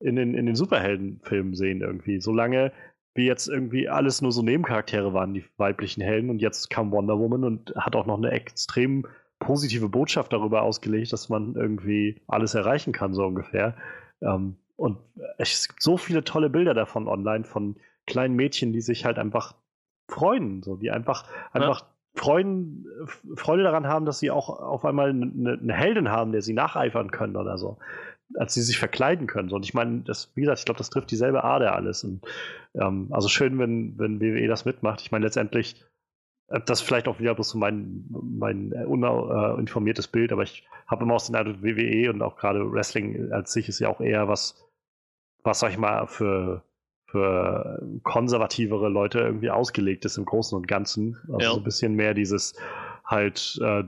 [0.00, 2.20] in den, in den Superheldenfilmen sehen irgendwie.
[2.20, 2.72] Solange
[3.18, 7.18] wie jetzt irgendwie alles nur so Nebencharaktere waren, die weiblichen Helden, und jetzt kam Wonder
[7.18, 9.06] Woman und hat auch noch eine extrem
[9.40, 13.74] positive Botschaft darüber ausgelegt, dass man irgendwie alles erreichen kann, so ungefähr.
[14.22, 14.98] Ähm, und
[15.36, 17.74] es gibt so viele tolle Bilder davon online von
[18.06, 19.56] kleinen Mädchen, die sich halt einfach
[20.08, 21.86] freuen, so, die einfach, einfach ja.
[22.14, 22.86] freuen,
[23.34, 27.10] Freude daran haben, dass sie auch auf einmal eine, eine Heldin haben, der sie nacheifern
[27.10, 27.78] können oder so
[28.34, 29.50] als sie sich verkleiden können.
[29.50, 32.04] Und ich meine, das, wie gesagt, ich glaube, das trifft dieselbe Ader alles.
[32.04, 32.26] Und,
[32.74, 35.00] ähm, also schön, wenn, wenn WWE das mitmacht.
[35.00, 35.84] Ich meine, letztendlich,
[36.48, 40.66] äh, das ist vielleicht auch wieder bloß so mein, mein uninformiertes äh, Bild, aber ich
[40.86, 44.00] habe immer aus den Eindruck, WWE und auch gerade Wrestling als sich ist ja auch
[44.00, 44.64] eher was,
[45.42, 46.64] was, sag ich mal, für,
[47.06, 51.16] für konservativere Leute irgendwie ausgelegt ist im Großen und Ganzen.
[51.28, 51.50] Also ja.
[51.52, 52.54] so ein bisschen mehr dieses
[53.04, 53.84] halt, äh,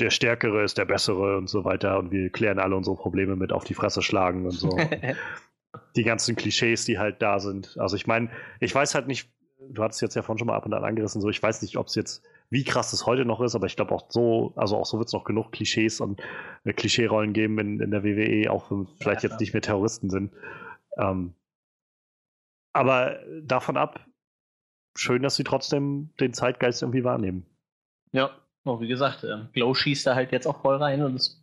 [0.00, 3.52] der Stärkere ist der Bessere und so weiter und wir klären alle unsere Probleme mit
[3.52, 4.76] auf die Fresse schlagen und so.
[5.96, 7.76] die ganzen Klischees, die halt da sind.
[7.78, 8.30] Also ich meine,
[8.60, 11.20] ich weiß halt nicht, du hattest jetzt ja vorhin schon mal ab und an angerissen,
[11.20, 13.76] so ich weiß nicht, ob es jetzt, wie krass es heute noch ist, aber ich
[13.76, 16.20] glaube auch so, also auch so wird es noch genug Klischees und
[16.64, 20.10] äh, Klischeerollen geben in, in der WWE, auch wenn vielleicht ja, jetzt nicht mehr Terroristen
[20.10, 20.32] sind.
[20.96, 21.34] Ähm,
[22.72, 24.04] aber davon ab,
[24.96, 27.46] schön, dass sie trotzdem den Zeitgeist irgendwie wahrnehmen.
[28.12, 28.30] Ja,
[28.64, 31.42] Oh, wie gesagt, ähm, Glow schießt da halt jetzt auch voll rein und es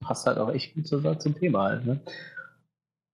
[0.00, 1.86] passt halt auch echt gut zum, zum Thema halt.
[1.86, 2.00] Ne?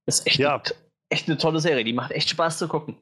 [0.06, 0.56] Das ist echt, ja.
[0.56, 0.62] eine,
[1.08, 2.96] echt eine tolle Serie, die macht echt Spaß zu gucken.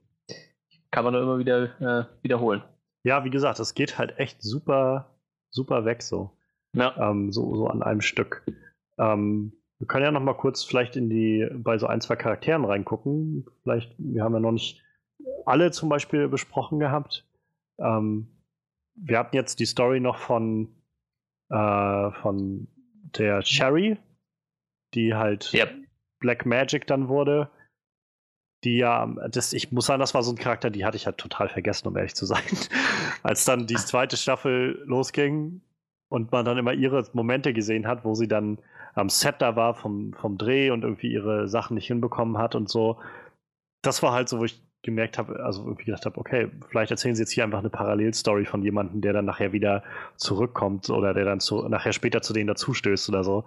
[0.91, 2.63] Kann man nur immer wieder äh, wiederholen.
[3.05, 5.15] Ja, wie gesagt, es geht halt echt super,
[5.51, 6.31] super weg so.
[6.75, 7.11] Ja.
[7.11, 8.45] Ähm, so, so an einem Stück.
[8.99, 12.65] Ähm, wir können ja noch mal kurz vielleicht in die, bei so ein, zwei Charakteren
[12.65, 13.47] reingucken.
[13.63, 14.83] Vielleicht, wir haben ja noch nicht
[15.45, 17.27] alle zum Beispiel besprochen gehabt.
[17.79, 18.29] Ähm,
[18.97, 20.75] wir hatten jetzt die Story noch von,
[21.51, 22.69] äh, von
[23.17, 23.99] der Cherry,
[24.95, 25.75] die halt yep.
[26.19, 27.51] Black Magic dann wurde.
[28.65, 31.19] Die ja, das, ich muss sagen, das war so ein Charakter, die hatte ich halt
[31.19, 32.43] total vergessen, um ehrlich zu sein.
[33.23, 35.61] Als dann die zweite Staffel losging
[36.09, 38.59] und man dann immer ihre Momente gesehen hat, wo sie dann
[38.95, 42.69] am Set da war vom, vom Dreh und irgendwie ihre Sachen nicht hinbekommen hat und
[42.69, 42.99] so.
[43.83, 47.15] Das war halt so, wo ich gemerkt habe, also irgendwie gedacht habe, okay, vielleicht erzählen
[47.15, 49.83] sie jetzt hier einfach eine Parallelstory von jemandem, der dann nachher wieder
[50.17, 53.45] zurückkommt oder der dann zu, nachher später zu denen dazustößt oder so.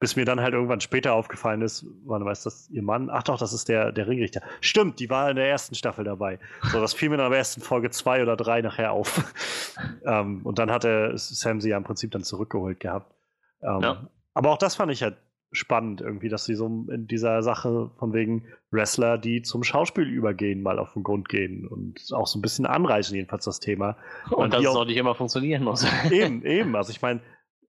[0.00, 3.10] Bis mir dann halt irgendwann später aufgefallen ist, wann weiß das ihr Mann?
[3.10, 4.40] Ach doch, das ist der, der Ringrichter.
[4.62, 6.38] Stimmt, die war in der ersten Staffel dabei.
[6.72, 9.34] So, das fiel mir dann in der ersten Folge zwei oder drei nachher auf.
[10.06, 13.14] ähm, und dann hatte Sam sie ja im Prinzip dann zurückgeholt gehabt.
[13.62, 14.10] Ähm, ja.
[14.32, 15.18] Aber auch das fand ich halt
[15.52, 20.62] spannend irgendwie, dass sie so in dieser Sache von wegen Wrestler, die zum Schauspiel übergehen,
[20.62, 23.96] mal auf den Grund gehen und auch so ein bisschen anreichen, jedenfalls das Thema.
[24.30, 25.84] Und, und dass es auch nicht immer funktionieren muss.
[26.10, 26.76] Eben, eben.
[26.76, 27.20] Also ich meine,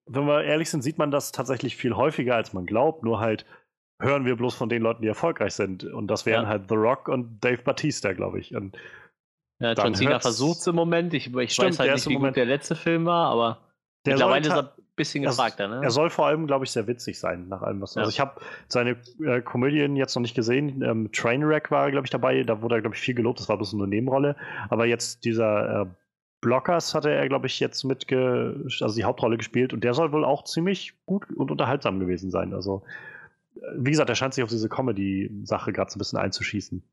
[0.06, 3.04] wenn wir ehrlich sind, sieht man das tatsächlich viel häufiger, als man glaubt.
[3.04, 3.46] Nur halt
[4.00, 5.84] hören wir bloß von den Leuten, die erfolgreich sind.
[5.84, 6.50] Und das wären ja.
[6.50, 8.54] halt The Rock und Dave Batista, glaube ich.
[8.56, 8.78] Und
[9.60, 11.14] ja, John Cena versucht es im Moment.
[11.14, 13.60] Ich, ich Stimmt, weiß halt nicht, wie gut der letzte Film war, aber
[14.06, 15.82] der mittlerweile ist er bisschen gefragter, ne?
[15.84, 17.96] Er soll vor allem, glaube ich, sehr witzig sein, nach allem, was.
[17.96, 18.02] Ja.
[18.02, 20.82] Also ich habe seine äh, Komödien jetzt noch nicht gesehen.
[20.82, 22.44] Ähm, Trainwreck war, glaube ich, dabei.
[22.44, 23.40] Da wurde er, glaube ich, viel gelobt.
[23.40, 24.36] Das war bloß eine Nebenrolle.
[24.70, 25.86] Aber jetzt dieser äh,
[26.42, 30.26] Blockers hatte er, glaube ich, jetzt mitge also die Hauptrolle gespielt und der soll wohl
[30.26, 32.54] auch ziemlich gut und unterhaltsam gewesen sein.
[32.54, 32.84] Also,
[33.56, 36.84] äh, wie gesagt, er scheint sich auf diese Comedy-Sache gerade so ein bisschen einzuschießen.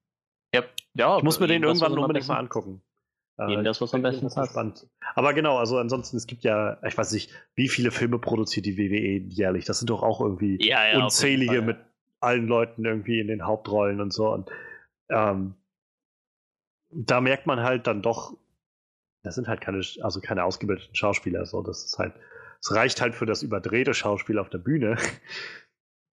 [0.54, 0.62] Ja,
[0.94, 2.82] ja ich muss mir den irgendwann unbedingt mal angucken.
[3.46, 4.50] Eben das, was am besten passt.
[4.50, 4.86] Spannend.
[5.14, 8.76] Aber genau, also ansonsten, es gibt ja, ich weiß nicht, wie viele Filme produziert die
[8.76, 9.64] WWE jährlich?
[9.64, 11.78] Das sind doch auch irgendwie ja, ja, unzählige Fall, mit
[12.20, 14.32] allen Leuten irgendwie in den Hauptrollen und so.
[14.32, 14.50] Und
[15.08, 15.54] ähm,
[16.90, 18.36] da merkt man halt dann doch,
[19.22, 21.46] das sind halt keine, also keine ausgebildeten Schauspieler.
[21.46, 22.14] So, das ist halt,
[22.60, 24.96] es reicht halt für das überdrehte Schauspiel auf der Bühne.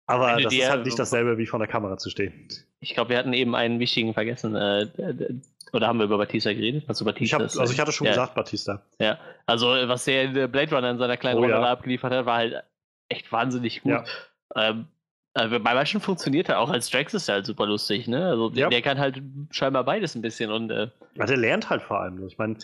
[0.07, 2.47] Aber das ist halt nicht dasselbe wie vor der Kamera zu stehen.
[2.79, 4.55] Ich glaube, wir hatten eben einen wichtigen vergessen.
[4.55, 4.87] Äh,
[5.73, 6.83] oder haben wir über Batista geredet?
[6.87, 8.13] Also, Batista ich hab, also ich hatte schon ja.
[8.13, 8.81] gesagt Batista.
[8.99, 11.63] Ja, also was der Blade Runner in seiner kleinen oh, Rolle ja.
[11.63, 12.63] abgeliefert hat, war halt
[13.07, 13.91] echt wahnsinnig gut.
[13.91, 14.05] Ja.
[14.55, 14.87] Ähm,
[15.33, 18.25] also bei manchen funktioniert er auch als Drax ist er halt super lustig, ne?
[18.25, 21.81] Also der, der kann halt scheinbar beides ein bisschen und äh, ja, der lernt halt
[21.81, 22.25] vor allem.
[22.27, 22.55] Ich meine,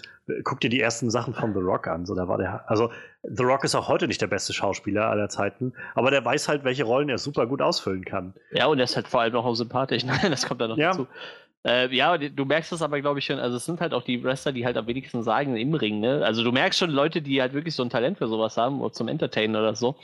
[0.44, 2.06] guck dir die ersten Sachen von The Rock an.
[2.06, 2.92] So, da war der, also
[3.24, 6.64] The Rock ist auch heute nicht der beste Schauspieler aller Zeiten, aber der weiß halt,
[6.64, 8.34] welche Rollen er super gut ausfüllen kann.
[8.52, 10.04] Ja, und er ist halt vor allem auch sympathisch.
[10.08, 10.14] Ne?
[10.30, 10.92] Das kommt dann noch ja.
[10.92, 11.08] dazu.
[11.68, 13.40] Äh, ja, du merkst das aber, glaube ich, schon.
[13.40, 16.00] Also, es sind halt auch die Wrestler, die halt am wenigsten sagen im Ring.
[16.00, 16.22] Ne?
[16.24, 18.94] Also, du merkst schon Leute, die halt wirklich so ein Talent für sowas haben oder
[18.94, 19.96] zum Entertainen oder so.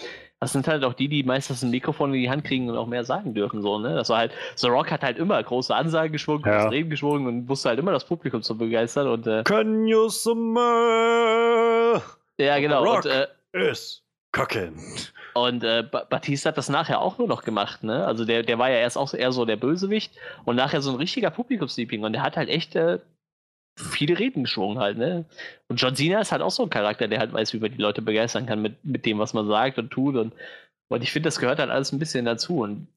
[0.42, 2.88] Das sind halt auch die, die meistens ein Mikrofon in die Hand kriegen und auch
[2.88, 3.62] mehr sagen dürfen.
[3.62, 3.96] So, ne?
[3.96, 6.68] Das war halt, The Rock hat halt immer große Ansagen geschwungen, ja.
[6.68, 9.08] Reden geschwungen und wusste halt immer das Publikum zu begeistern.
[9.08, 12.02] Und, äh, Can you smell?
[12.38, 12.84] Ja, genau.
[12.84, 14.03] Rock und, äh, is
[14.34, 14.80] cooking.
[15.34, 18.06] Und äh, Batista hat das nachher auch nur noch gemacht, ne?
[18.06, 20.14] Also der, der war ja erst auch eher so der Bösewicht
[20.46, 23.00] und nachher so ein richtiger Publikumsliebling und der hat halt echt äh,
[23.80, 25.26] viele Reden geschwungen halt, ne?
[25.70, 27.82] Und John Cena ist halt auch so ein Charakter, der halt weiß, wie man die
[27.82, 30.34] Leute begeistern kann mit, mit dem, was man sagt und tut und,
[30.90, 32.88] und ich finde, das gehört halt alles ein bisschen dazu und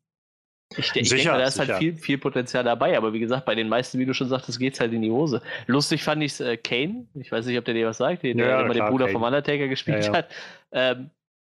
[0.77, 1.73] ich, ich sicher, denke, da ist halt sicher.
[1.75, 4.59] halt viel, viel Potenzial dabei, aber wie gesagt, bei den meisten, wie du schon sagtest,
[4.59, 5.41] geht es halt in die Hose.
[5.69, 8.61] Lustig fand ich äh, Kane, ich weiß nicht, ob der dir was sagt, der, ja,
[8.61, 9.13] immer den Bruder Kane.
[9.13, 10.19] vom Undertaker gespielt ja, ja.
[10.19, 10.29] hat.
[10.73, 11.11] Ähm,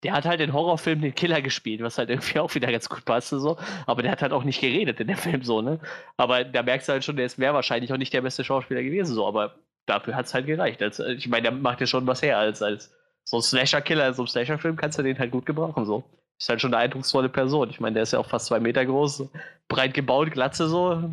[0.02, 3.04] der hat halt den Horrorfilm den Killer gespielt, was halt irgendwie auch wieder ganz gut
[3.04, 3.56] passte so.
[3.86, 5.80] Aber der hat halt auch nicht geredet in dem Film so, ne?
[6.16, 9.14] Aber da merkst du halt schon, der wäre wahrscheinlich auch nicht der beste Schauspieler gewesen
[9.14, 9.26] so.
[9.26, 10.82] Aber dafür hat es halt gereicht.
[10.82, 12.94] Also, ich meine, der macht ja schon was her als, als
[13.24, 14.14] so ein Slasher-Killer.
[14.14, 16.04] So ein Slasher-Film kannst du den halt gut gebrauchen so.
[16.38, 17.70] Ist halt schon eine eindrucksvolle Person.
[17.70, 19.24] Ich meine, der ist ja auch fast zwei Meter groß,
[19.66, 21.10] breit gebaut, glatze so.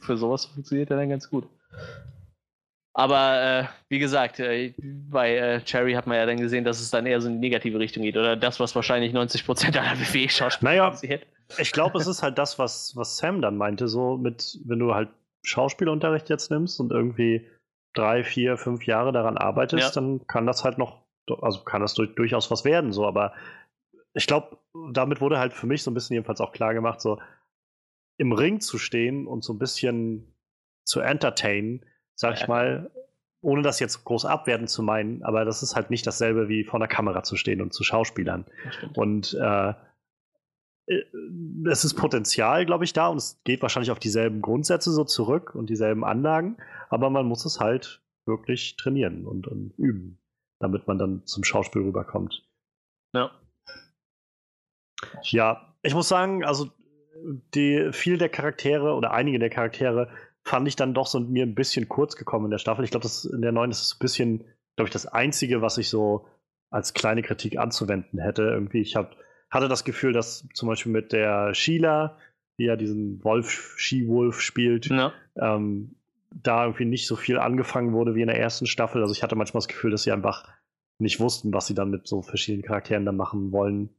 [0.00, 1.48] Für sowas funktioniert er dann ganz gut.
[2.98, 6.90] Aber äh, wie gesagt, äh, bei äh, Cherry hat man ja dann gesehen, dass es
[6.90, 8.16] dann eher so in die negative Richtung geht.
[8.16, 10.98] Oder das, was wahrscheinlich 90% aller WWE-Schauspieler naja,
[11.58, 14.96] Ich glaube, es ist halt das, was, was Sam dann meinte, so mit, wenn du
[14.96, 15.10] halt
[15.44, 17.46] Schauspielunterricht jetzt nimmst und irgendwie
[17.94, 20.02] drei, vier, fünf Jahre daran arbeitest, ja.
[20.02, 21.04] dann kann das halt noch,
[21.40, 23.32] also kann das durch, durchaus was werden, so, aber
[24.12, 24.58] ich glaube,
[24.92, 27.20] damit wurde halt für mich so ein bisschen jedenfalls auch klar gemacht, so
[28.18, 30.34] im Ring zu stehen und so ein bisschen
[30.84, 31.84] zu entertainen,
[32.18, 32.90] sag ich mal,
[33.40, 36.80] ohne das jetzt groß abwerten zu meinen, aber das ist halt nicht dasselbe wie vor
[36.80, 38.44] der Kamera zu stehen und zu Schauspielern.
[38.94, 39.70] Und äh,
[40.86, 41.04] äh,
[41.70, 45.54] es ist Potenzial, glaube ich, da und es geht wahrscheinlich auf dieselben Grundsätze so zurück
[45.54, 46.56] und dieselben Anlagen,
[46.88, 50.18] aber man muss es halt wirklich trainieren und, und üben,
[50.58, 52.44] damit man dann zum Schauspiel rüberkommt.
[53.14, 53.30] Ja.
[55.22, 56.72] Ja, ich muss sagen, also
[57.54, 60.10] die, viel der Charaktere oder einige der Charaktere
[60.48, 62.84] fand ich dann doch so mir ein bisschen kurz gekommen in der Staffel.
[62.84, 64.38] Ich glaube, das in der neuen ist es ein bisschen,
[64.76, 66.26] glaube ich, das Einzige, was ich so
[66.70, 68.42] als kleine Kritik anzuwenden hätte.
[68.42, 69.16] Irgendwie, ich hab,
[69.50, 72.16] hatte das Gefühl, dass zum Beispiel mit der Sheila,
[72.58, 75.12] die ja diesen Wolf, Ski-Wolf spielt, ja.
[75.36, 75.96] ähm,
[76.30, 79.02] da irgendwie nicht so viel angefangen wurde wie in der ersten Staffel.
[79.02, 80.48] Also ich hatte manchmal das Gefühl, dass sie einfach
[80.98, 83.90] nicht wussten, was sie dann mit so verschiedenen Charakteren dann machen wollen.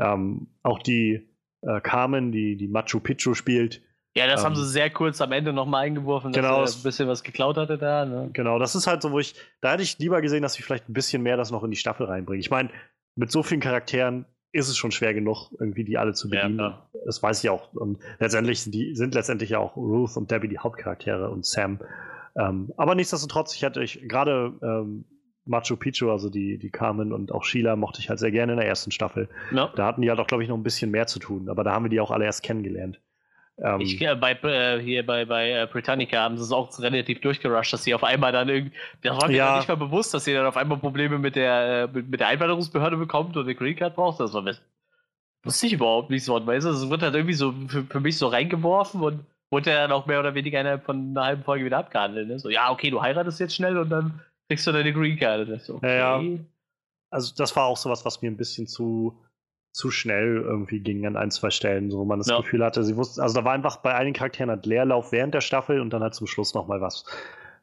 [0.00, 1.28] Ähm, auch die
[1.60, 3.82] äh, Carmen, die, die Machu Picchu spielt,
[4.14, 6.82] ja, das ähm, haben sie sehr kurz am Ende nochmal eingeworfen, genau, dass er ein
[6.82, 8.04] bisschen was geklaut hatte da.
[8.04, 8.30] Ne?
[8.32, 10.88] Genau, das ist halt so, wo ich, da hätte ich lieber gesehen, dass sie vielleicht
[10.88, 12.40] ein bisschen mehr das noch in die Staffel reinbringen.
[12.40, 12.70] Ich meine,
[13.16, 16.58] mit so vielen Charakteren ist es schon schwer genug, irgendwie die alle zu bedienen.
[16.58, 17.72] Ja, das weiß ich auch.
[17.72, 21.80] Und letztendlich sind, die, sind letztendlich ja auch Ruth und Debbie die Hauptcharaktere und Sam.
[22.36, 25.06] Ähm, aber nichtsdestotrotz, ich hätte ich gerade ähm,
[25.46, 28.58] Machu Picchu, also die, die Carmen und auch Sheila mochte ich halt sehr gerne in
[28.58, 29.30] der ersten Staffel.
[29.52, 29.72] Ja.
[29.74, 31.72] Da hatten die halt auch, glaube ich, noch ein bisschen mehr zu tun, aber da
[31.72, 33.00] haben wir die auch alle erst kennengelernt.
[33.62, 37.20] Ähm, ich, äh, bei, äh, hier bei, bei äh, Britannica haben sie es auch relativ
[37.20, 38.76] durchgerusht, dass sie auf einmal dann irgendwie.
[39.02, 39.56] Das war mir ja.
[39.56, 42.28] nicht mal bewusst, dass sie dann auf einmal Probleme mit der, äh, mit, mit der
[42.28, 44.18] Einwanderungsbehörde bekommt und eine Green Card braucht.
[44.18, 44.44] Das war
[45.44, 46.44] wusste ich überhaupt nicht so.
[46.44, 49.92] Weißt du, es wird halt irgendwie so für, für mich so reingeworfen und wurde dann
[49.92, 52.28] auch mehr oder weniger innerhalb von einer halben Folge wieder abgehandelt.
[52.28, 52.38] Ne?
[52.38, 55.60] So, ja, okay, du heiratest jetzt schnell und dann kriegst du deine Green Card.
[55.62, 55.98] So, okay.
[55.98, 56.38] ja, ja.
[57.10, 59.18] Also, das war auch sowas, was mir ein bisschen zu
[59.72, 62.36] zu schnell irgendwie ging an ein, zwei Stellen, so wo man das ja.
[62.36, 65.40] Gefühl hatte, sie wussten, also da war einfach bei einigen Charakteren halt Leerlauf während der
[65.40, 67.04] Staffel und dann halt zum Schluss nochmal was.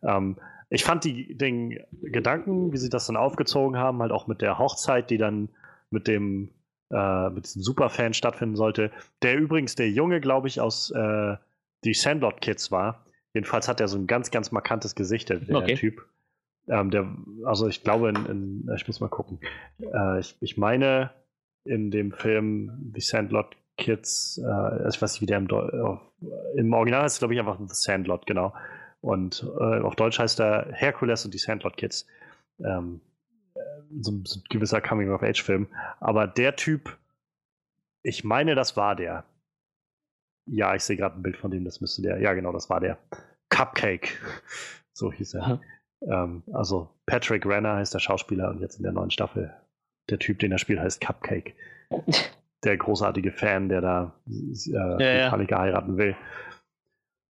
[0.01, 0.37] Ähm,
[0.69, 4.57] ich fand die, den Gedanken, wie sie das dann aufgezogen haben, halt auch mit der
[4.57, 5.49] Hochzeit, die dann
[5.91, 6.49] mit dem,
[6.91, 8.91] äh, mit diesem Superfan stattfinden sollte,
[9.21, 11.35] der übrigens der Junge, glaube ich, aus äh,
[11.83, 13.05] die Sandlot Kids war.
[13.33, 15.75] Jedenfalls hat er so ein ganz, ganz markantes Gesicht, der, der okay.
[15.75, 16.05] Typ.
[16.67, 17.07] Ähm, der,
[17.45, 19.39] also ich glaube, in, in, ich muss mal gucken.
[19.81, 21.11] Äh, ich, ich meine,
[21.63, 25.97] in dem Film The Sandlot Kids, äh, ich weiß nicht, wie der im, Deu
[26.55, 28.53] im Original heißt, glaube ich, einfach The Sandlot, genau.
[29.01, 32.05] Und äh, auf Deutsch heißt er Hercules und die Sandlot Kids.
[32.59, 33.01] Ähm,
[33.55, 33.59] äh,
[34.01, 35.67] so, so, ein gewisser Coming-of-Age-Film.
[35.99, 36.97] Aber der Typ,
[38.03, 39.23] ich meine, das war der.
[40.45, 42.19] Ja, ich sehe gerade ein Bild von dem, das müsste der.
[42.19, 42.97] Ja, genau, das war der.
[43.49, 44.09] Cupcake.
[44.91, 45.61] So hieß er.
[46.01, 49.53] Ähm, also Patrick Renner heißt der Schauspieler und jetzt in der neuen Staffel
[50.11, 51.53] der Typ, den er spielt, heißt Cupcake.
[52.63, 55.59] der großartige Fan, der da äh, ja, ja.
[55.59, 56.15] heiraten will.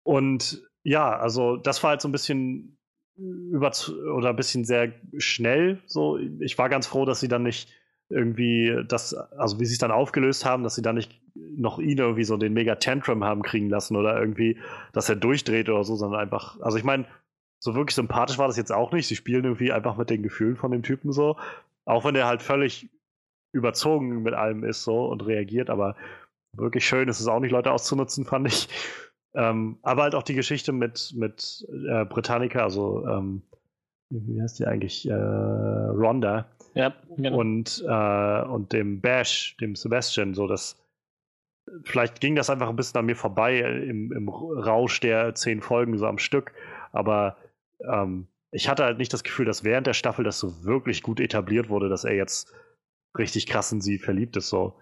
[0.04, 2.78] Und ja, also das war halt so ein bisschen
[3.18, 3.72] über
[4.16, 5.80] oder ein bisschen sehr schnell.
[5.86, 7.70] So, ich war ganz froh, dass sie dann nicht
[8.10, 11.98] irgendwie das, also wie sie es dann aufgelöst haben, dass sie dann nicht noch ihn
[11.98, 14.58] irgendwie so den mega Tantrum haben kriegen lassen oder irgendwie,
[14.94, 17.06] dass er durchdreht oder so, sondern einfach, also ich meine,
[17.60, 19.08] so wirklich sympathisch war das jetzt auch nicht.
[19.08, 21.36] Sie spielen irgendwie einfach mit den Gefühlen von dem Typen so.
[21.88, 22.90] Auch wenn er halt völlig
[23.54, 25.96] überzogen mit allem ist so und reagiert, aber
[26.52, 28.68] wirklich schön ist es auch nicht, Leute auszunutzen, fand ich.
[29.34, 33.44] Ähm, aber halt auch die Geschichte mit, mit äh, Britannica, also ähm,
[34.10, 35.08] wie heißt die eigentlich?
[35.08, 36.50] Äh, Rhonda.
[36.74, 37.40] Ja, genau.
[37.40, 40.82] Und, äh, und dem Bash, dem Sebastian, so dass
[41.84, 45.98] vielleicht ging das einfach ein bisschen an mir vorbei im, im Rausch der zehn Folgen
[45.98, 46.54] so am Stück,
[46.92, 47.38] aber
[47.80, 51.20] ähm, ich hatte halt nicht das Gefühl, dass während der Staffel das so wirklich gut
[51.20, 52.54] etabliert wurde, dass er jetzt
[53.18, 54.50] richtig krass in sie verliebt ist.
[54.50, 54.80] So.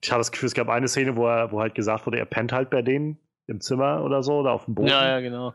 [0.00, 2.26] Ich habe das Gefühl, es gab eine Szene, wo, er, wo halt gesagt wurde, er
[2.26, 4.88] pennt halt bei denen im Zimmer oder so oder auf dem Boden.
[4.88, 5.54] Ja, ja, genau.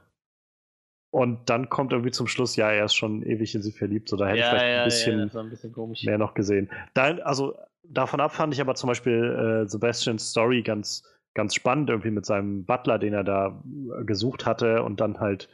[1.12, 4.10] Und dann kommt irgendwie zum Schluss, ja, er ist schon ewig in sie verliebt.
[4.10, 6.72] So, da hätte ja, ich vielleicht ja, ein bisschen, ja, ein bisschen mehr noch gesehen.
[6.95, 11.04] Da, also davon ab fand ich aber zum Beispiel äh, Sebastians Story ganz,
[11.36, 13.64] ganz spannend, irgendwie mit seinem Butler, den er da
[13.99, 15.49] äh, gesucht hatte und dann halt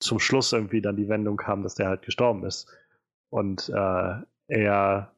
[0.00, 2.68] zum Schluss irgendwie dann die Wendung kam, dass der halt gestorben ist.
[3.30, 5.12] Und äh, er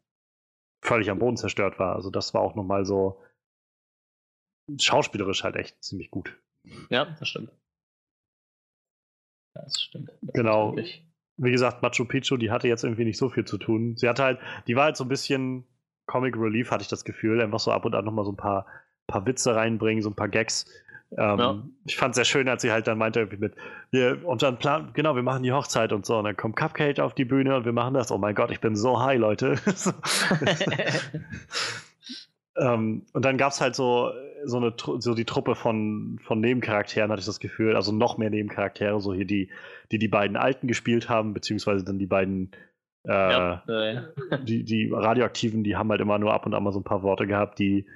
[0.82, 1.94] völlig am Boden zerstört war.
[1.94, 3.22] Also das war auch nochmal so
[4.78, 6.38] schauspielerisch halt echt ziemlich gut.
[6.88, 7.50] Ja, das stimmt.
[9.54, 10.12] Das stimmt.
[10.22, 10.76] Das genau.
[11.36, 13.96] Wie gesagt, Machu Picchu, die hatte jetzt irgendwie nicht so viel zu tun.
[13.96, 15.64] Sie hatte halt, die war halt so ein bisschen
[16.06, 17.40] Comic Relief, hatte ich das Gefühl.
[17.40, 18.66] Einfach so ab und an nochmal so ein paar,
[19.06, 20.66] paar Witze reinbringen, so ein paar Gags.
[21.16, 21.62] Ähm, ja.
[21.86, 23.54] Ich fand es sehr schön, als sie halt dann meinte, irgendwie mit,
[23.90, 27.00] wir, und dann plan, genau, wir machen die Hochzeit und so, und dann kommt Cupcake
[27.00, 28.12] auf die Bühne und wir machen das.
[28.12, 29.56] Oh mein Gott, ich bin so high, Leute.
[32.56, 34.12] ähm, und dann gab es halt so,
[34.44, 38.30] so, eine, so die Truppe von, von Nebencharakteren, hatte ich das Gefühl, also noch mehr
[38.30, 39.50] Nebencharaktere, so hier die,
[39.90, 42.52] die die beiden Alten gespielt haben, beziehungsweise dann die beiden
[43.04, 43.62] äh, ja.
[44.42, 47.02] Die, die Radioaktiven, die haben halt immer nur ab und an mal so ein paar
[47.02, 47.86] Worte gehabt, die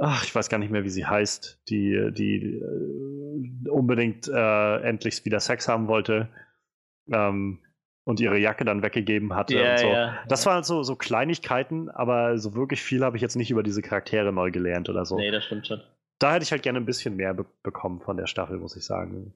[0.00, 5.24] ach, ich weiß gar nicht mehr, wie sie heißt, die, die äh, unbedingt äh, endlich
[5.24, 6.28] wieder Sex haben wollte
[7.12, 7.60] ähm,
[8.04, 9.86] und ihre Jacke dann weggegeben hatte ja, und so.
[9.86, 13.62] Ja, das waren so, so Kleinigkeiten, aber so wirklich viel habe ich jetzt nicht über
[13.62, 15.16] diese Charaktere neu gelernt oder so.
[15.16, 15.82] Nee, das stimmt schon.
[16.18, 18.84] Da hätte ich halt gerne ein bisschen mehr be bekommen von der Staffel, muss ich
[18.84, 19.34] sagen.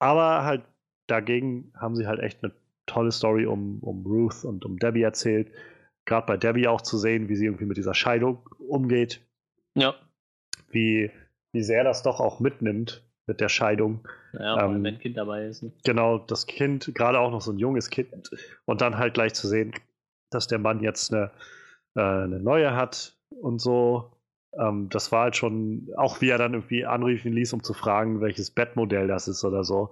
[0.00, 0.62] Aber halt
[1.06, 2.52] dagegen haben sie halt echt eine
[2.86, 5.50] tolle Story um, um Ruth und um Debbie erzählt
[6.08, 9.20] gerade bei Debbie auch zu sehen, wie sie irgendwie mit dieser Scheidung umgeht.
[9.74, 9.94] Ja.
[10.70, 11.10] Wie,
[11.52, 14.08] wie sehr das doch auch mitnimmt mit der Scheidung.
[14.32, 15.62] Ja, ähm, wenn ein Kind dabei ist.
[15.62, 15.72] Ne?
[15.84, 18.30] Genau, das Kind, gerade auch noch so ein junges Kind.
[18.64, 19.72] Und dann halt gleich zu sehen,
[20.30, 21.30] dass der Mann jetzt eine,
[21.94, 24.12] äh, eine neue hat und so.
[24.58, 28.20] Ähm, das war halt schon, auch wie er dann irgendwie anrufen ließ, um zu fragen,
[28.20, 29.90] welches Bettmodell das ist oder so.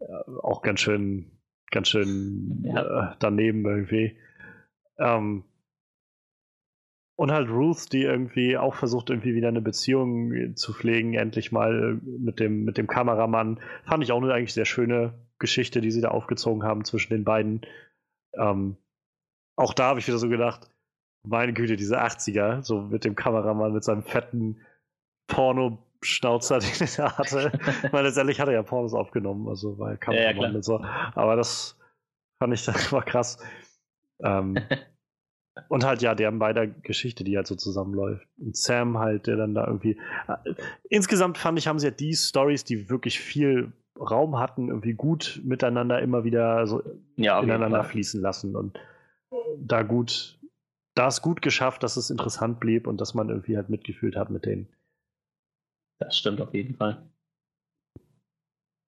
[0.00, 1.30] Äh, auch ganz schön,
[1.70, 3.12] ganz schön ja.
[3.12, 4.16] äh, daneben irgendwie.
[4.98, 5.44] Ähm,
[7.22, 12.00] und halt Ruth, die irgendwie auch versucht, irgendwie wieder eine Beziehung zu pflegen, endlich mal
[12.02, 13.60] mit dem, mit dem Kameramann.
[13.84, 17.22] Fand ich auch eine eigentlich sehr schöne Geschichte, die sie da aufgezogen haben zwischen den
[17.22, 17.60] beiden.
[18.32, 18.76] Ähm,
[19.54, 20.68] auch da habe ich wieder so gedacht,
[21.22, 24.60] meine Güte, diese 80er, so mit dem Kameramann, mit seinem fetten
[25.28, 27.52] Porno-Schnauzer, den er hatte.
[27.84, 30.84] ich meine, letztendlich hat er ja Pornos aufgenommen, also war Kameramann ja, ja, und so.
[31.14, 31.78] Aber das
[32.40, 33.38] fand ich, das war krass.
[34.24, 34.58] Ähm,
[35.68, 38.26] Und halt, ja, deren beider Geschichte, die halt so zusammenläuft.
[38.38, 39.98] Und Sam halt, der dann da irgendwie.
[40.26, 40.54] Äh,
[40.88, 45.40] insgesamt fand ich, haben sie ja die Stories, die wirklich viel Raum hatten, irgendwie gut
[45.44, 46.82] miteinander immer wieder so
[47.16, 48.56] ja, ineinander fließen lassen.
[48.56, 48.78] Und
[49.58, 50.38] da gut,
[50.94, 54.30] da ist gut geschafft, dass es interessant blieb und dass man irgendwie halt mitgefühlt hat
[54.30, 54.68] mit denen.
[55.98, 57.10] Das stimmt auf jeden Fall.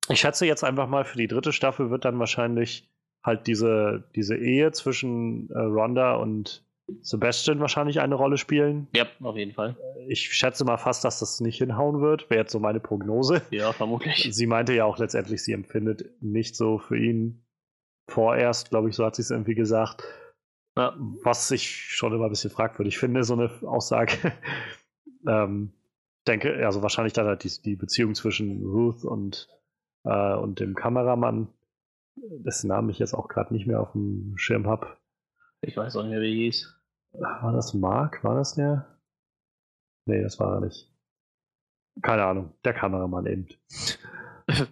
[0.09, 2.91] Ich schätze jetzt einfach mal, für die dritte Staffel wird dann wahrscheinlich
[3.25, 6.63] halt diese, diese Ehe zwischen äh, Rhonda und
[7.01, 8.89] Sebastian wahrscheinlich eine Rolle spielen.
[8.95, 9.77] Ja, auf jeden Fall.
[10.07, 12.29] Ich schätze mal fast, dass das nicht hinhauen wird.
[12.29, 13.41] Wäre jetzt so meine Prognose.
[13.51, 14.29] Ja, vermutlich.
[14.31, 17.43] Sie meinte ja auch letztendlich, sie empfindet nicht so für ihn
[18.11, 20.05] vorerst, glaube ich, so hat sie es irgendwie gesagt.
[20.77, 20.95] Ja.
[21.23, 24.33] Was ich schon immer ein bisschen fragwürdig finde, so eine Aussage.
[25.27, 25.73] ähm,
[26.27, 29.49] denke, also wahrscheinlich dann halt die, die Beziehung zwischen Ruth und,
[30.05, 31.49] äh, und dem Kameramann
[32.17, 34.97] dessen Namen ich jetzt auch gerade nicht mehr auf dem Schirm habe.
[35.61, 36.81] Ich weiß auch nicht mehr, wie er hieß.
[37.13, 38.23] War das Mark?
[38.25, 38.99] War das der?
[40.07, 40.93] Nee, das war er nicht.
[42.03, 43.49] Keine Ahnung, der Kameramann eben.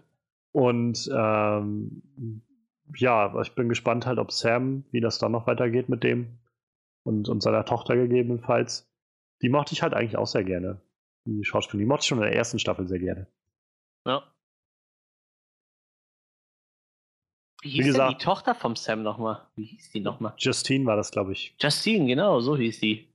[0.52, 2.02] Und ähm,
[2.94, 6.38] ja, ich bin gespannt halt, ob Sam, wie das dann noch weitergeht mit dem
[7.04, 8.92] und, und seiner Tochter gegebenenfalls.
[9.40, 10.80] Die mochte ich halt eigentlich auch sehr gerne.
[11.26, 13.28] Die Schauspielerin, die mochte ich schon in der ersten Staffel sehr gerne.
[14.06, 14.31] Ja.
[17.62, 19.40] Wie hieß Wie gesagt, die Tochter vom Sam nochmal?
[19.54, 20.34] Wie hieß die nochmal?
[20.36, 21.54] Justine war das, glaube ich.
[21.60, 23.08] Justine, genau, so hieß die.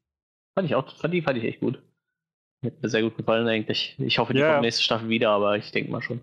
[0.55, 1.81] Fand ich auch, fand die fand ich echt gut.
[2.65, 3.95] Hat mir sehr gut gefallen eigentlich.
[3.99, 6.21] Ich hoffe, die Ja, kommt nächste Staffel wieder, aber ich denke mal schon.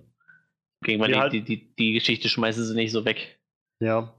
[0.87, 3.39] Ja, die, halt- die, die, die Geschichte schmeißen sie nicht so weg.
[3.81, 4.13] Ja.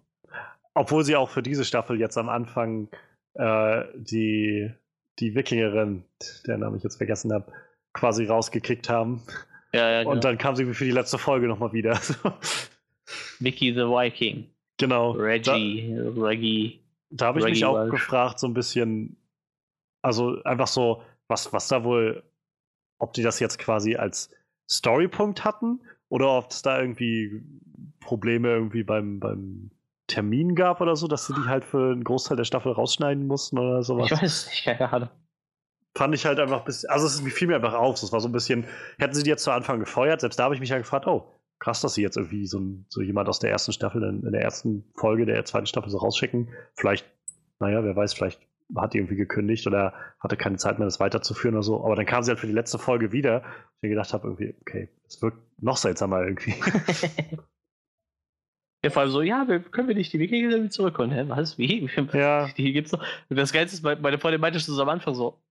[0.75, 2.89] Obwohl sie auch für diese Staffel jetzt am Anfang
[3.33, 4.71] äh, die,
[5.19, 6.03] die Wikingerin,
[6.45, 7.51] deren Namen ich jetzt vergessen habe,
[7.93, 9.23] quasi rausgekickt haben.
[9.73, 10.11] Ja, ja, genau.
[10.11, 11.99] Und dann kam sie für die letzte Folge nochmal wieder.
[13.39, 14.49] Mickey the Viking.
[14.77, 15.11] genau.
[15.11, 16.79] Reggie, Reggie.
[17.09, 17.91] Da, da habe ich mich Reggie auch Welsh.
[17.91, 19.17] gefragt, so ein bisschen,
[20.01, 22.23] also einfach so, was, was da wohl,
[22.99, 24.29] ob die das jetzt quasi als
[24.69, 27.41] Storypunkt hatten oder ob es da irgendwie
[27.99, 29.71] Probleme irgendwie beim, beim
[30.07, 33.57] Termin gab oder so, dass sie die halt für einen Großteil der Staffel rausschneiden mussten
[33.57, 34.11] oder sowas.
[34.11, 35.09] Ich weiß nicht, keine Ahnung.
[35.95, 38.27] Fand ich halt einfach ein bisschen, also es fiel mir einfach auf, es war so
[38.27, 38.65] ein bisschen,
[38.99, 41.31] hätten sie die jetzt zu Anfang gefeuert, selbst da habe ich mich ja gefragt, oh,
[41.59, 44.31] krass, dass sie jetzt irgendwie so, ein, so jemand aus der ersten Staffel in, in
[44.31, 46.49] der ersten Folge der zweiten Staffel so rausschicken.
[46.75, 47.05] Vielleicht,
[47.59, 48.41] naja, wer weiß, vielleicht
[48.75, 51.83] hat die irgendwie gekündigt oder hatte keine Zeit mehr, das weiterzuführen oder so.
[51.85, 53.43] Aber dann kam sie halt für die letzte Folge wieder.
[53.77, 56.55] Ich mir gedacht habe, irgendwie, okay, es wirkt noch seltsamer irgendwie.
[58.83, 61.11] ja, vor allem so, ja, wir, können wir nicht die Wikinger zurückholen?
[61.11, 61.57] Hä, was?
[61.57, 61.89] Wie?
[62.13, 63.03] ja, Die gibt's noch.
[63.29, 65.41] Und das Geilste ist, meine Freundin meinte schon so am Anfang so, "Wa- wa-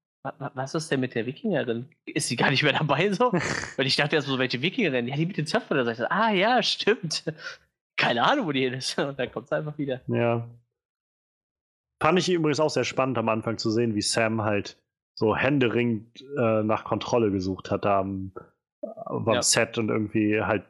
[0.54, 1.86] was ist denn mit der Wikingerin?
[2.06, 3.32] Ist sie gar nicht mehr dabei so?
[3.76, 5.06] Weil ich dachte erst so, welche Wikingerin?
[5.06, 5.84] Ja, die mit den Zöpfen.
[5.84, 7.24] Sagte ich, ah ja, stimmt.
[7.96, 8.98] Keine Ahnung, wo die hin ist.
[8.98, 10.00] Und dann kommt sie einfach wieder.
[10.06, 10.48] Ja.
[12.02, 14.76] Fand ich übrigens auch sehr spannend am Anfang zu sehen, wie Sam halt
[15.14, 18.32] so händeringend äh, nach Kontrolle gesucht hat da am,
[18.82, 19.42] äh, Ja.
[19.42, 20.64] Set und irgendwie halt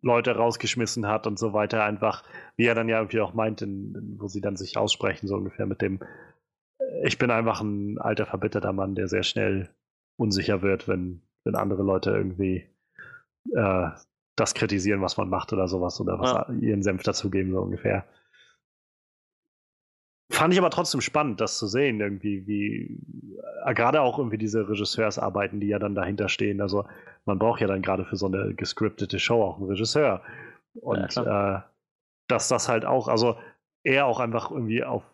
[0.00, 1.84] Leute rausgeschmissen hat und so weiter.
[1.84, 2.22] Einfach,
[2.56, 5.34] wie er dann ja irgendwie auch meint, in, in, wo sie dann sich aussprechen, so
[5.34, 6.00] ungefähr mit dem,
[7.02, 9.68] ich bin einfach ein alter, verbitterter Mann, der sehr schnell
[10.16, 12.66] unsicher wird, wenn, wenn andere Leute irgendwie
[13.54, 13.90] äh,
[14.36, 16.50] das kritisieren, was man macht oder sowas oder was Ja.
[16.60, 18.04] ihren Senf dazugeben, so ungefähr.
[20.30, 23.00] Fand ich aber trotzdem spannend, das zu sehen, irgendwie, wie
[23.64, 26.60] äh, gerade auch irgendwie diese Regisseursarbeiten, die ja dann dahinter stehen.
[26.60, 26.84] Also
[27.24, 30.22] man braucht ja dann gerade für so eine gescriptete Show auch einen Regisseur.
[30.74, 31.60] Und äh,
[32.28, 33.38] dass das halt auch, also
[33.84, 35.04] er auch einfach irgendwie auf,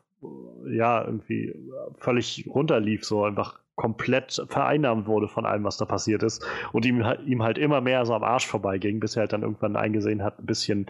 [0.66, 1.54] ja, irgendwie
[1.98, 6.44] völlig runterlief, so einfach komplett vereinnahmt wurde von allem, was da passiert ist.
[6.72, 9.42] Und ihm, halt- ihm halt immer mehr so am Arsch vorbeiging, bis er halt dann
[9.42, 10.86] irgendwann eingesehen hat, ein bisschen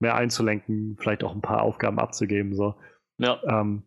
[0.00, 2.54] mehr einzulenken, vielleicht auch ein paar Aufgaben abzugeben.
[2.54, 2.74] So.
[3.18, 3.84] Ja, Ähm,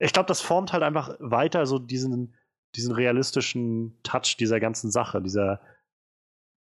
[0.00, 2.34] ich glaube, das formt halt einfach weiter so diesen,
[2.76, 5.60] diesen realistischen Touch dieser ganzen Sache, dieser,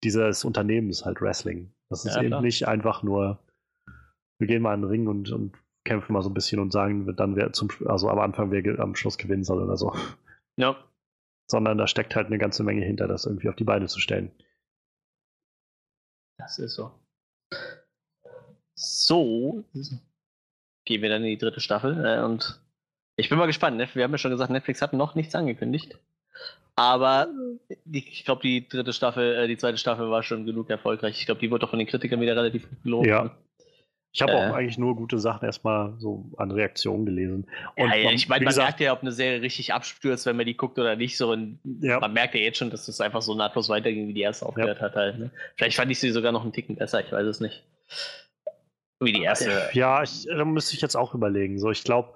[0.03, 1.73] dieses Unternehmens halt Wrestling.
[1.89, 2.41] Das ist Ja, eben klar.
[2.41, 3.39] nicht einfach nur,
[4.39, 7.13] wir gehen mal in den Ring und, und kämpfen mal so ein bisschen und sagen
[7.15, 9.93] dann, wer zum, also am Anfang, wer am Schluss gewinnen soll oder so.
[10.57, 10.75] ja.
[11.47, 14.31] Sondern da steckt halt eine ganze Menge hinter, das irgendwie auf die Beine zu stellen.
[16.37, 16.91] Das ist so.
[18.73, 19.63] So
[20.85, 22.03] gehen wir dann in die dritte Staffel.
[22.05, 22.61] Äh, und
[23.15, 23.77] ich bin mal gespannt.
[23.77, 23.87] Ne?
[23.93, 25.99] Wir haben ja schon gesagt, Netflix hat noch nichts angekündigt.
[26.75, 27.27] Aber
[27.85, 31.19] die, ich glaube, die dritte Staffel, äh, die zweite Staffel war schon genug erfolgreich.
[31.19, 33.07] Ich glaube, die wurde auch von den Kritikern wieder relativ gut gelobt.
[33.07, 33.35] Ja.
[34.13, 34.35] Ich habe Äh.
[34.35, 37.47] auch eigentlich nur gute Sachen erstmal so an Reaktionen gelesen.
[37.77, 40.35] Und Ja, ja, ich meine, man gesagt- merkt ja, ob eine Serie richtig abstürzt, wenn
[40.35, 41.15] man die guckt oder nicht.
[41.17, 41.99] So, und Ja.
[41.99, 44.81] Man merkt ja jetzt schon, dass es einfach so nahtlos weiterging, wie die erste aufgehört
[44.81, 44.95] hat.
[44.95, 45.31] Halt, ne?
[45.55, 47.63] Vielleicht fand ich sie sogar noch einen Ticken besser, ich weiß es nicht.
[48.99, 49.69] Wie die erste.
[49.73, 51.57] Ja, ich, da müsste ich jetzt auch überlegen.
[51.57, 52.13] So, ich glaube.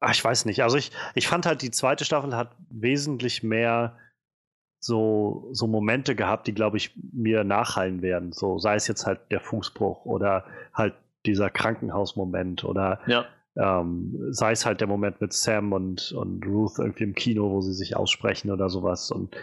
[0.00, 0.62] Ach, ich weiß nicht.
[0.62, 3.98] Also ich, ich fand halt, die zweite Staffel hat wesentlich mehr
[4.80, 8.32] so, so Momente gehabt, die, glaube ich, mir nachhallen werden.
[8.32, 10.94] So, sei es jetzt halt der Fußbruch oder halt
[11.26, 13.26] dieser Krankenhausmoment oder Ja,
[13.58, 17.60] ähm, sei es halt der Moment mit Sam und, und Ruth irgendwie im Kino, wo
[17.60, 19.10] sie sich aussprechen oder sowas.
[19.10, 19.36] Und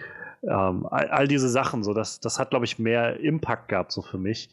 [0.44, 4.02] ähm, all, all diese Sachen, so, das, das hat, glaube ich, mehr Impact gehabt, so
[4.02, 4.49] für mich.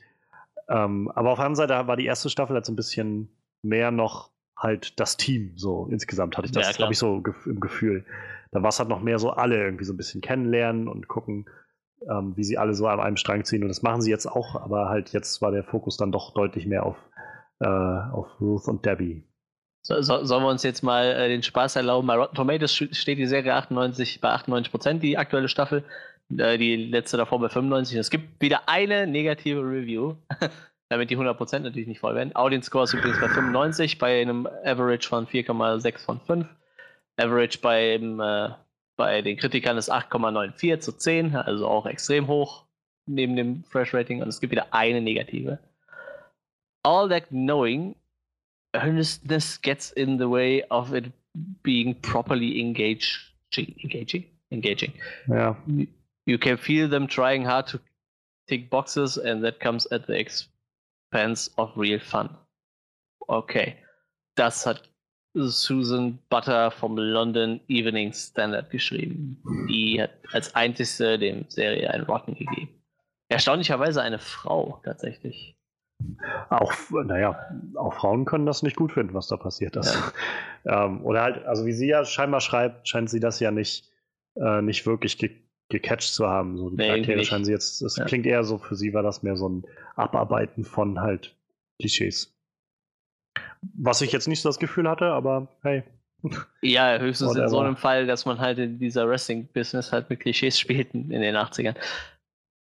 [0.69, 3.29] Ähm, aber auf der anderen Seite war die erste Staffel halt so ein bisschen
[3.63, 7.61] mehr noch halt das Team, so insgesamt hatte ich das, Ja, glaube ich, so im
[7.61, 8.05] Gefühl.
[8.53, 11.47] Da war es halt noch mehr so alle irgendwie so ein bisschen kennenlernen und gucken,
[12.09, 13.63] ähm, wie sie alle so an einem Strang ziehen.
[13.63, 16.67] Und das machen sie jetzt auch, aber halt jetzt war der Fokus dann doch deutlich
[16.67, 16.97] mehr auf,
[17.61, 19.25] äh, auf Ruth und Debbie.
[19.85, 22.07] So, so, sollen wir uns jetzt mal äh, den Spaß erlauben?
[22.07, 25.85] Bei Rotten Tomatoes steht die Serie 98, bei 98 Prozent, die aktuelle Staffel.
[26.39, 27.97] Äh, die letzte davor bei 95.
[27.97, 30.17] Es gibt wieder eine negative Review,
[30.89, 32.35] damit die 100 Prozent natürlich nicht voll werden.
[32.35, 36.47] Audience Score ist übrigens bei 95, bei einem Average von 4,6 von 5.
[37.23, 38.51] Average beim, äh,
[38.97, 42.65] bei den Kritikern ist 8,94 zu 10, also auch extrem hoch
[43.07, 44.23] neben dem Fresh Rating.
[44.23, 45.59] Und es gibt wieder eine negative.
[46.85, 47.95] All that knowing
[48.75, 51.13] earnestness gets in the way of it
[51.63, 53.75] being properly engaging.
[53.83, 54.25] Engaging?
[54.51, 54.93] Engaging.
[55.67, 55.87] You-
[56.25, 57.81] You can feel them trying hard to
[58.47, 62.29] tick boxes, and that comes at the expense of real fun.
[63.27, 63.75] Okay.
[64.37, 64.89] Das hat
[65.35, 69.43] Susan Butter vom London Evening Standard geschrieben.
[69.69, 72.69] Die hat als einzigste dem Serie einen Rotten gegeben.
[73.29, 75.57] Erstaunlicherweise eine Frau tatsächlich.
[76.51, 76.73] Auch,
[77.05, 77.39] naja,
[77.77, 79.95] auch Frauen können das nicht gut finden, was da passiert ist.
[80.65, 80.85] Ja.
[80.85, 83.89] ähm, oder halt, also wie sie ja scheinbar schreibt, scheint sie das ja nicht,
[84.37, 85.31] äh, nicht wirklich ge
[85.69, 86.59] gecatcht zu haben.
[86.59, 88.05] So die nee, Charaktere scheinen sie jetzt, es ja.
[88.05, 89.65] klingt eher so, für sie war das mehr so ein
[89.97, 91.35] Abarbeiten von halt
[91.79, 92.37] Klischees.
[93.75, 95.85] Was ich jetzt nicht so das Gefühl hatte, aber hey.
[96.61, 97.45] Ja, höchstens Whatever.
[97.45, 101.09] in so einem Fall, dass man halt in dieser Wrestling-Business halt mit Klischees spielt in
[101.09, 101.75] den 80ern.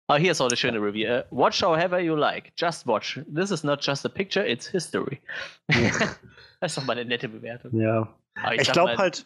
[0.07, 1.09] Oh, hier ist auch eine schöne Review.
[1.09, 2.51] Uh, watch however you like.
[2.57, 3.19] Just watch.
[3.33, 5.19] This is not just a picture, it's history.
[5.67, 7.79] das ist doch mal eine nette Bewertung.
[7.79, 8.13] Ja.
[8.53, 9.25] ich, ich glaube halt,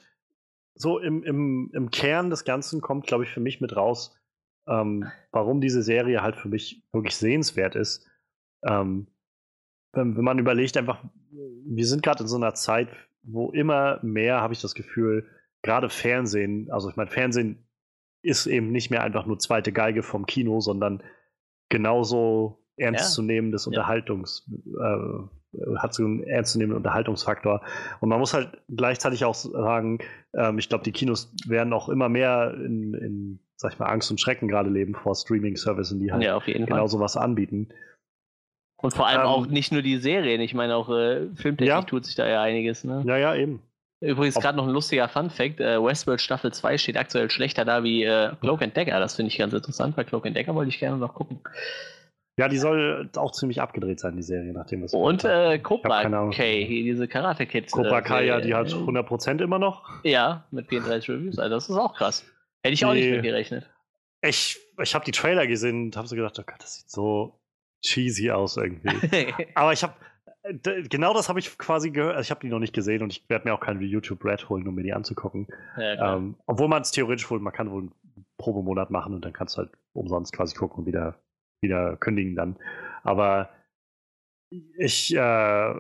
[0.75, 4.15] so im, im, im Kern des Ganzen kommt, glaube ich, für mich mit raus,
[4.67, 8.05] ähm, warum diese Serie halt für mich wirklich sehenswert ist.
[8.63, 9.07] Ähm,
[9.95, 12.89] wenn, wenn man überlegt, einfach, wir sind gerade in so einer Zeit,
[13.23, 15.25] wo immer mehr, habe ich das Gefühl,
[15.61, 17.67] gerade Fernsehen, also ich meine, Fernsehen
[18.21, 21.03] ist eben nicht mehr einfach nur zweite Geige vom Kino, sondern
[21.69, 23.69] genauso ernstzunehmendes ja.
[23.69, 24.49] Unterhaltungs,
[24.79, 27.61] äh, hat so einen ernstzunehmenden Unterhaltungsfaktor.
[27.99, 29.99] Und man muss halt gleichzeitig auch sagen,
[30.33, 34.11] ähm, ich glaube, die Kinos werden auch immer mehr in, in, sag ich mal, Angst
[34.11, 37.69] und Schrecken gerade leben vor Streaming-Services, die halt ja, genau sowas anbieten.
[38.85, 41.81] Und vor allem ähm, auch nicht nur die Serien, ich meine auch äh, filmtechnisch ja.
[41.81, 42.83] tut sich da ja einiges.
[42.83, 43.03] Ne?
[43.07, 43.63] Ja, ja, eben.
[43.99, 48.03] Übrigens gerade noch ein lustiger Fun-Fact: äh, Westworld Staffel 2 steht aktuell schlechter da wie
[48.03, 48.99] äh, Cloak and Dagger.
[48.99, 51.39] Das finde ich ganz interessant, weil Cloak and Dagger wollte ich gerne noch gucken.
[52.37, 56.65] Ja, die soll auch ziemlich abgedreht sein, die Serie, nachdem wir Und äh, Cobra Kai,
[56.69, 57.71] diese Karate Kids.
[57.71, 59.89] Cobra Kai, ja, die hat 100% immer noch.
[60.03, 61.39] Ja, mit 34 Reviews.
[61.39, 62.23] Also, das ist auch krass.
[62.61, 63.67] Hätte ich die, auch nicht mit gerechnet.
[64.21, 67.39] Ich, ich habe die Trailer gesehen und habe so gedacht, oh Gott, das sieht so
[67.85, 69.33] cheesy aus irgendwie.
[69.55, 69.93] Aber ich habe
[70.89, 72.15] genau das habe ich quasi gehört.
[72.15, 74.47] Also ich habe die noch nicht gesehen und ich werde mir auch keinen YouTube Red
[74.49, 75.47] holen, um mir die anzugucken.
[75.77, 77.95] Ja, ähm, obwohl man es theoretisch wohl, man kann wohl einen
[78.37, 81.19] Probemonat machen und dann kannst du halt umsonst quasi gucken und wieder,
[81.61, 82.57] wieder kündigen dann.
[83.03, 83.49] Aber
[84.77, 85.73] ich, äh,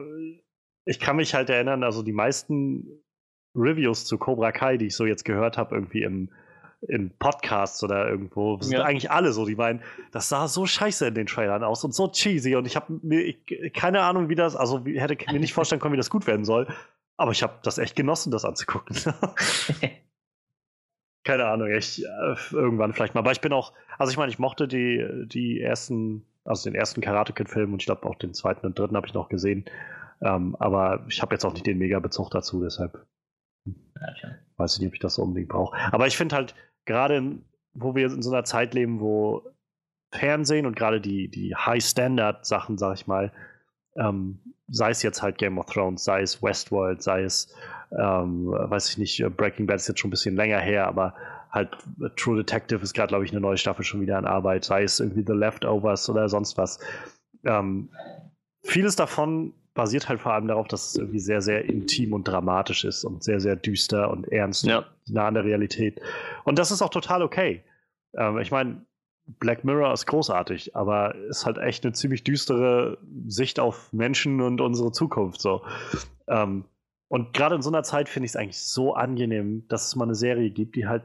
[0.85, 3.03] ich kann mich halt erinnern, also die meisten
[3.55, 6.29] Reviews zu Cobra Kai, die ich so jetzt gehört habe, irgendwie im,
[6.87, 8.83] in Podcasts oder irgendwo, sind ja.
[8.83, 9.81] eigentlich alle so, die meinen,
[10.11, 13.33] das sah so scheiße in den Trailern aus und so cheesy und ich habe mir
[13.73, 16.45] keine Ahnung, wie das, also ich hätte mir nicht vorstellen können, wie das gut werden
[16.45, 16.67] soll,
[17.17, 18.95] aber ich habe das echt genossen, das anzugucken.
[21.23, 24.39] keine Ahnung, echt äh, irgendwann vielleicht mal, aber ich bin auch, also ich meine, ich
[24.39, 28.33] mochte die, die ersten, also den ersten Karate Kid Film und ich glaube auch den
[28.33, 29.65] zweiten und dritten habe ich noch gesehen,
[30.21, 33.05] ähm, aber ich habe jetzt auch nicht den Mega-Bezug dazu, deshalb
[33.65, 35.75] ja, weiß ich nicht, ob ich das so unbedingt brauche.
[35.91, 36.55] Aber ich finde halt,
[36.85, 37.39] gerade
[37.75, 39.43] wo wir in so einer Zeit leben, wo
[40.11, 43.31] Fernsehen und gerade die, die High-Standard-Sachen, sag ich mal,
[43.97, 47.53] ähm, sei es jetzt halt Game of Thrones, sei es Westworld, sei es,
[47.91, 51.13] ähm, weiß ich nicht, Breaking Bad ist jetzt schon ein bisschen länger her, aber
[51.51, 51.77] halt
[52.15, 54.99] True Detective ist gerade, glaube ich, eine neue Staffel schon wieder in Arbeit, sei es
[54.99, 56.79] irgendwie The Leftovers oder sonst was.
[57.43, 57.89] Ähm,
[58.63, 62.85] vieles davon basiert halt vor allem darauf, dass es irgendwie sehr, sehr intim und dramatisch
[62.85, 64.79] ist und sehr, sehr düster und ernst ja.
[64.79, 66.01] und nah an der Realität.
[66.45, 67.63] Und das ist auch total okay.
[68.17, 68.85] Ähm, ich meine,
[69.27, 72.97] Black Mirror ist großartig, aber ist halt echt eine ziemlich düstere
[73.27, 75.61] Sicht auf Menschen und unsere Zukunft so.
[76.27, 76.65] Ähm,
[77.07, 80.05] und gerade in so einer Zeit finde ich es eigentlich so angenehm, dass es mal
[80.05, 81.03] eine Serie gibt, die halt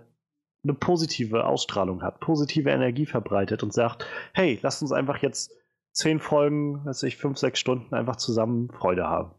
[0.62, 5.52] eine positive Ausstrahlung hat, positive Energie verbreitet und sagt, hey, lasst uns einfach jetzt
[5.92, 9.34] zehn Folgen, weiß ich, fünf, sechs Stunden einfach zusammen Freude haben.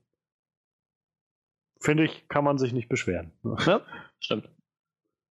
[1.80, 3.34] Finde ich, kann man sich nicht beschweren.
[3.66, 3.82] Ja,
[4.20, 4.50] stimmt.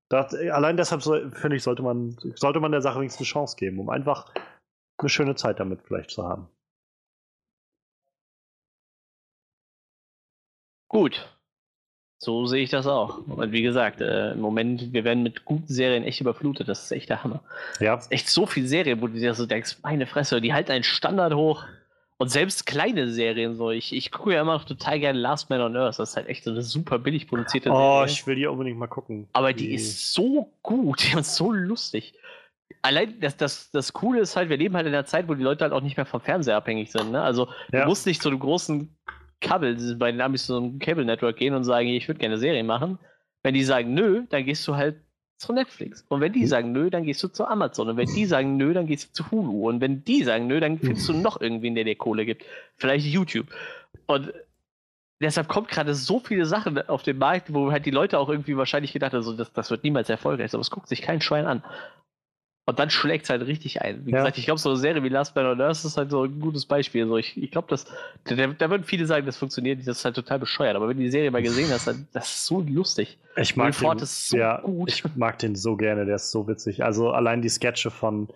[0.08, 3.56] Das, allein deshalb so, finde ich, sollte man, sollte man der Sache wenigstens eine Chance
[3.56, 4.34] geben, um einfach
[4.98, 6.48] eine schöne Zeit damit vielleicht zu haben.
[10.88, 11.39] Gut.
[12.22, 13.26] So sehe ich das auch.
[13.28, 16.68] Und wie gesagt, äh, im Moment, wir werden mit guten Serien echt überflutet.
[16.68, 17.42] Das ist echt der Hammer.
[17.80, 17.96] Ja.
[17.96, 20.70] Das ist echt so viele Serien, wo du dir so denkst, meine Fresse, die halten
[20.70, 21.64] einen Standard hoch.
[22.18, 23.70] Und selbst kleine Serien so.
[23.70, 25.98] Ich, ich gucke ja immer noch total gerne Last Man on Earth.
[25.98, 28.02] Das ist halt echt so eine super billig produzierte oh, Serie.
[28.02, 29.26] Oh, ich will die unbedingt mal gucken.
[29.32, 32.12] Aber die, die ist so gut und so lustig.
[32.82, 35.42] Allein das, das, das Coole ist halt, wir leben halt in einer Zeit, wo die
[35.42, 37.12] Leute halt auch nicht mehr vom Fernseher abhängig sind.
[37.12, 37.22] Ne?
[37.22, 37.84] Also ja.
[37.84, 38.94] du musst nicht zu einem großen
[39.40, 42.40] Kabel, bei den Amis zu einem Cable Network gehen und sagen, ich würde gerne eine
[42.40, 42.98] Serie machen.
[43.42, 44.96] Wenn die sagen nö, dann gehst du halt
[45.38, 46.04] zu Netflix.
[46.08, 46.46] Und wenn die hm.
[46.46, 47.88] sagen nö, dann gehst du zu Amazon.
[47.88, 49.68] Und wenn die sagen nö, dann gehst du zu Hulu.
[49.68, 52.44] Und wenn die sagen nö, dann findest du noch irgendwen, der dir Kohle gibt.
[52.76, 53.46] Vielleicht YouTube.
[54.06, 54.32] Und
[55.20, 58.56] deshalb kommt gerade so viele Sachen auf den Markt, wo halt die Leute auch irgendwie
[58.56, 60.52] wahrscheinlich gedacht haben, so, das, das wird niemals erfolgreich.
[60.52, 61.64] Aber es guckt sich kein Schwein an.
[62.70, 64.06] Und dann schlägt es halt richtig ein.
[64.06, 64.18] Wie ja.
[64.18, 66.38] gesagt, ich glaube, so eine Serie wie Last Man on Earth ist halt so ein
[66.38, 67.04] gutes Beispiel.
[67.04, 70.38] So, ich ich glaube, da, da würden viele sagen, das funktioniert, das ist halt total
[70.38, 70.76] bescheuert.
[70.76, 73.18] Aber wenn du die Serie mal gesehen hast, dann das ist so lustig.
[73.34, 74.88] Ich mag den, ist so ja, gut.
[74.88, 76.84] Ich mag den so gerne, der ist so witzig.
[76.84, 78.28] Also allein die Sketche von,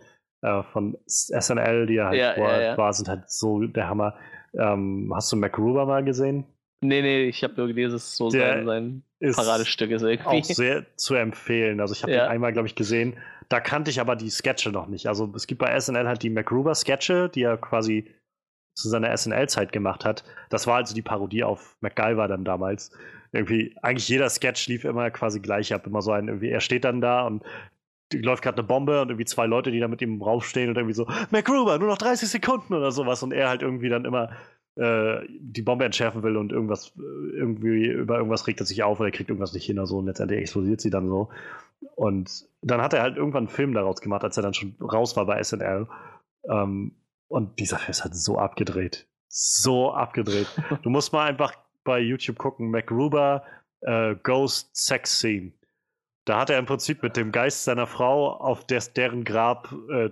[0.43, 2.77] äh, von SNL, die er halt ja, ja, ja.
[2.77, 4.17] war, sind halt so der Hammer.
[4.59, 6.45] Ähm, hast du MacGruber mal gesehen?
[6.81, 10.41] Nee, nee, ich habe nur gelesen, es so der sein, sein Paradestück ist irgendwie.
[10.41, 11.81] Auch sehr zu empfehlen.
[11.81, 12.25] Also ich habe ja.
[12.25, 13.15] den einmal, glaube ich, gesehen.
[13.49, 15.07] Da kannte ich aber die Sketche noch nicht.
[15.07, 18.11] Also es gibt bei SNL halt die MacGruber-Sketche, die er quasi
[18.75, 20.25] zu seiner SNL-Zeit gemacht hat.
[20.51, 22.91] Das war also die Parodie auf MacGyver dann damals.
[23.33, 25.87] Irgendwie, eigentlich jeder Sketch lief immer quasi gleich ab.
[25.87, 27.43] Immer so ein, irgendwie, er steht dann da und
[28.13, 30.95] läuft gerade eine Bombe und irgendwie zwei Leute, die da mit ihm raufstehen und irgendwie
[30.95, 33.23] so, MacGruber, nur noch 30 Sekunden oder sowas.
[33.23, 34.31] Und er halt irgendwie dann immer
[34.77, 39.09] äh, die Bombe entschärfen will und irgendwas, irgendwie über irgendwas regt er sich auf oder
[39.09, 41.29] er kriegt irgendwas nicht hin oder so und letztendlich explodiert sie dann so.
[41.95, 45.17] Und dann hat er halt irgendwann einen Film daraus gemacht, als er dann schon raus
[45.17, 45.87] war bei SNL.
[46.49, 46.97] Ähm,
[47.29, 49.07] und dieser Film ist halt so abgedreht.
[49.29, 50.49] So abgedreht.
[50.83, 53.45] du musst mal einfach bei YouTube gucken, MacGruber
[53.83, 55.53] äh, Ghost Sex Scene.
[56.25, 60.11] Da hat er im Prinzip mit dem Geist seiner Frau auf des, deren Grab äh,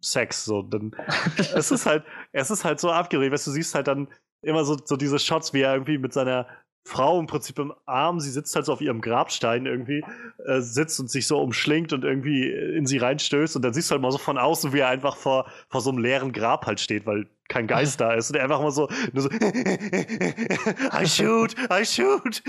[0.00, 0.44] Sex.
[0.44, 0.62] So.
[0.62, 0.92] Dann,
[1.36, 3.32] es, ist halt, es ist halt so abgedreht.
[3.32, 4.08] Weißt du, siehst halt dann
[4.42, 6.46] immer so, so diese Shots, wie er irgendwie mit seiner
[6.86, 10.04] Frau im Prinzip im Arm, sie sitzt halt so auf ihrem Grabstein irgendwie,
[10.46, 13.92] äh, sitzt und sich so umschlingt und irgendwie in sie reinstößt und dann siehst du
[13.92, 16.80] halt mal so von außen, wie er einfach vor, vor so einem leeren Grab halt
[16.80, 19.30] steht, weil kein Geist da ist und er einfach mal so, nur so
[20.92, 22.42] I shoot, I shoot.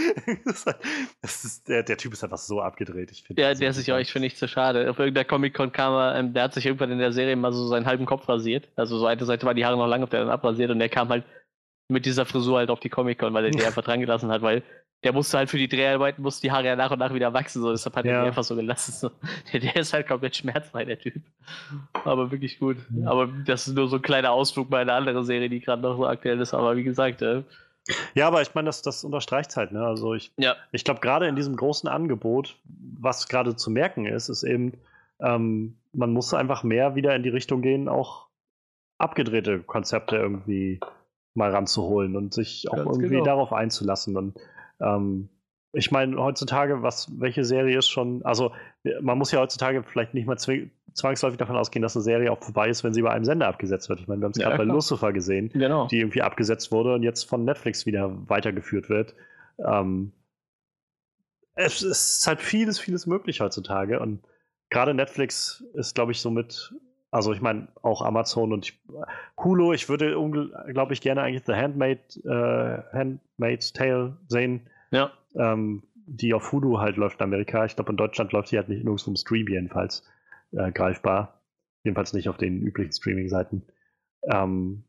[1.22, 3.12] das ist, der, der Typ ist einfach so abgedreht.
[3.12, 4.90] Ich ja, der ist sich auch, ich finde nicht so schade.
[4.90, 7.68] Auf irgendeiner Comic-Con kam er, ähm, der hat sich irgendwann in der Serie mal so
[7.68, 8.68] seinen halben Kopf rasiert.
[8.76, 10.90] Also so eine Seite war die Haare noch lang, auf der dann abrasiert und der
[10.90, 11.24] kam halt
[11.88, 14.64] mit dieser Frisur halt auf die Comic-Con, weil er die einfach dran gelassen hat, weil
[15.03, 17.62] der musste halt für die Dreharbeiten, musste die Haare ja nach und nach wieder wachsen,
[17.62, 18.14] so, deshalb hat ja.
[18.14, 18.91] er die einfach so gelassen.
[18.91, 19.12] So.
[19.53, 21.22] Der, der, ist halt komplett schmerzfrei, der Typ.
[22.03, 22.78] Aber wirklich gut.
[22.90, 23.07] Mhm.
[23.07, 25.98] Aber das ist nur so ein kleiner Ausflug bei einer anderen Serie, die gerade noch
[25.98, 27.44] so aktuell ist, aber wie gesagt, äh,
[28.16, 29.86] ja, aber ich meine, das, das unterstreicht halt, ne?
[29.86, 30.56] Also ich, ja.
[30.72, 32.57] ich glaube, gerade in diesem großen Angebot,
[32.99, 34.74] was gerade zu merken ist, ist eben,
[35.20, 38.26] ähm, man muss einfach mehr wieder in die Richtung gehen, auch
[38.98, 40.80] abgedrehte Konzepte irgendwie
[41.36, 43.26] mal ranzuholen und sich auch Ganz irgendwie genau.
[43.26, 44.18] darauf einzulassen.
[44.18, 44.40] Und
[44.80, 45.30] ähm,
[45.74, 48.52] ich meine, heutzutage, was, welche Serie ist schon, also
[49.02, 52.70] man muss ja heutzutage vielleicht nicht mal zwangsläufig davon ausgehen, dass eine Serie auch vorbei
[52.70, 53.99] ist, wenn sie bei einem Sender abgesetzt wird.
[53.99, 55.88] Ich meine, wir haben es ja, gerade bei Lucifer gesehen, genau.
[55.88, 59.16] die irgendwie abgesetzt wurde und jetzt von Netflix wieder weitergeführt wird.
[59.60, 60.14] Ähm,
[61.56, 64.22] es, es ist halt vieles, vieles möglich heutzutage und
[64.70, 66.74] gerade Netflix ist, glaube ich, somit
[67.11, 68.80] also ich meine auch Amazon und ich,
[69.41, 69.73] Hulu.
[69.73, 74.69] Ich würde unglaublich gerne eigentlich The Handmaid, äh, Handmaid's Tale sehen.
[74.91, 75.11] Ja.
[75.36, 77.65] Ähm, die auf Hulu halt läuft in Amerika.
[77.65, 80.03] Ich glaube in Deutschland läuft sie halt nicht nirgends vom Stream jedenfalls
[80.52, 81.41] äh, greifbar.
[81.84, 83.64] Jedenfalls nicht auf den üblichen Streaming-Seiten.
[84.32, 84.84] Ähm,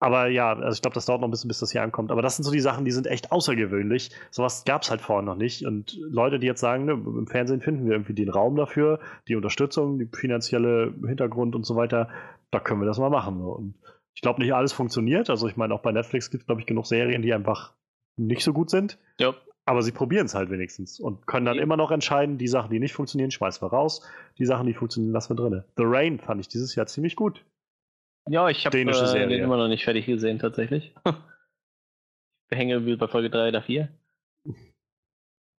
[0.00, 2.12] aber ja, also ich glaube, das dauert noch ein bisschen, bis das hier ankommt.
[2.12, 4.10] Aber das sind so die Sachen, die sind echt außergewöhnlich.
[4.30, 5.66] Sowas gab es halt vorher noch nicht.
[5.66, 9.34] Und Leute, die jetzt sagen, ne, im Fernsehen finden wir irgendwie den Raum dafür, die
[9.34, 12.08] Unterstützung, die finanzielle Hintergrund und so weiter,
[12.52, 13.40] da können wir das mal machen.
[13.40, 13.74] Und
[14.14, 15.30] ich glaube, nicht alles funktioniert.
[15.30, 17.74] Also ich meine, auch bei Netflix gibt es, glaube ich, genug Serien, die einfach
[18.16, 18.98] nicht so gut sind.
[19.18, 19.34] Ja.
[19.64, 21.62] Aber sie probieren es halt wenigstens und können dann ja.
[21.62, 24.00] immer noch entscheiden, die Sachen, die nicht funktionieren, schmeißen wir raus.
[24.38, 25.64] Die Sachen, die funktionieren, lassen wir drin.
[25.76, 27.44] The Rain fand ich dieses Jahr ziemlich gut.
[28.28, 30.94] Ja, ich habe äh, den immer noch nicht fertig gesehen, tatsächlich.
[32.50, 33.88] ich hänge bei Folge 3 oder 4.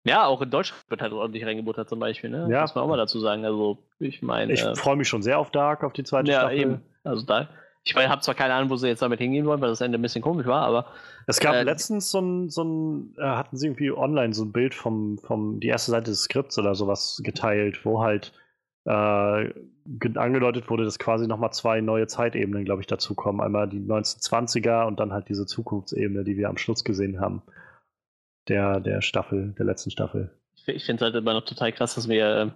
[0.05, 2.47] Ja, auch in Deutschland wird halt ordentlich reingebuttert zum Beispiel, ne?
[2.49, 2.61] Ja.
[2.61, 3.45] Muss man auch mal dazu sagen.
[3.45, 4.53] Also, ich meine.
[4.53, 6.57] Ich äh, freue mich schon sehr auf Dark, auf die zweite ja, Staffel.
[6.57, 6.81] Ja, eben.
[7.03, 7.49] Also da.
[7.83, 10.01] Ich habe zwar keine Ahnung, wo sie jetzt damit hingehen wollen, weil das Ende ein
[10.01, 10.87] bisschen komisch war, aber.
[11.27, 14.51] Es gab äh, letztens so ein, so ein äh, hatten sie irgendwie online so ein
[14.51, 18.33] Bild vom, vom, die erste Seite des Skripts oder sowas geteilt, wo halt
[18.89, 19.53] äh,
[20.15, 23.39] angedeutet wurde, dass quasi nochmal zwei neue Zeitebenen, glaube ich, dazukommen.
[23.39, 27.43] Einmal die 1920er und dann halt diese Zukunftsebene, die wir am Schluss gesehen haben.
[28.47, 30.31] Der, der Staffel, der letzten Staffel.
[30.65, 32.55] Ich finde es halt immer noch total krass, dass wir.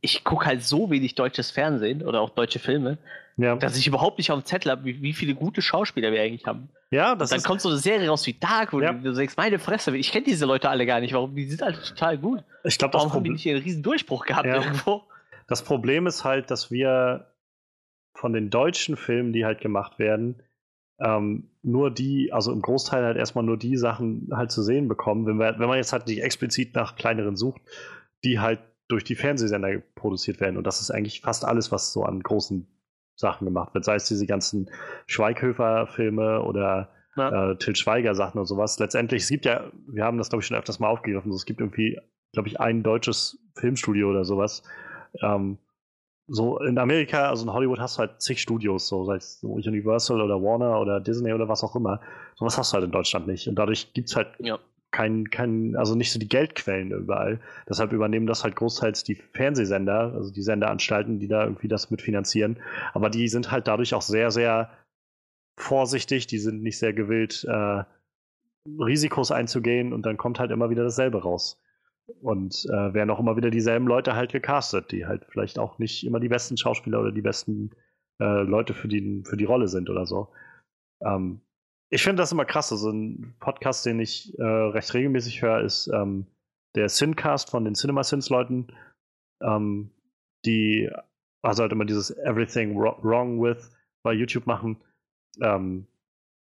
[0.00, 2.98] Ich gucke halt so wenig deutsches Fernsehen oder auch deutsche Filme,
[3.36, 3.56] ja.
[3.56, 6.46] dass ich überhaupt nicht auf dem Zettel habe, wie, wie, viele gute Schauspieler wir eigentlich
[6.46, 6.68] haben.
[6.90, 8.92] Ja, das und dann ist kommt so eine Serie raus wie Dark, wo ja.
[8.92, 11.14] du, sagst, meine Fresse, ich kenne diese Leute alle gar nicht.
[11.14, 11.34] Warum?
[11.34, 12.44] Die sind halt total gut.
[12.64, 14.56] Ich glaube, Warum haben die nicht einen riesen Durchbruch gehabt ja.
[14.56, 15.02] irgendwo?
[15.48, 17.26] Das Problem ist halt, dass wir
[18.14, 20.42] von den deutschen Filmen, die halt gemacht werden,
[21.00, 25.26] ähm, nur die, also im Großteil halt erstmal nur die Sachen halt zu sehen bekommen,
[25.26, 27.62] wenn, wir, wenn man jetzt halt nicht explizit nach kleineren sucht,
[28.24, 30.56] die halt durch die Fernsehsender produziert werden.
[30.56, 32.66] Und das ist eigentlich fast alles, was so an großen
[33.16, 33.84] Sachen gemacht wird.
[33.84, 34.70] Sei es diese ganzen
[35.06, 37.52] Schweighöfer-Filme oder ja.
[37.52, 38.78] äh, Till Schweiger-Sachen und sowas.
[38.78, 41.60] Letztendlich, es gibt ja, wir haben das glaube ich schon öfters mal aufgegriffen, es gibt
[41.60, 41.98] irgendwie,
[42.32, 44.62] glaube ich, ein deutsches Filmstudio oder sowas,
[45.20, 45.58] Ähm,
[46.28, 50.20] so in Amerika, also in Hollywood hast du halt zig Studios, so sei es Universal
[50.20, 52.00] oder Warner oder Disney oder was auch immer.
[52.36, 53.48] So was hast du halt in Deutschland nicht.
[53.48, 54.58] Und dadurch gibt es halt ja.
[54.92, 57.40] Kein, kein, also nicht so die Geldquellen überall.
[57.68, 62.60] Deshalb übernehmen das halt großteils die Fernsehsender, also die Senderanstalten, die da irgendwie das mitfinanzieren.
[62.92, 64.70] Aber die sind halt dadurch auch sehr, sehr
[65.58, 67.84] vorsichtig, die sind nicht sehr gewillt, äh,
[68.78, 71.58] Risikos einzugehen und dann kommt halt immer wieder dasselbe raus.
[72.20, 76.04] Und äh, werden auch immer wieder dieselben Leute halt gecastet, die halt vielleicht auch nicht
[76.04, 77.70] immer die besten Schauspieler oder die besten
[78.20, 80.28] äh, Leute für die, für die Rolle sind oder so.
[81.00, 81.40] Ähm,
[81.92, 82.72] ich finde das immer krass.
[82.72, 86.26] Also ein Podcast, den ich äh, recht regelmäßig höre, ist ähm,
[86.74, 88.68] der Sincast von den Cinema Sins Leuten,
[89.42, 89.90] ähm,
[90.46, 90.90] die
[91.42, 93.70] also halt immer dieses Everything Wrong with
[94.02, 94.78] bei YouTube machen.
[95.42, 95.86] Ähm,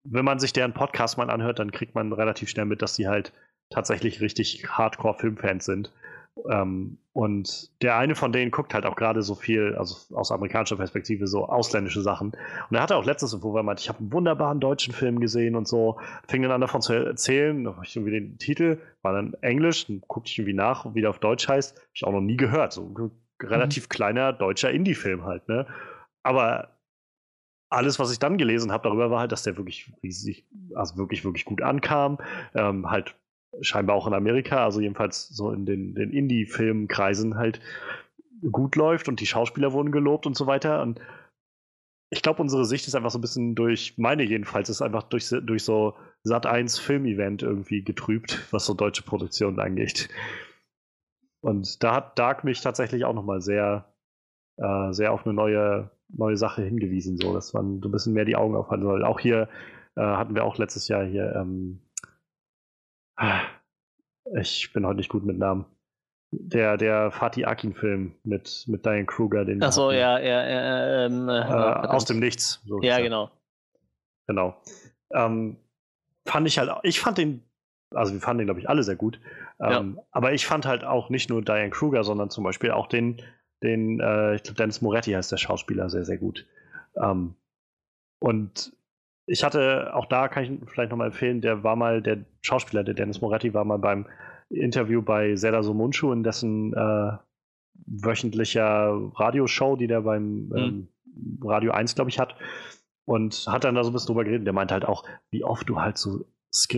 [0.02, 3.06] wenn man sich deren Podcast mal anhört, dann kriegt man relativ schnell mit, dass die
[3.06, 3.32] halt
[3.70, 5.93] tatsächlich richtig Hardcore-Filmfans sind.
[6.51, 10.77] Ähm, und der eine von denen guckt halt auch gerade so viel, also aus amerikanischer
[10.77, 12.33] Perspektive, so ausländische Sachen.
[12.69, 15.57] Und er hatte auch letztens, wo er meinte, ich habe einen wunderbaren deutschen Film gesehen
[15.57, 15.99] und so,
[16.29, 20.03] fing dann an davon zu erzählen, da ich irgendwie den Titel, war dann Englisch, dann
[20.07, 22.73] guckte ich irgendwie nach, wie der auf Deutsch heißt, habe ich auch noch nie gehört.
[22.73, 23.11] So ein
[23.43, 23.89] relativ mhm.
[23.89, 25.67] kleiner deutscher Indie-Film halt, ne?
[26.23, 26.77] Aber
[27.69, 30.45] alles, was ich dann gelesen habe darüber, war halt, dass der wirklich riesig,
[30.75, 32.19] also wirklich, wirklich gut ankam.
[32.55, 33.17] Ähm, halt
[33.61, 37.61] scheinbar auch in Amerika, also jedenfalls so in den, den Indie-Filmkreisen halt
[38.51, 40.83] gut läuft und die Schauspieler wurden gelobt und so weiter.
[40.83, 41.01] Und
[42.11, 45.28] ich glaube, unsere Sicht ist einfach so ein bisschen durch, meine jedenfalls, ist einfach durch,
[45.28, 50.09] durch so Sat 1 Film-Event irgendwie getrübt, was so deutsche Produktionen angeht.
[51.41, 53.93] Und da hat Dark mich tatsächlich auch nochmal sehr,
[54.57, 58.24] äh, sehr auf eine neue, neue Sache hingewiesen, so dass man so ein bisschen mehr
[58.24, 59.05] die Augen aufhalten soll.
[59.05, 59.49] Auch hier
[59.97, 61.81] äh, hatten wir auch letztes Jahr hier ähm,
[64.34, 65.66] ich bin heute nicht gut mit Namen.
[66.32, 69.62] Der, der Fatih Akin-Film mit, mit Diane Kruger, den.
[69.62, 71.06] Achso, ja, ja, ja.
[71.06, 72.60] Ähm, äh, aus dem Nichts.
[72.66, 73.30] So ja, genau.
[74.26, 74.60] Genau.
[75.12, 75.56] Ähm,
[76.26, 77.43] fand ich halt, ich fand den,
[77.94, 79.20] also wir fanden den, glaube ich, alle sehr gut.
[79.60, 80.05] Ähm, ja.
[80.10, 83.22] Aber ich fand halt auch nicht nur Diane Kruger, sondern zum Beispiel auch den,
[83.62, 86.47] den äh, ich glaube, Dennis Moretti heißt der Schauspieler, sehr, sehr gut.
[87.01, 87.36] Ähm,
[88.18, 88.72] und
[89.27, 92.94] ich hatte, auch da kann ich vielleicht nochmal empfehlen, der war mal, der Schauspieler, der
[92.94, 94.07] Dennis Moretti, war mal beim
[94.48, 97.12] Interview bei Seda Somunchu in dessen äh,
[97.86, 100.57] wöchentlicher Radioshow, die der beim mhm.
[100.57, 100.89] ähm,
[101.43, 102.36] Radio 1, glaube ich, hat.
[103.05, 104.47] Und hat dann da so ein bisschen drüber geredet.
[104.47, 106.24] Der meinte halt auch, wie oft du halt so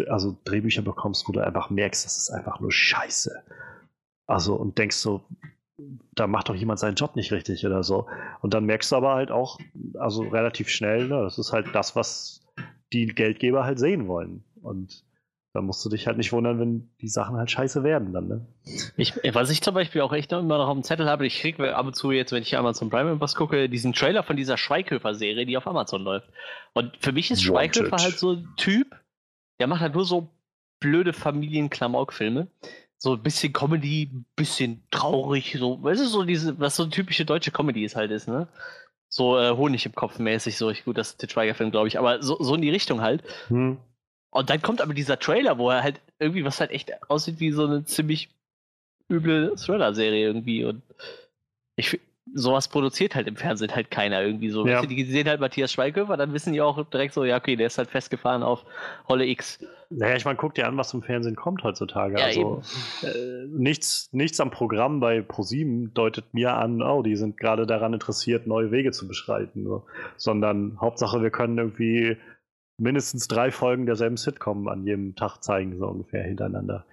[0.09, 3.45] also Drehbücher bekommst, wo du einfach merkst, das ist einfach nur Scheiße.
[4.27, 5.23] Also und denkst so,
[6.15, 8.07] da macht doch jemand seinen Job nicht richtig oder so.
[8.41, 9.59] Und dann merkst du aber halt auch,
[9.99, 12.41] also relativ schnell, ne, das ist halt das, was
[12.93, 14.45] die Geldgeber halt sehen wollen.
[14.63, 15.05] Und
[15.55, 18.47] da musst du dich halt nicht wundern, wenn die Sachen halt scheiße werden dann, ne?
[18.97, 21.41] Ich, was ich zum Beispiel auch echt noch immer noch auf dem Zettel habe, ich
[21.41, 24.57] kriege ab und zu jetzt, wenn ich Amazon Prime was gucke, diesen Trailer von dieser
[24.57, 26.29] Schweighöfer-Serie, die auf Amazon läuft.
[26.75, 28.95] Und für mich ist Schweighöfer halt so ein Typ,
[29.59, 30.29] der macht halt nur so
[30.81, 32.49] blöde Familien-Klamauk-Filme
[32.99, 36.91] so ein bisschen Comedy, ein bisschen traurig, so, weißt du, so diese, was so eine
[36.91, 38.49] typische deutsche Comedy ist halt ist, ne?
[39.09, 41.99] So äh, Honig im Kopf mäßig, so, ich, gut, das ist der Schweiger-Film, glaube ich,
[41.99, 43.23] aber so, so in die Richtung halt.
[43.49, 43.79] Hm.
[44.31, 47.53] Und dann kommt aber dieser Trailer, wo er halt irgendwie, was halt echt aussieht wie
[47.53, 48.29] so eine ziemlich
[49.09, 50.83] üble Thriller-Serie irgendwie und
[51.77, 51.99] ich,
[52.35, 54.67] sowas produziert halt im Fernsehen halt keiner irgendwie so.
[54.67, 54.85] Ja.
[54.85, 57.79] Die sehen halt Matthias Schweighöfer, dann wissen die auch direkt so, ja, okay, der ist
[57.79, 58.65] halt festgefahren auf
[59.09, 59.61] Holle X.
[59.91, 62.19] Naja, ich meine, guck dir an, was im Fernsehen kommt heutzutage.
[62.19, 62.63] Ja, also
[63.03, 67.95] äh, nichts, nichts am Programm bei ProSieben deutet mir an, oh, die sind gerade daran
[67.95, 69.65] interessiert, neue Wege zu beschreiten.
[69.65, 69.85] So.
[70.17, 72.19] Sondern Hauptsache, wir können irgendwie
[72.77, 76.85] mindestens drei Folgen derselben Sitcom an jedem Tag zeigen, so ungefähr hintereinander.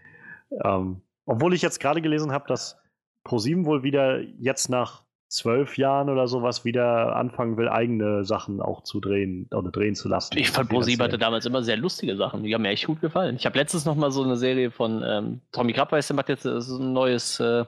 [0.63, 2.79] Ähm, obwohl ich jetzt gerade gelesen habe, dass
[3.23, 5.04] ProSieben wohl wieder jetzt nach
[5.35, 10.07] zwölf Jahren oder sowas wieder anfangen will, eigene Sachen auch zu drehen oder drehen zu
[10.07, 10.37] lassen.
[10.37, 12.43] Ich fand ProSieben hatte damals immer sehr lustige Sachen.
[12.43, 13.35] Die haben mir echt gut gefallen.
[13.35, 16.45] Ich habe letztens noch mal so eine Serie von ähm, Tommy Krabbeis, der macht jetzt
[16.45, 17.65] äh, so ein neues, äh,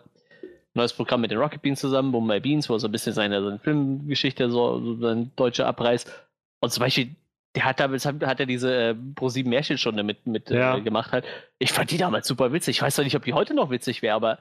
[0.73, 3.43] neues Programm mit den Rocket Beans zusammen, Bombay Beans, wo er so ein bisschen seine,
[3.43, 6.05] seine Filmgeschichte, so, so seine deutsche Abreiß.
[6.61, 7.15] Und zum Beispiel
[7.55, 10.77] der hat damals hat er diese äh, Pro7 Märchenstunde mit, mit äh, ja.
[10.77, 11.25] äh, gemacht halt.
[11.57, 12.77] Ich fand die damals super witzig.
[12.77, 14.37] Ich weiß doch nicht, ob die heute noch witzig wäre, aber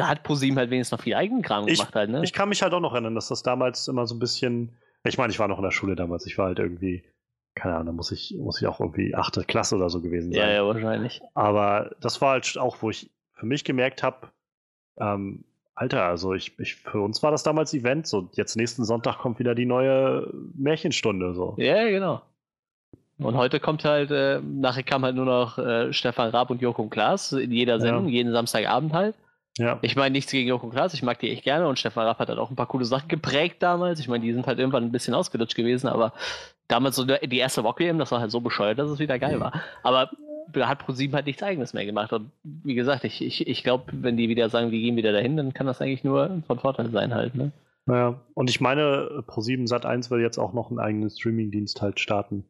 [0.00, 2.22] da hat ProSieben halt wenigstens noch viel Eigenkram ich, gemacht halt, ne?
[2.24, 4.76] Ich kann mich halt auch noch erinnern, dass das damals immer so ein bisschen.
[5.04, 6.26] Ich meine, ich war noch in der Schule damals.
[6.26, 7.04] Ich war halt irgendwie,
[7.54, 10.40] keine Ahnung, da muss ich, muss ich auch irgendwie achte Klasse oder so gewesen sein.
[10.40, 11.20] Ja, ja, wahrscheinlich.
[11.34, 14.28] Aber das war halt auch, wo ich für mich gemerkt habe,
[14.98, 15.44] ähm,
[15.74, 18.06] Alter, also ich, ich, für uns war das damals Event.
[18.06, 21.34] So, jetzt nächsten Sonntag kommt wieder die neue Märchenstunde.
[21.34, 21.54] So.
[21.56, 22.20] Ja, genau.
[23.18, 26.90] Und heute kommt halt, äh, nachher kam halt nur noch äh, Stefan Raab und Jochen
[26.90, 28.12] Klaas in jeder Sendung, ja.
[28.12, 29.14] jeden Samstagabend halt.
[29.58, 29.78] Ja.
[29.82, 32.28] Ich meine, nichts gegen Joko Klaas, ich mag die echt gerne und Stefan Raff hat
[32.28, 34.00] halt auch ein paar coole Sachen geprägt damals.
[34.00, 36.12] Ich meine, die sind halt irgendwann ein bisschen ausgelutscht gewesen, aber
[36.68, 39.40] damals so die erste Rock WM, das war halt so bescheuert, dass es wieder geil
[39.40, 39.62] war.
[39.82, 40.10] Aber
[40.52, 42.12] da hat ProSieben halt nichts eigenes mehr gemacht.
[42.12, 45.36] Und wie gesagt, ich, ich, ich glaube, wenn die wieder sagen, wir gehen wieder dahin,
[45.36, 47.52] dann kann das eigentlich nur von Vorteil sein halt, ne?
[47.86, 51.98] Naja, und ich meine, Pro7 Sat 1 will jetzt auch noch einen eigenen Streaming-Dienst halt
[51.98, 52.44] starten.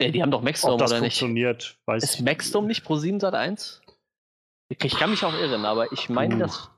[0.00, 1.78] Ja, die haben doch Maxdome, Ob das oder funktioniert, nicht?
[1.86, 3.81] weiß Ist Maxdome nicht Pro7 Sat 1?
[4.80, 6.70] Ich kann mich auch irren, aber ich meine, das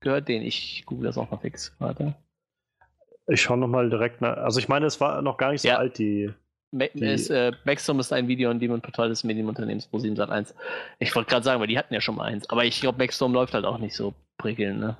[0.00, 0.44] gehört denen.
[0.44, 1.74] Ich google das auch mal fix.
[1.78, 2.14] Warte.
[3.26, 4.36] Ich schaue nochmal direkt nach.
[4.38, 5.76] Also ich meine, es war noch gar nicht so ja.
[5.76, 6.32] alt, die.
[6.70, 10.54] Ma die ist, äh, ist ein Video- und Demon-Portal des Medienunternehmens Pro7 Sat 1.
[10.98, 12.48] Ich wollte gerade sagen, weil die hatten ja schon mal eins.
[12.50, 14.96] Aber ich glaube, Maxdome läuft halt auch nicht so prickelnd, ne?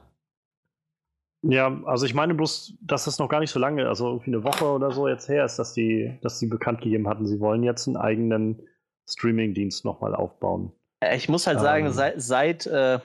[1.42, 4.44] Ja, also ich meine bloß, dass das noch gar nicht so lange, also irgendwie eine
[4.44, 7.62] Woche oder so jetzt her ist, dass die, dass die bekannt gegeben hatten, sie wollen
[7.62, 8.60] jetzt einen eigenen
[9.08, 10.72] Streaming-Dienst nochmal aufbauen.
[11.00, 12.98] Äh, ich muss halt ähm, sagen, seit, seit äh,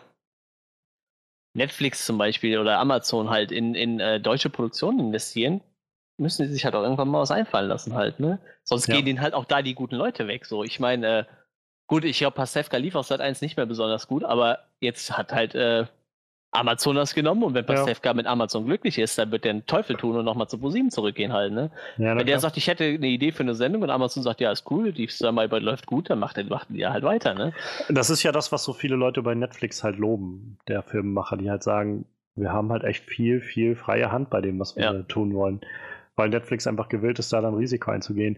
[1.55, 5.61] Netflix zum Beispiel oder Amazon halt in, in äh, deutsche Produktionen investieren,
[6.17, 8.39] müssen sie sich halt auch irgendwann mal was einfallen lassen halt, ne?
[8.63, 8.95] Sonst ja.
[8.95, 10.45] gehen denen halt auch da die guten Leute weg.
[10.45, 11.23] So, ich meine, äh,
[11.87, 15.33] gut, ich glaube, Pasewka lief auf Sat 1 nicht mehr besonders gut, aber jetzt hat
[15.33, 15.55] halt
[16.53, 18.13] Amazon das genommen und wenn Pastewka ja.
[18.13, 21.33] mit Amazon glücklich ist, dann wird der einen Teufel tun und nochmal zu ProSieben zurückgehen
[21.33, 21.71] halt, ne?
[21.97, 24.51] Ja, wenn der sagt, ich hätte eine Idee für eine Sendung und Amazon sagt, ja,
[24.51, 27.53] ist cool, die Zusammenarbeit läuft gut, dann macht er macht die halt weiter, ne?
[27.89, 31.49] Das ist ja das, was so viele Leute bei Netflix halt loben, der Filmemacher, die
[31.49, 32.05] halt sagen,
[32.35, 35.03] wir haben halt echt viel, viel freie Hand bei dem, was wir ja.
[35.03, 35.61] tun wollen.
[36.15, 38.37] Weil Netflix einfach gewillt ist, da dann Risiko einzugehen.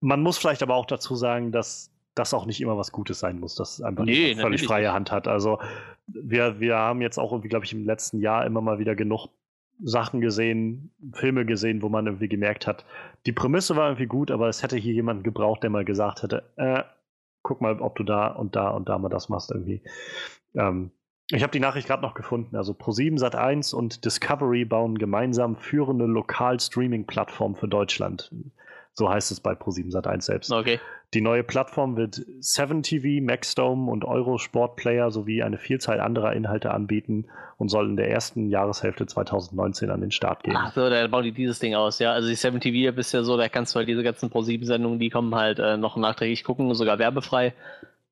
[0.00, 3.40] Man muss vielleicht aber auch dazu sagen, dass das auch nicht immer was Gutes sein
[3.40, 5.28] muss, dass es einfach nee, völlig freie Hand hat.
[5.28, 5.58] Also
[6.06, 9.28] wir, wir haben jetzt auch irgendwie, glaube ich, im letzten Jahr immer mal wieder genug
[9.82, 12.84] Sachen gesehen, Filme gesehen, wo man irgendwie gemerkt hat,
[13.26, 16.42] die Prämisse war irgendwie gut, aber es hätte hier jemanden gebraucht, der mal gesagt hätte,
[16.56, 16.82] äh,
[17.42, 19.82] guck mal, ob du da und da und da mal das machst irgendwie.
[20.54, 20.90] Ähm,
[21.30, 22.56] ich habe die Nachricht gerade noch gefunden.
[22.56, 28.32] Also Pro7 Sat1 und Discovery bauen gemeinsam führende Lokal-Streaming-Plattform für Deutschland.
[28.98, 30.52] So heißt es bei Pro7 Sat1 selbst.
[30.52, 30.80] Okay.
[31.14, 37.26] Die neue Plattform wird 7TV, Maxdome und Eurosport Player sowie eine Vielzahl anderer Inhalte anbieten
[37.58, 40.56] und soll in der ersten Jahreshälfte 2019 an den Start gehen.
[40.58, 42.12] Ach so, da bauen die dieses Ding aus, ja.
[42.12, 45.32] Also die 7TV ist ja so, da kannst du halt diese ganzen Pro7-Sendungen, die kommen
[45.32, 47.54] halt äh, noch nachträglich gucken, sogar werbefrei.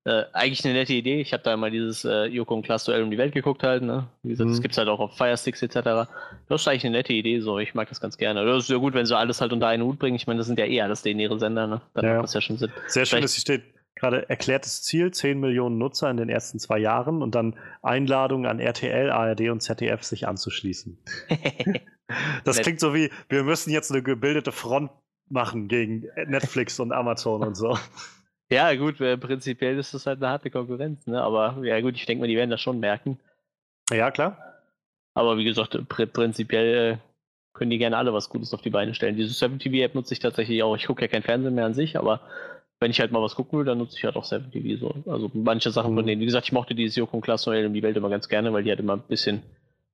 [0.06, 1.20] Äh, eigentlich eine nette Idee.
[1.20, 3.82] Ich habe da mal dieses äh, Joko und Klaas Duell um die Welt geguckt halt.
[3.82, 4.06] Ne?
[4.22, 4.52] Wie gesagt, mhm.
[4.52, 6.08] das gibt es halt auch auf Firesticks etc.
[6.48, 7.40] Das ist eigentlich eine nette Idee.
[7.40, 8.46] So, ich mag das ganz gerne.
[8.46, 10.14] Das ist ja gut, wenn sie alles halt unter einen Hut bringen.
[10.14, 11.66] Ich meine, das sind ja eh alles ihre Sender.
[11.66, 11.80] Ne?
[11.94, 12.14] Dann ja.
[12.14, 12.70] macht das ja schon Sinn.
[12.86, 13.64] Sehr schön, dass hier steht
[13.96, 18.60] gerade erklärtes Ziel, 10 Millionen Nutzer in den ersten zwei Jahren und dann Einladung an
[18.60, 20.98] RTL, ARD und ZDF sich anzuschließen.
[22.44, 24.92] das klingt so wie, wir müssen jetzt eine gebildete Front
[25.28, 27.76] machen gegen Netflix und Amazon und so.
[28.50, 31.20] Ja, gut, äh, prinzipiell ist das halt eine harte Konkurrenz, ne?
[31.20, 33.18] Aber ja gut, ich denke mal, die werden das schon merken.
[33.90, 34.38] Ja, klar.
[35.14, 36.98] Aber wie gesagt, pr prinzipiell äh,
[37.54, 39.16] können die gerne alle was Gutes auf die Beine stellen.
[39.16, 40.76] Diese 7TV-App nutze ich tatsächlich auch.
[40.76, 42.20] Ich gucke ja kein Fernsehen mehr an sich, aber
[42.78, 44.94] wenn ich halt mal was gucken will, dann nutze ich halt auch 7TV so.
[45.10, 45.96] Also manche Sachen mhm.
[45.96, 46.20] von denen.
[46.20, 48.52] Wie gesagt, ich mochte dieses Joko und Klaas Noel in die Welt immer ganz gerne,
[48.52, 49.42] weil die halt immer ein bisschen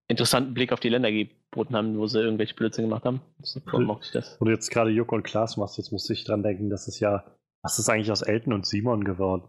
[0.08, 3.20] interessanten Blick auf die Länder geboten haben, wo sie irgendwelche Blödsinn gemacht haben.
[3.40, 4.38] So mochte ich das.
[4.38, 7.24] Du jetzt gerade Joko und Klaas machst, jetzt muss ich dran denken, dass es ja
[7.62, 9.44] was ist eigentlich aus Elton und Simon geworden?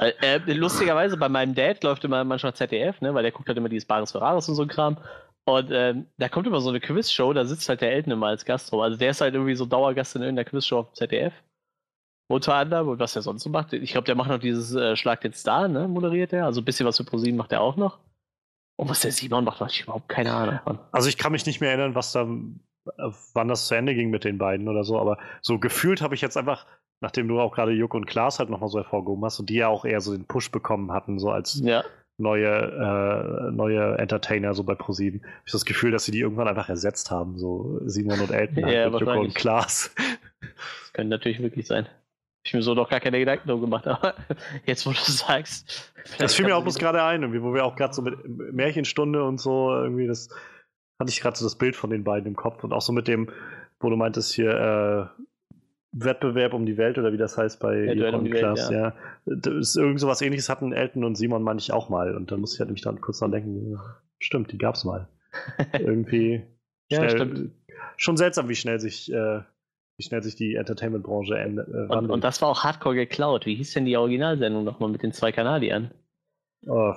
[0.00, 3.58] Äh, äh, lustigerweise, bei meinem Dad läuft immer manchmal ZDF, ne, weil der guckt halt
[3.58, 4.98] immer dieses Bares Ferraris und so ein Kram.
[5.44, 8.44] Und ähm, da kommt immer so eine Quizshow, da sitzt halt der Elton immer als
[8.44, 8.80] Gast rum.
[8.80, 11.32] Also der ist halt irgendwie so Dauergast in irgendeiner Quizshow auf ZDF.
[12.28, 13.72] Unter anderem, und was er sonst so macht.
[13.72, 16.46] Ich glaube, der macht noch dieses äh, Schlag den Star, ne, moderiert er.
[16.46, 17.98] Also ein bisschen was für ProSieben macht er auch noch.
[18.76, 20.78] Und was der Simon macht, weiß ich überhaupt keine Ahnung von.
[20.92, 24.10] Also ich kann mich nicht mehr erinnern, was da, äh, wann das zu Ende ging
[24.10, 26.66] mit den beiden oder so, aber so gefühlt habe ich jetzt einfach
[27.02, 29.68] nachdem du auch gerade Juck und Klaas halt nochmal so hervorgehoben hast und die ja
[29.68, 31.84] auch eher so den Push bekommen hatten, so als ja.
[32.16, 36.48] neue, äh, neue Entertainer so bei ProSieben, habe ich das Gefühl, dass sie die irgendwann
[36.48, 39.92] einfach ersetzt haben, so Simon und Elton ja, halt mit Juck und Klaas.
[40.40, 41.88] Das könnte natürlich wirklich sein.
[42.44, 44.14] Ich mir so noch gar keine Gedanken drum gemacht, aber
[44.66, 45.92] jetzt, wo du sagst.
[46.18, 48.16] Das fiel mir auch bloß gerade ein, irgendwie, wo wir auch gerade so mit
[48.52, 50.28] Märchenstunde und so irgendwie, das
[51.00, 53.08] hatte ich gerade so das Bild von den beiden im Kopf und auch so mit
[53.08, 53.28] dem,
[53.80, 55.22] wo du meintest hier, äh,
[55.92, 58.88] Wettbewerb um die Welt oder wie das heißt bei ja, um Class, Welt, ja.
[58.88, 58.94] ja.
[59.26, 62.32] Das ist irgend so was ähnliches hatten Elton und Simon meine ich auch mal und
[62.32, 63.78] dann muss ich halt mich dann kurz dran denken,
[64.18, 65.08] stimmt, die gab's mal.
[65.78, 66.42] Irgendwie
[66.88, 67.52] ja, stimmt.
[67.96, 69.40] schon seltsam, wie schnell sich äh,
[69.98, 71.90] wie schnell sich die Entertainment-Branche äh, wandelt.
[71.90, 73.46] Und, und, das war auch hardcore geklaut.
[73.46, 75.90] Wie hieß denn die Originalsendung nochmal mit den zwei Kanadiern?
[76.66, 76.94] Oh.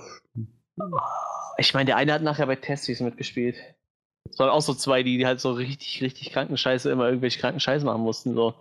[1.57, 3.57] Ich meine, der eine hat nachher bei Testis mitgespielt.
[4.29, 8.01] Es waren auch so zwei, die halt so richtig, richtig Krankenscheiße immer irgendwelche Krankenscheiße machen
[8.01, 8.33] mussten.
[8.33, 8.53] So.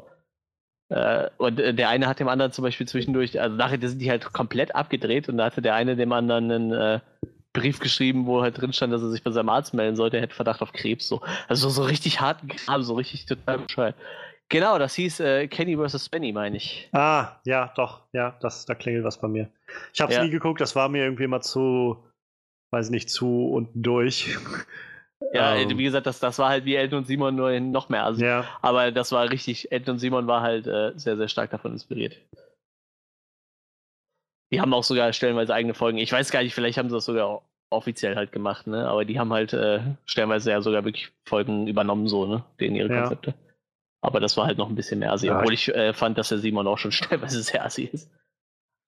[0.90, 4.10] Äh, und äh, der eine hat dem anderen zum Beispiel zwischendurch, also nachher sind die
[4.10, 7.00] halt komplett abgedreht und da hatte der eine dem anderen einen äh,
[7.52, 10.24] Brief geschrieben, wo halt drin stand, dass er sich bei seinem Arzt melden sollte, er
[10.24, 11.06] hätte Verdacht auf Krebs.
[11.06, 11.22] So.
[11.48, 13.94] Also so richtig harten Kram, so richtig total bescheuert.
[14.48, 16.08] Genau, das hieß äh, Kenny vs.
[16.08, 16.88] Benny, meine ich.
[16.92, 19.50] Ah, ja, doch, ja, das, da klingelt was bei mir.
[19.92, 20.24] Ich habe es ja.
[20.24, 22.04] nie geguckt, das war mir irgendwie mal zu,
[22.70, 24.36] weiß nicht, zu unten durch.
[25.32, 25.78] Ja, ähm.
[25.78, 28.04] wie gesagt, das, das war halt wie Elton und Simon nur noch mehr.
[28.04, 28.44] Also, ja.
[28.62, 32.16] Aber das war richtig, Elton und Simon war halt äh, sehr, sehr stark davon inspiriert.
[34.52, 35.98] Die haben auch sogar stellenweise eigene Folgen.
[35.98, 38.86] Ich weiß gar nicht, vielleicht haben sie das sogar offiziell halt gemacht, ne?
[38.88, 42.44] Aber die haben halt äh, stellenweise ja sogar wirklich Folgen übernommen, so, ne?
[42.60, 43.30] Denen ihre Konzepte.
[43.30, 43.36] Ja.
[44.00, 46.28] Aber das war halt noch ein bisschen mehr assi, ja, obwohl ich äh, fand, dass
[46.28, 48.10] der Simon auch schon stellenweise sehr assi ist.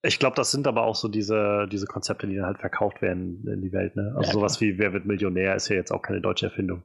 [0.02, 3.46] Ich glaube, das sind aber auch so diese, diese Konzepte, die dann halt verkauft werden
[3.46, 3.96] in die Welt.
[3.96, 4.12] Ne?
[4.16, 6.82] Also ja, sowas wie Wer wird Millionär ist ja jetzt auch keine deutsche Erfindung.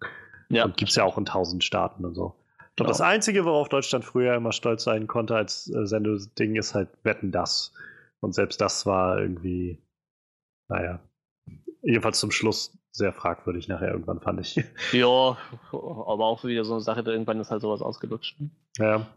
[0.50, 0.66] Ja.
[0.66, 2.36] Und gibt es ja auch in tausend Staaten und so.
[2.72, 2.90] Ich glaube, genau.
[2.90, 7.32] das Einzige, worauf Deutschland früher immer stolz sein konnte als äh, Sendeding, ist halt Wetten
[7.32, 7.74] das.
[8.22, 9.78] Und selbst das war irgendwie,
[10.70, 11.00] naja,
[11.82, 14.64] jedenfalls zum Schluss sehr fragwürdig nachher irgendwann, fand ich.
[14.92, 15.38] Ja,
[15.72, 18.38] aber auch wieder so eine Sache, irgendwann ist halt sowas ausgelutscht.
[18.78, 19.08] Ja.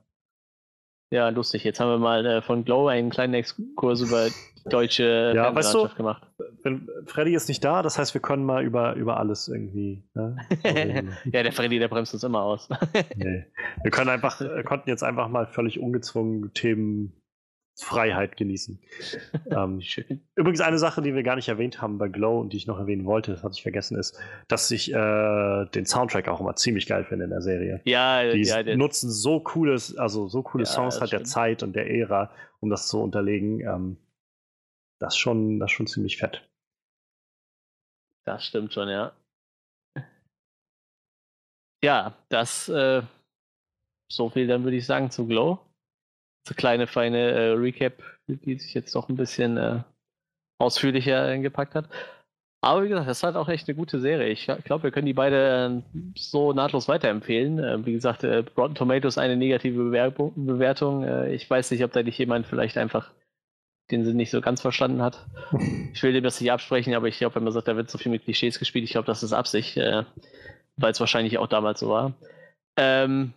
[1.11, 1.65] Ja, lustig.
[1.65, 4.29] Jetzt haben wir mal äh, von Glow einen kleinen Exkurs über
[4.65, 6.27] deutsche ja, weißt du, gemacht.
[6.63, 10.03] Wenn Freddy ist nicht da, das heißt, wir können mal über, über alles irgendwie.
[10.15, 10.37] Ne?
[11.33, 12.69] ja, der Freddy, der bremst uns immer aus.
[13.17, 13.45] nee.
[13.83, 17.13] Wir können einfach, konnten jetzt einfach mal völlig ungezwungen Themen
[17.77, 18.79] Freiheit genießen.
[19.51, 19.81] ähm,
[20.37, 22.79] übrigens eine Sache, die wir gar nicht erwähnt haben bei Glow und die ich noch
[22.79, 26.87] erwähnen wollte, das hatte ich vergessen, ist, dass ich äh, den Soundtrack auch immer ziemlich
[26.87, 27.81] geil finde in der Serie.
[27.85, 31.75] Ja, die ja, nutzen so cooles, also so coole ja, Songs halt der Zeit und
[31.75, 32.31] der Ära,
[32.61, 33.61] um das zu unterlegen.
[33.61, 33.97] Ähm,
[35.01, 36.49] das schon, das schon ziemlich fett.
[38.25, 39.13] Das stimmt schon, ja.
[41.83, 43.03] Ja, das äh,
[44.11, 45.61] so viel dann würde ich sagen zu Glow
[46.47, 49.81] so kleine, feine äh, Recap, die sich jetzt doch ein bisschen äh,
[50.59, 51.89] ausführlicher gepackt hat.
[52.61, 54.29] Aber wie gesagt, das ist halt auch echt eine gute Serie.
[54.29, 57.59] Ich glaube, wir können die beide äh, so nahtlos weiterempfehlen.
[57.59, 61.05] Äh, wie gesagt, äh, Rotten Tomatoes eine negative Bewertung.
[61.05, 63.11] Äh, ich weiß nicht, ob da nicht jemand vielleicht einfach
[63.91, 65.27] den Sinn nicht so ganz verstanden hat.
[65.93, 67.99] Ich will dem das nicht absprechen, aber ich glaube, wenn man sagt, da wird so
[67.99, 70.03] viel mit Klischees gespielt, ich glaube, das ist Absicht, äh,
[70.77, 72.15] weil es wahrscheinlich auch damals so war.
[72.77, 73.33] Ähm,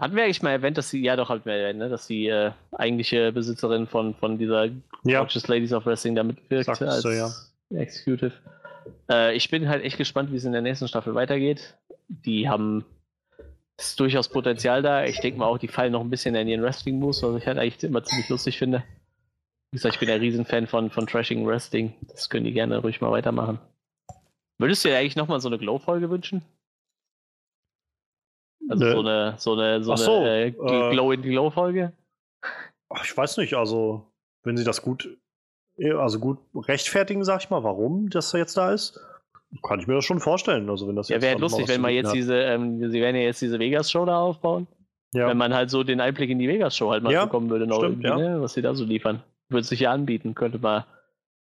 [0.00, 2.52] hatten wir eigentlich mal erwähnt, dass sie, ja doch, wir erwähnt, ne, dass die äh,
[2.72, 4.66] eigentliche Besitzerin von, von dieser
[5.04, 5.20] ja.
[5.20, 7.30] Gorgeous Ladies of Wrestling da mitwirkt als so, ja.
[7.70, 8.32] Executive.
[9.10, 11.76] Äh, ich bin halt echt gespannt, wie es in der nächsten Staffel weitergeht.
[12.08, 12.84] Die haben
[13.80, 15.04] ist durchaus Potenzial da.
[15.04, 17.58] Ich denke mal auch, die fallen noch ein bisschen in ihren Wrestling-Moves, was ich halt
[17.58, 18.84] eigentlich immer ziemlich lustig finde.
[19.70, 21.94] Wie gesagt, ich bin ein Riesenfan von, von Trashing Wrestling.
[22.08, 23.58] Das können die gerne ruhig mal weitermachen.
[24.58, 26.42] Würdest du dir eigentlich nochmal so eine Glow-Folge wünschen?
[28.70, 28.92] Also ne.
[28.92, 31.92] so eine, so eine, so, so eine äh, Glow-in-Glow-Folge?
[33.02, 34.06] Ich weiß nicht, also
[34.44, 35.08] wenn sie das gut,
[35.98, 39.00] also gut rechtfertigen, sag ich mal, warum das jetzt da ist,
[39.62, 40.70] kann ich mir das schon vorstellen.
[40.70, 42.14] Also wenn das ja, wäre lustig, wenn man jetzt hat.
[42.14, 44.68] diese, ähm, sie werden ja jetzt diese Vegas-Show da aufbauen.
[45.12, 45.26] Ja.
[45.26, 47.78] Wenn man halt so den Einblick in die Vegas-Show halt mal ja, bekommen würde, noch
[47.78, 48.16] stimmt, ja.
[48.16, 49.24] ne, was sie da so liefern.
[49.48, 50.84] Würde sich ja anbieten, könnte man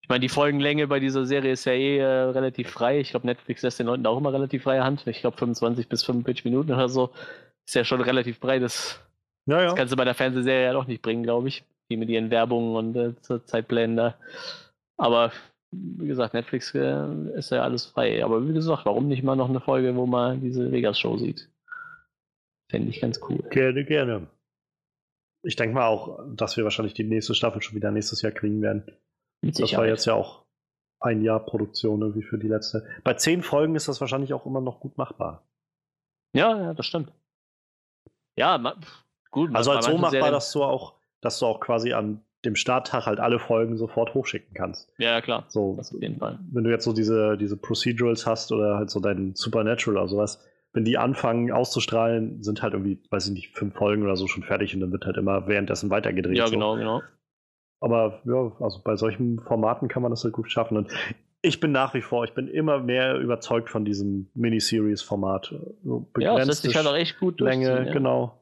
[0.09, 2.99] ich meine, die Folgenlänge bei dieser Serie ist ja eh äh, relativ frei.
[2.99, 5.05] Ich glaube, Netflix lässt den Leuten auch immer relativ freie Hand.
[5.05, 7.11] Ich glaube, 25 bis 45 Minuten oder so
[7.67, 8.63] ist ja schon relativ breit.
[8.63, 8.99] Das,
[9.45, 9.65] ja, ja.
[9.65, 11.63] das kannst du bei der Fernsehserie ja doch nicht bringen, glaube ich.
[11.91, 14.15] Die mit ihren Werbungen und äh, Zeitplänen da.
[14.97, 15.31] Aber
[15.69, 17.05] wie gesagt, Netflix äh,
[17.37, 18.25] ist ja alles frei.
[18.25, 21.51] Aber wie gesagt, warum nicht mal noch eine Folge, wo man diese Vegas-Show sieht?
[22.71, 23.43] Fände ich ganz cool.
[23.51, 24.25] Gerne, gerne.
[25.43, 28.63] Ich denke mal auch, dass wir wahrscheinlich die nächste Staffel schon wieder nächstes Jahr kriegen
[28.63, 28.85] werden.
[29.41, 30.45] Mit das war jetzt ja auch
[30.99, 32.85] ein Jahr Produktion irgendwie für die letzte.
[33.03, 35.43] Bei zehn Folgen ist das wahrscheinlich auch immer noch gut machbar.
[36.33, 37.11] Ja, ja, das stimmt.
[38.35, 38.75] Ja,
[39.31, 39.55] gut.
[39.55, 43.19] Also halt so machbar, dass du auch, dass du auch quasi an dem Starttag halt
[43.19, 44.91] alle Folgen sofort hochschicken kannst.
[44.97, 45.45] Ja, klar.
[45.49, 46.39] So, das auf jeden Fall.
[46.51, 50.45] Wenn du jetzt so diese, diese Procedurals hast oder halt so dein Supernatural oder sowas,
[50.71, 54.43] wenn die anfangen auszustrahlen, sind halt irgendwie, weiß ich nicht, fünf Folgen oder so schon
[54.43, 56.37] fertig und dann wird halt immer währenddessen weitergedreht.
[56.37, 56.79] Ja, genau, so.
[56.79, 57.01] genau.
[57.81, 60.77] Aber ja, also bei solchen Formaten kann man das halt gut schaffen.
[60.77, 60.91] Und
[61.41, 65.55] ich bin nach wie vor, ich bin immer mehr überzeugt von diesem Miniseries-Format.
[65.83, 67.93] So ja, das lässt sich halt auch echt gut Länge, ja.
[67.93, 68.37] genau.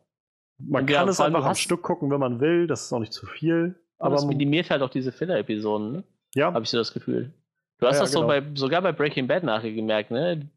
[0.57, 2.65] Man Und kann ja, es einfach am Stück gucken, wenn man will.
[2.65, 3.75] Das ist auch nicht zu viel.
[3.99, 6.03] Aber das minimiert halt auch diese Filler-Episoden, ne?
[6.33, 6.53] Ja.
[6.53, 7.31] Habe ich so das Gefühl.
[7.79, 8.23] Du hast ja, das genau.
[8.23, 10.49] so bei, sogar bei Breaking Bad nachher gemerkt, ne?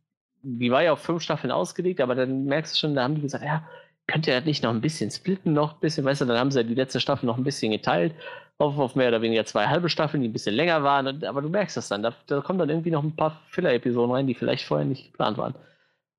[0.42, 3.20] Die war ja auf fünf Staffeln ausgelegt, aber dann merkst du schon, da haben die
[3.20, 3.68] gesagt, ja,
[4.06, 6.50] könnt ihr das nicht noch ein bisschen splitten, noch ein bisschen, weißt du, dann haben
[6.50, 8.14] sie ja die letzte Staffel noch ein bisschen geteilt
[8.60, 11.24] auf, auf mehr oder weniger zwei halbe Staffeln, die ein bisschen länger waren.
[11.24, 12.02] aber du merkst das dann.
[12.02, 15.38] Da, da kommen dann irgendwie noch ein paar Filler-Episoden rein, die vielleicht vorher nicht geplant
[15.38, 15.54] waren.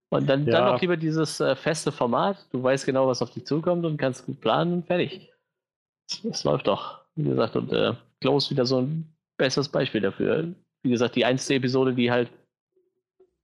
[0.09, 0.53] Und dann, Ja.
[0.53, 2.37] dann auch lieber dieses äh, feste Format.
[2.51, 5.31] Du weißt genau, was auf dich zukommt und kannst gut planen und fertig.
[6.09, 6.99] Das, das läuft doch.
[7.15, 7.93] Wie gesagt, und äh,
[8.35, 10.47] ist wieder so ein besseres Beispiel dafür.
[10.83, 12.29] Wie gesagt, die einzige Episode, die halt.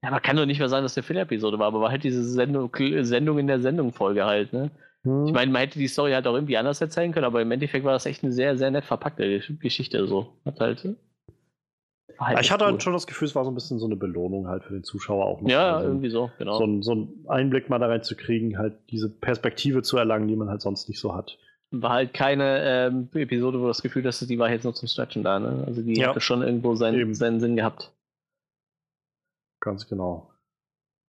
[0.03, 2.23] Ja, man kann doch nicht mehr sagen, dass der Filler-Episode war, aber war halt diese
[2.23, 2.71] Sendung,
[3.01, 4.71] Sendung in der Sendung-Folge halt, ne?
[5.07, 5.27] Hm.
[5.27, 7.85] Ich meine, man hätte die Story halt auch irgendwie anders erzählen können, aber im Endeffekt
[7.85, 10.05] war das echt eine sehr, sehr nett verpackte Gesch- Geschichte.
[10.07, 10.33] So.
[10.45, 10.87] Hat halt.
[12.19, 12.71] halt ich hatte cool.
[12.71, 14.83] halt schon das Gefühl, es war so ein bisschen so eine Belohnung halt für den
[14.83, 15.49] Zuschauer auch noch.
[15.49, 16.57] Ja, mal so, irgendwie so, genau.
[16.57, 20.49] so, einen, so einen Einblick mal da reinzukriegen, halt diese Perspektive zu erlangen, die man
[20.49, 21.37] halt sonst nicht so hat.
[21.71, 24.87] War halt keine ähm, Episode, wo du das Gefühl hast, die war jetzt nur zum
[24.87, 25.63] Stretchen da, ne?
[25.67, 26.09] Also die Ja.
[26.09, 27.13] hatte schon irgendwo seinen, Eben.
[27.13, 27.91] seinen Sinn gehabt.
[29.59, 30.31] Ganz genau.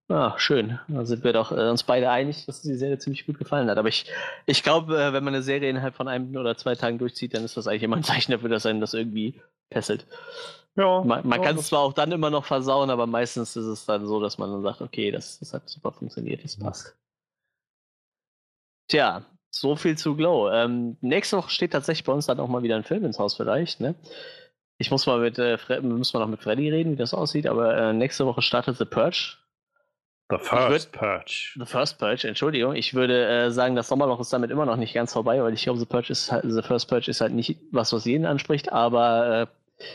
[0.09, 0.79] Ah, schön.
[0.87, 3.77] Da sind wir doch äh, uns beide einig, dass die Serie ziemlich gut gefallen hat.
[3.77, 4.05] Aber ich,
[4.47, 7.43] ich glaube, äh, wenn man eine Serie innerhalb von einem oder zwei Tagen durchzieht, dann
[7.43, 9.39] ist das eigentlich immer ein Zeichen dafür, dass einen das irgendwie
[9.71, 10.07] fesselt.
[10.75, 13.65] Ja, Man, man ja, kann es zwar auch dann immer noch versauen, aber meistens ist
[13.65, 16.97] es dann so, dass man dann sagt, okay, das, das hat super funktioniert, das passt.
[18.87, 20.49] Tja, so viel zu Glow.
[20.49, 23.35] Ähm, nächste Woche steht tatsächlich bei uns dann auch mal wieder ein Film ins Haus
[23.35, 23.93] vielleicht, ne?
[24.79, 27.45] Ich muss mal mit, äh, Fre muss mal noch mit Freddy reden, wie das aussieht,
[27.45, 29.37] aber äh, nächste Woche startet The Purge.
[30.31, 31.53] The First würd- Purge.
[31.57, 32.75] The First Purge, Entschuldigung.
[32.75, 35.63] Ich würde äh, sagen, das Sommerloch ist damit immer noch nicht ganz vorbei, weil ich
[35.63, 38.71] glaube, The Purge ist halt, The First Purge ist halt nicht was, was jeden anspricht,
[38.71, 39.49] aber
[39.79, 39.85] äh,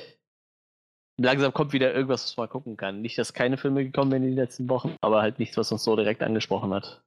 [1.20, 3.00] langsam kommt wieder irgendwas, was man gucken kann.
[3.00, 5.84] Nicht, dass keine Filme gekommen sind in den letzten Wochen, aber halt nichts, was uns
[5.84, 7.02] so direkt angesprochen hat.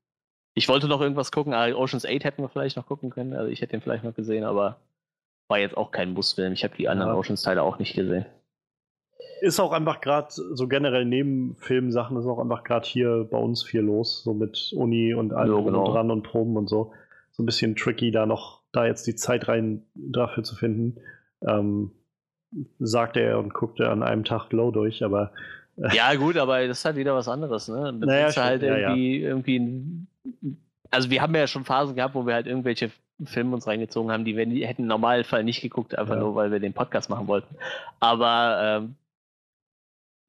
[0.56, 3.52] Ich wollte noch irgendwas gucken, ah, Oceans 8 hätten wir vielleicht noch gucken können, also
[3.52, 4.80] ich hätte den vielleicht noch gesehen, aber
[5.50, 6.54] war jetzt auch kein Muss-Film.
[6.54, 7.18] Ich habe die anderen Ja.
[7.18, 8.26] Oceans-Teile auch nicht gesehen.
[9.42, 13.64] Ist auch einfach gerade so generell neben Filmsachen ist auch einfach gerade hier bei uns
[13.64, 15.86] viel los, so mit Uni und allem Ja, genau.
[15.86, 16.92] und dran und Proben und so.
[17.32, 20.98] So ein bisschen tricky, da noch, da jetzt die Zeit rein dafür zu finden.
[21.48, 21.92] Ähm,
[22.80, 25.32] sagte er und guckte an einem Tag Glow durch, aber
[25.94, 27.84] Ja, gut, aber das ist halt wieder was anderes, ne?
[27.84, 28.90] Dann Naja, du halt stimmt, ja, ja.
[28.90, 30.08] irgendwie, irgendwie
[30.90, 32.90] also wir haben ja schon Phasen gehabt, wo wir halt irgendwelche
[33.26, 36.22] Filme uns reingezogen haben, die wir nie, hätten im Normalfall nicht geguckt, einfach Ja.
[36.22, 37.56] nur weil wir den Podcast machen wollten.
[38.00, 38.96] Aber ähm,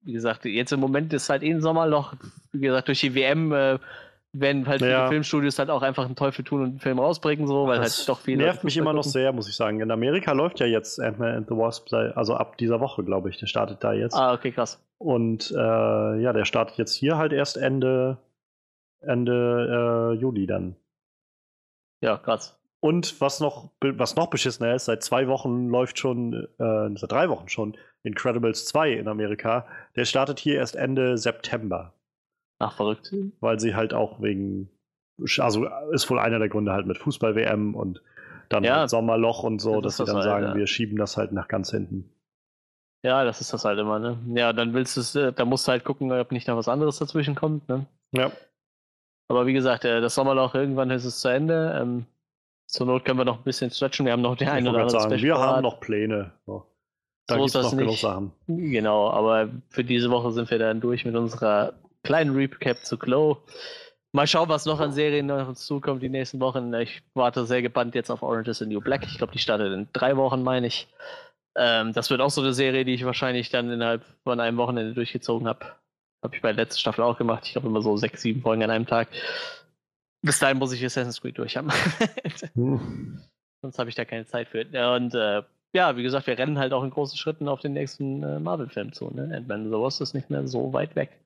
[0.03, 2.15] wie gesagt, jetzt im Moment ist halt eh ein Sommerloch.
[2.53, 3.79] Wie gesagt, durch die WM äh,
[4.33, 5.09] werden halt viele Ja.
[5.09, 8.09] Filmstudios halt auch einfach einen Teufel tun und einen Film rausbringen, so, weil das halt
[8.09, 8.45] doch viele.
[8.45, 9.81] nervt mich immer noch sehr, muss ich sagen.
[9.81, 13.39] In Amerika läuft ja jetzt Ant-Man and the Wasp, also ab dieser Woche, glaube ich.
[13.39, 14.15] Der startet da jetzt.
[14.15, 14.83] Ah, okay, krass.
[14.99, 15.55] Und äh,
[16.21, 18.19] ja, der startet jetzt hier halt erst Ende,
[19.01, 20.77] Ende äh, Juli dann.
[22.01, 22.57] Ja, krass.
[22.81, 27.29] Und was noch, was noch beschissener ist, seit zwei Wochen läuft schon, äh, seit drei
[27.29, 29.67] Wochen schon, Incredibles 2 in Amerika.
[29.97, 31.93] Der startet hier erst Ende September,
[32.61, 33.13] Ach, verrückt.
[33.41, 34.71] weil sie halt auch wegen,
[35.39, 38.01] also ist wohl einer der Gründe halt mit Fußball-WM und
[38.49, 38.81] dann Ja.
[38.81, 40.55] halt Sommerloch und so, Das dass sie dann halt, sagen, ja.
[40.55, 42.09] wir schieben das halt nach ganz hinten.
[43.05, 44.19] Ja, das ist das halt immer, ne?
[44.35, 46.69] Ja, dann willst du es, äh, da musst du halt gucken, ob nicht noch was
[46.69, 47.87] anderes dazwischen kommt, ne?
[48.13, 48.31] Ja,
[49.29, 51.77] Aber wie gesagt, äh, das Sommerloch, irgendwann ist es zu Ende.
[51.81, 52.07] Ähm,
[52.69, 54.05] zur Not können wir noch ein bisschen stretchen.
[54.07, 56.33] Wir haben noch den einen oder anderen sagen, wir haben noch Pläne.
[56.47, 56.67] So.
[57.27, 58.01] Da So ist das noch genug nicht.
[58.01, 58.33] Sachen.
[58.47, 63.39] Genau, aber für diese Woche sind wir dann durch mit unserer kleinen Recap zu Glow.
[64.13, 66.73] Mal schauen, was noch an Serien noch auf uns zukommt die nächsten Wochen.
[66.75, 69.05] Ich warte sehr gebannt jetzt auf Orange is the New Black.
[69.07, 70.89] Ich glaube, die startet in drei Wochen, meine ich.
[71.57, 74.95] Ähm, das wird auch so eine Serie, die ich wahrscheinlich dann innerhalb von einem Wochenende
[74.95, 75.67] durchgezogen habe.
[76.23, 77.45] Habe ich bei der letzten Staffel auch gemacht.
[77.47, 79.09] Ich glaube immer so sechs, sieben Folgen an einem Tag.
[80.23, 81.71] Bis dahin muss ich Assassin's Creed durch haben.
[82.55, 83.21] Hm.
[83.63, 84.61] Sonst habe ich da keine Zeit für.
[84.95, 85.43] Und äh,
[85.73, 88.93] ja, wie gesagt, wir rennen halt auch in großen Schritten auf den nächsten äh, Marvel-Film
[88.93, 89.11] zu.
[89.11, 89.35] Ne?
[89.35, 91.21] Ant-Man and the Wasp ist nicht mehr so weit weg.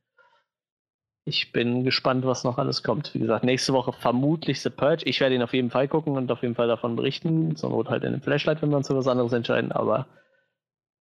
[1.24, 3.14] Ich bin gespannt, was noch alles kommt.
[3.14, 5.04] Wie gesagt, nächste Woche vermutlich The Purge.
[5.06, 7.54] Ich werde ihn auf jeden Fall gucken und auf jeden Fall davon berichten.
[7.54, 9.70] Zur Not halt in einem Flashlight, wenn wir uns für was anderes entscheiden.
[9.70, 10.08] Aber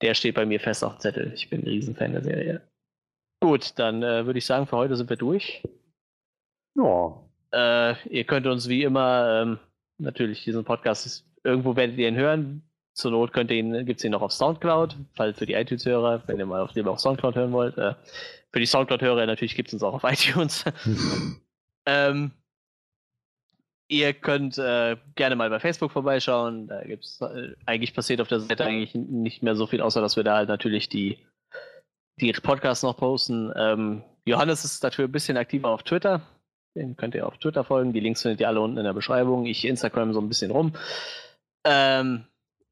[0.02, 1.34] der steht bei mir fest auf dem Zettel.
[1.34, 2.62] Ich bin ein Riesenfan der Serie.
[3.42, 5.64] Gut, dann äh, würde ich sagen, für heute sind wir durch.
[6.76, 7.20] Ja,
[7.54, 9.60] Äh, ihr könnt uns wie immer ähm,
[9.98, 12.64] natürlich diesen Podcast ist, irgendwo werdet ihr ihn hören.
[12.94, 16.24] Zur Not könnt ihr ihn, gibt es ihn noch auf Soundcloud, falls für die iTunes-Hörer,
[16.28, 17.78] wenn ihr mal auf dem auf Soundcloud hören wollt.
[17.78, 17.96] Äh,
[18.52, 20.66] für die Soundcloud-Hörer natürlich gibt es uns auch auf iTunes.
[21.86, 22.32] ähm,
[23.88, 26.68] ihr könnt äh, gerne mal bei Facebook vorbeischauen.
[26.68, 30.16] Da gibt's äh, eigentlich passiert auf der Seite eigentlich nicht mehr so viel, außer dass
[30.16, 31.18] wir da halt natürlich die,
[32.20, 33.54] die Podcasts noch posten.
[33.56, 36.22] Ähm, Johannes ist dafür ein bisschen aktiver auf Twitter.
[36.76, 37.94] Den könnt ihr auf Twitter folgen.
[37.94, 39.46] Die Links findet ihr alle unten in der Beschreibung.
[39.46, 40.74] Ich Instagram so ein bisschen rum.
[41.66, 42.26] Ähm,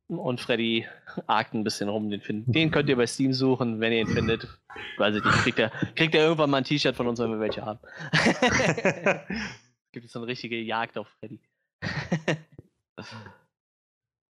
[0.08, 0.88] und Freddy
[1.28, 2.10] argt ein bisschen rum.
[2.10, 4.48] Den, find, den könnt ihr bei Steam suchen, wenn ihr ihn findet.
[4.98, 5.38] Weiß ich nicht.
[5.38, 7.80] Kriegt er, kriegt er irgendwann mal ein T-Shirt von uns, wenn wir welche haben.
[9.92, 11.40] Gibt es so eine richtige Jagd auf Freddy.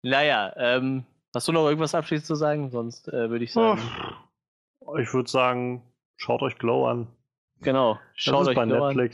[0.04, 2.70] naja, ähm, hast du noch irgendwas abschließend zu sagen?
[2.70, 3.82] Sonst äh, würde ich sagen.
[5.00, 5.82] Ich würde sagen,
[6.18, 7.08] schaut euch Glow an.
[7.62, 8.00] Genau.
[8.16, 9.10] Schaut das ist euch bei Glow an.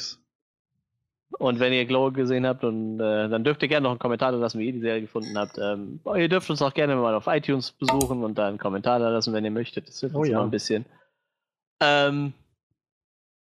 [1.37, 4.31] Und wenn ihr Glow gesehen habt, und, äh, dann dürft ihr gerne noch einen Kommentar
[4.31, 5.57] da lassen, wie ihr die Serie gefunden habt.
[5.59, 9.09] Ähm, ihr dürft uns auch gerne mal auf iTunes besuchen und da einen Kommentar da
[9.09, 9.87] lassen, wenn ihr möchtet.
[9.87, 10.37] Das hilft Oh uns ja.
[10.37, 10.85] immer ein bisschen.
[11.81, 12.33] Ähm,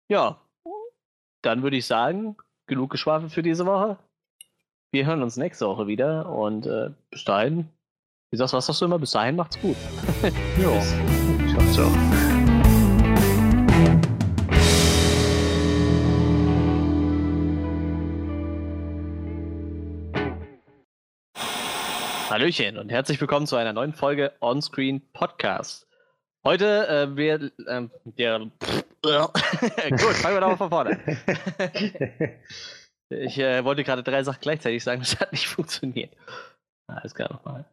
[0.07, 0.37] ja,
[1.41, 2.37] dann würde ich sagen,
[2.67, 3.97] genug geschwafelt für diese Woche.
[4.91, 7.67] Wir hören uns nächste Woche wieder und äh, bis dahin,
[8.29, 8.99] wie sagst, was sagst du immer?
[8.99, 9.75] Bis dahin macht's gut.
[10.61, 10.81] Ja.
[11.49, 12.42] Ciao, ciao.
[22.33, 25.85] Hallöchen und herzlich willkommen zu einer neuen Folge Onscreen Podcast.
[26.43, 30.99] Heute äh, wir ähm, der gut, fangen wir doch mal von vorne.
[33.09, 36.11] Ich äh, wollte gerade drei Sachen gleichzeitig sagen, das hat nicht funktioniert.
[36.87, 37.65] Alles klar nochmal.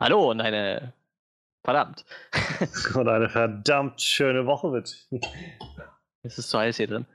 [0.00, 0.92] Hallo und eine
[1.62, 2.04] verdammt.
[2.96, 5.06] Und eine verdammt schöne Woche mit.
[6.24, 7.06] Es ist zu heiß hier drin.